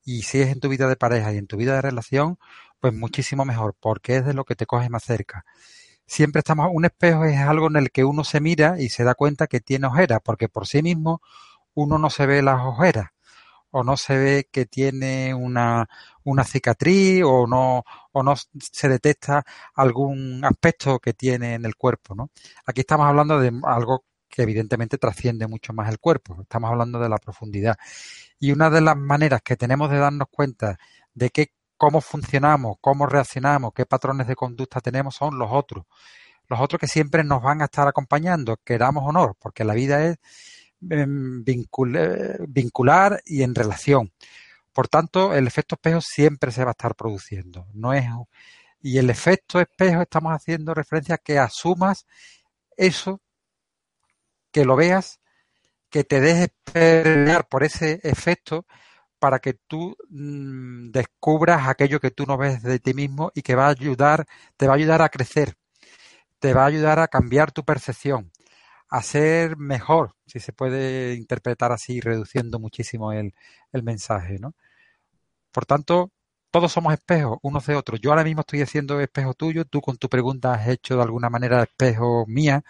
[0.07, 2.39] Y si es en tu vida de pareja y en tu vida de relación,
[2.79, 5.43] pues muchísimo mejor, porque es de lo que te coge más cerca.
[6.05, 9.15] Siempre estamos, un espejo es algo en el que uno se mira y se da
[9.15, 11.21] cuenta que tiene ojeras, porque por sí mismo
[11.73, 13.09] uno no se ve las ojeras
[13.71, 15.89] o no se ve que tiene una,
[16.23, 19.43] una cicatriz o no, o no se detecta
[19.75, 22.31] algún aspecto que tiene en el cuerpo, ¿no?
[22.65, 26.41] Aquí estamos hablando de algo que evidentemente trasciende mucho más el cuerpo.
[26.41, 27.77] Estamos hablando de la profundidad.
[28.39, 30.77] Y una de las maneras que tenemos de darnos cuenta
[31.13, 35.85] de que cómo funcionamos, cómo reaccionamos, qué patrones de conducta tenemos son los otros.
[36.47, 40.05] Los otros que siempre nos van a estar acompañando, queramos o no, porque la vida
[40.05, 40.17] es
[40.89, 44.11] em, vincular y en relación.
[44.73, 47.67] Por tanto, el efecto espejo siempre se va a estar produciendo.
[47.73, 48.05] No es
[48.81, 52.05] y el efecto espejo estamos haciendo referencia a que asumas
[52.75, 53.21] eso,
[54.57, 55.19] que lo veas
[55.91, 58.65] que te dejes permear por ese efecto
[59.19, 63.53] para que tú mm, descubras aquello que tú no ves de ti mismo y que
[63.53, 64.25] va a ayudar,
[64.57, 65.53] te va a ayudar a crecer,
[66.39, 68.31] te va a ayudar a cambiar tu percepción,
[68.89, 73.35] a ser mejor, si se puede interpretar así, reduciendo muchísimo el,
[73.71, 74.55] el mensaje, ¿no?
[75.51, 76.11] Por tanto,
[76.57, 78.01] todos somos espejos unos de otros.
[78.01, 81.29] Yo ahora mismo estoy haciendo espejo tuyo, tú con tu pregunta has hecho de alguna
[81.29, 82.63] manera espejo mía,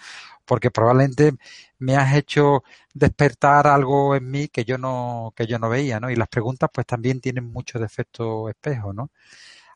[0.46, 1.32] porque probablemente
[1.80, 6.10] me has hecho despertar algo en mí que yo no, que yo no veía, ¿no?
[6.12, 9.10] Y las preguntas pues también tienen mucho de efecto espejo, ¿no?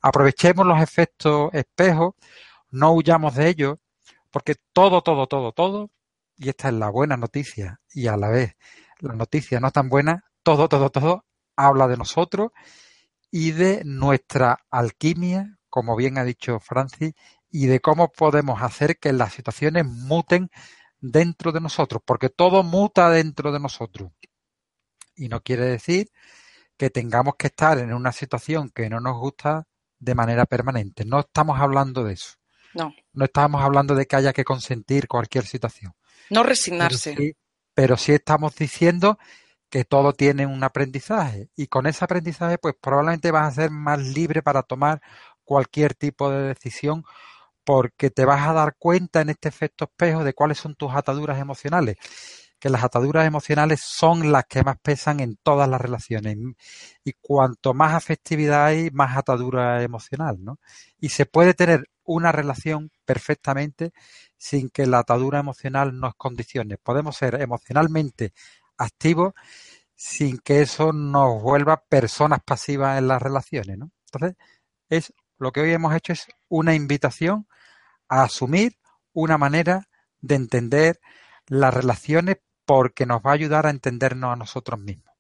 [0.02, 2.16] Aprovechemos los efectos espejos,
[2.72, 3.78] no huyamos de ellos,
[4.30, 5.90] porque todo, todo, todo, todo,
[6.38, 8.56] y esta es la buena noticia, y a la vez
[9.00, 11.26] la noticia no tan buena, todo, todo, todo
[11.56, 12.52] habla de nosotros
[13.32, 17.14] y de nuestra alquimia, como bien ha dicho Francis,
[17.50, 20.50] y de cómo podemos hacer que las situaciones muten
[21.00, 24.12] dentro de nosotros, porque todo muta dentro de nosotros.
[25.16, 26.12] Y no quiere decir
[26.78, 29.68] que tengamos que estar en una situación que no nos gusta
[30.00, 31.06] de manera permanente.
[31.06, 32.36] No estamos hablando de eso.
[32.74, 32.94] No.
[33.14, 35.94] No estamos hablando de que haya que consentir cualquier situación.
[36.30, 37.14] No resignarse.
[37.14, 37.34] Pero sí,
[37.74, 39.18] pero sí estamos diciendo
[39.72, 44.00] que todo tiene un aprendizaje y con ese aprendizaje pues probablemente vas a ser más
[44.00, 45.02] libre para tomar
[45.46, 47.04] cualquier tipo de decisión
[47.64, 51.40] porque te vas a dar cuenta en este efecto espejo de cuáles son tus ataduras
[51.40, 51.98] emocionales
[52.60, 56.38] que las ataduras emocionales son las que más pesan en todas las relaciones
[57.04, 60.60] y cuanto más afectividad hay más atadura emocional ¿no?
[61.00, 63.94] y se puede tener una relación perfectamente
[64.38, 68.34] sin que la atadura emocional nos condicione podemos ser emocionalmente
[68.82, 69.34] activos
[69.96, 73.92] sin que eso nos vuelva personas pasivas en las relaciones, ¿no?
[74.12, 74.38] Entonces,
[74.90, 77.48] es lo que hoy hemos hecho es una invitación
[78.10, 78.78] a asumir
[79.14, 79.88] una manera
[80.20, 81.00] de entender
[81.48, 85.14] las relaciones porque nos va a ayudar a entendernos a nosotros mismos.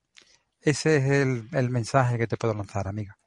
[0.59, 3.17] Ese es el, el mensaje que te puedo lanzar, amiga.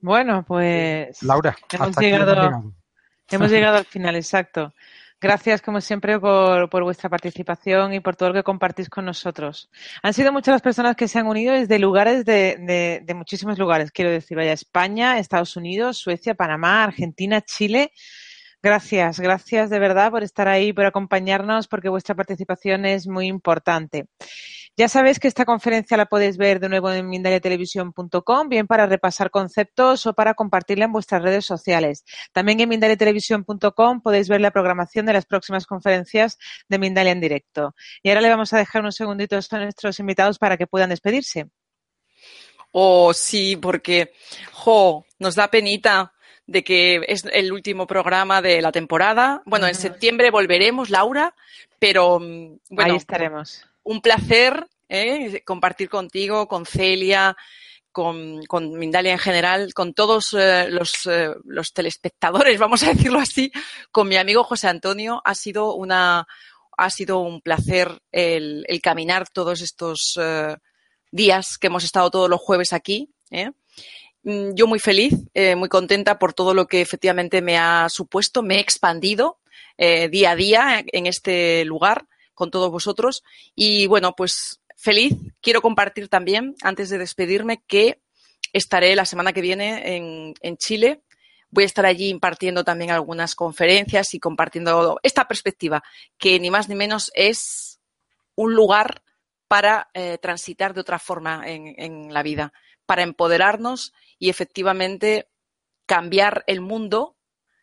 [0.00, 2.74] Bueno, pues Laura, hemos llegado,
[3.28, 4.74] hemos llegado al final, exacto.
[5.20, 9.70] Gracias, como siempre, por, vuestra participación y por todo lo que compartís con nosotros.
[10.02, 13.90] Han sido muchas las personas que se han unido desde lugares de, de muchísimos lugares,
[13.92, 17.92] quiero decir, vaya, España, Estados Unidos, Suecia, Panamá, Argentina, Chile.
[18.62, 24.06] Gracias, gracias de verdad por estar ahí, por acompañarnos, porque vuestra participación es muy importante.
[24.78, 29.30] Ya sabéis que esta conferencia la podéis ver de nuevo en mindaliatelevisión.com, bien para repasar
[29.30, 32.04] conceptos o para compartirla en vuestras redes sociales.
[32.32, 36.38] También en mindaliatelevisión.com podéis ver la programación de las próximas conferencias
[36.68, 37.74] de Mindalia en directo.
[38.02, 41.48] Y ahora le vamos a dejar unos segunditos a nuestros invitados para que puedan despedirse.
[42.72, 44.12] Oh, sí, porque,
[44.52, 46.12] jo, nos da penita
[46.46, 49.40] de que es el último programa de la temporada.
[49.46, 51.34] Bueno, en septiembre volveremos, Laura,
[51.78, 55.42] pero mm, bueno, ahí estaremos un placer ¿eh?
[55.44, 57.36] compartir contigo, con Celia,
[57.92, 58.42] con,
[58.78, 61.30] Mindalia en general, con todos eh, los, eh,
[61.72, 63.50] telespectadores, vamos a decirlo así,
[63.90, 65.22] con mi amigo José Antonio.
[65.24, 66.26] Ha sido una,
[66.76, 70.18] ha sido un placer el, caminar todos estos
[71.10, 73.14] días que hemos estado todos los jueves aquí.
[74.24, 75.14] Mm, yo muy feliz,
[75.56, 78.42] muy contenta por todo lo que efectivamente me ha supuesto.
[78.42, 79.38] Me he expandido
[79.78, 82.06] día a día en este lugar
[82.36, 83.24] con todos vosotros.
[83.56, 85.14] Y bueno, pues feliz.
[85.40, 88.00] Quiero compartir también, antes de despedirme, que
[88.52, 91.02] estaré la semana que viene en, Chile.
[91.50, 95.82] Voy a estar allí impartiendo también algunas conferencias y compartiendo esta perspectiva,
[96.18, 97.80] que ni más ni menos es
[98.36, 99.02] un lugar
[99.48, 102.52] para eh, transitar de otra forma en, en la vida,
[102.84, 105.28] para empoderarnos y efectivamente
[105.86, 107.15] cambiar el mundo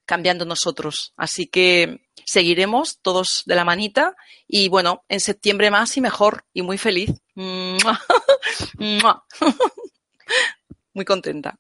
[0.06, 1.14] cambiando nosotros.
[1.16, 4.16] Así que seguiremos todos de la manita
[4.48, 7.12] y bueno, en septiembre más y mejor y muy feliz.
[10.94, 11.58] muy contenta.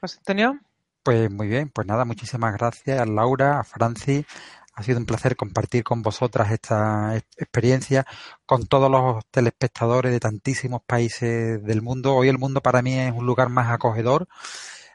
[0.00, 0.58] José Antonio.
[1.02, 4.26] Pues muy bien, pues nada, muchísimas gracias a Laura, a Franci.
[4.74, 8.06] Ha sido un placer compartir con vosotras esta experiencia,
[8.46, 12.14] con todos los telespectadores de tantísimos países del mundo.
[12.14, 14.28] Hoy el mundo para mí es un lugar más acogedor,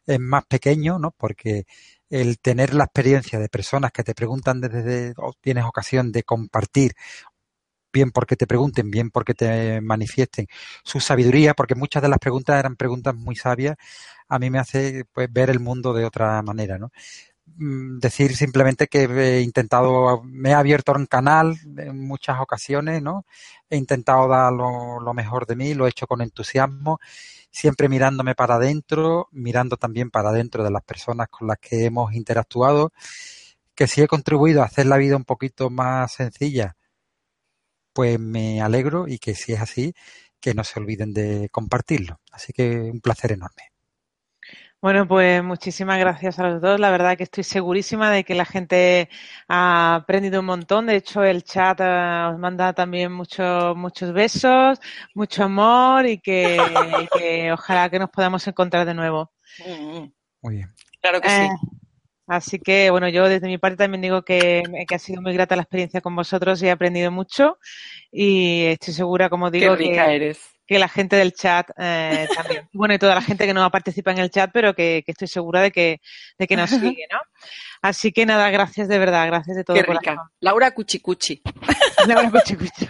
[0.06, 1.12] es más pequeño, ¿no?
[1.12, 1.66] Porque
[2.10, 6.94] el tener la experiencia de personas que te preguntan desde, o tienes ocasión de compartir
[7.94, 10.48] bien porque te pregunten, bien porque te manifiesten
[10.84, 13.78] su sabiduría, porque muchas de las preguntas eran preguntas muy sabias,
[14.28, 16.92] a mí me hace pues, ver el mundo de otra manera, ¿no?
[17.58, 23.26] Mm, decir simplemente que he intentado, me he abierto un canal en muchas ocasiones, ¿no?
[23.70, 27.00] He intentado dar lo, lo mejor de mí, lo he hecho con entusiasmo
[27.54, 32.14] siempre mirándome para adentro, mirando también para adentro de las personas con las que hemos
[32.14, 32.92] interactuado,
[33.76, 36.76] que si he contribuido a hacer la vida un poquito más sencilla,
[37.94, 39.94] pues me alegro y que si es así,
[40.40, 42.20] que no se olviden de compartirlo.
[42.32, 43.73] Así que un placer enorme.
[44.84, 46.78] Bueno, pues muchísimas gracias a los dos.
[46.78, 49.08] La verdad que estoy segurísima de que la gente
[49.48, 50.88] ha aprendido un montón.
[50.88, 54.82] De hecho, el chat eh, os manda también muchos muchos besos,
[55.16, 59.32] mucho amor y que, ojalá que nos podamos encontrar de nuevo.
[60.42, 60.74] Muy bien.
[61.00, 61.44] Claro que sí.
[61.44, 61.50] Eh,
[62.28, 65.62] así que, bueno, yo desde mi parte también digo que, ha sido muy grata la
[65.62, 67.58] experiencia con vosotros y he aprendido mucho
[68.12, 72.70] y estoy segura, como digo, Qué rica eres que la gente del chat eh, también.
[72.74, 75.62] Bueno, y toda la gente que no participa en el chat, pero que, estoy segura
[75.62, 76.02] de que,
[76.38, 77.20] de que nos sigue, ¿no?
[77.82, 79.76] Así que nada, gracias de verdad, gracias de todo.
[79.76, 80.16] Qué rica.
[80.40, 81.42] Laura Cuchicuchi.
[82.08, 82.88] Laura Cuchicuchi.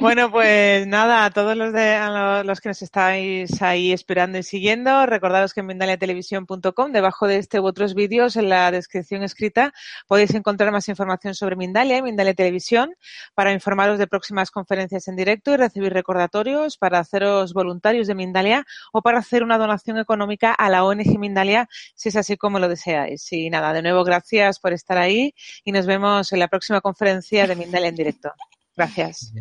[0.00, 2.00] Bueno, pues nada, a todos los, de,
[2.42, 7.60] los, que nos estáis ahí esperando y siguiendo, recordaros que en mindaliatelevisión.com, debajo de este
[7.60, 9.74] u otros vídeos, en la descripción escrita,
[10.08, 12.94] podéis encontrar más información sobre Mindalia y Mindalia Televisión
[13.34, 18.64] para informaros de próximas conferencias en directo y recibir recordatorios para haceros voluntarios de Mindalia
[18.94, 22.68] o para hacer una donación económica a la ONG Mindalia, si es así como lo
[22.68, 23.30] deseáis.
[23.32, 27.46] Y nada, de nuevo, gracias por estar ahí y nos vemos en la próxima conferencia
[27.46, 28.32] de Mindalia en directo.
[28.74, 29.34] Gracias.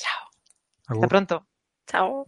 [0.00, 0.30] Chao.
[0.88, 1.46] Hasta pronto.
[1.86, 2.26] Chao.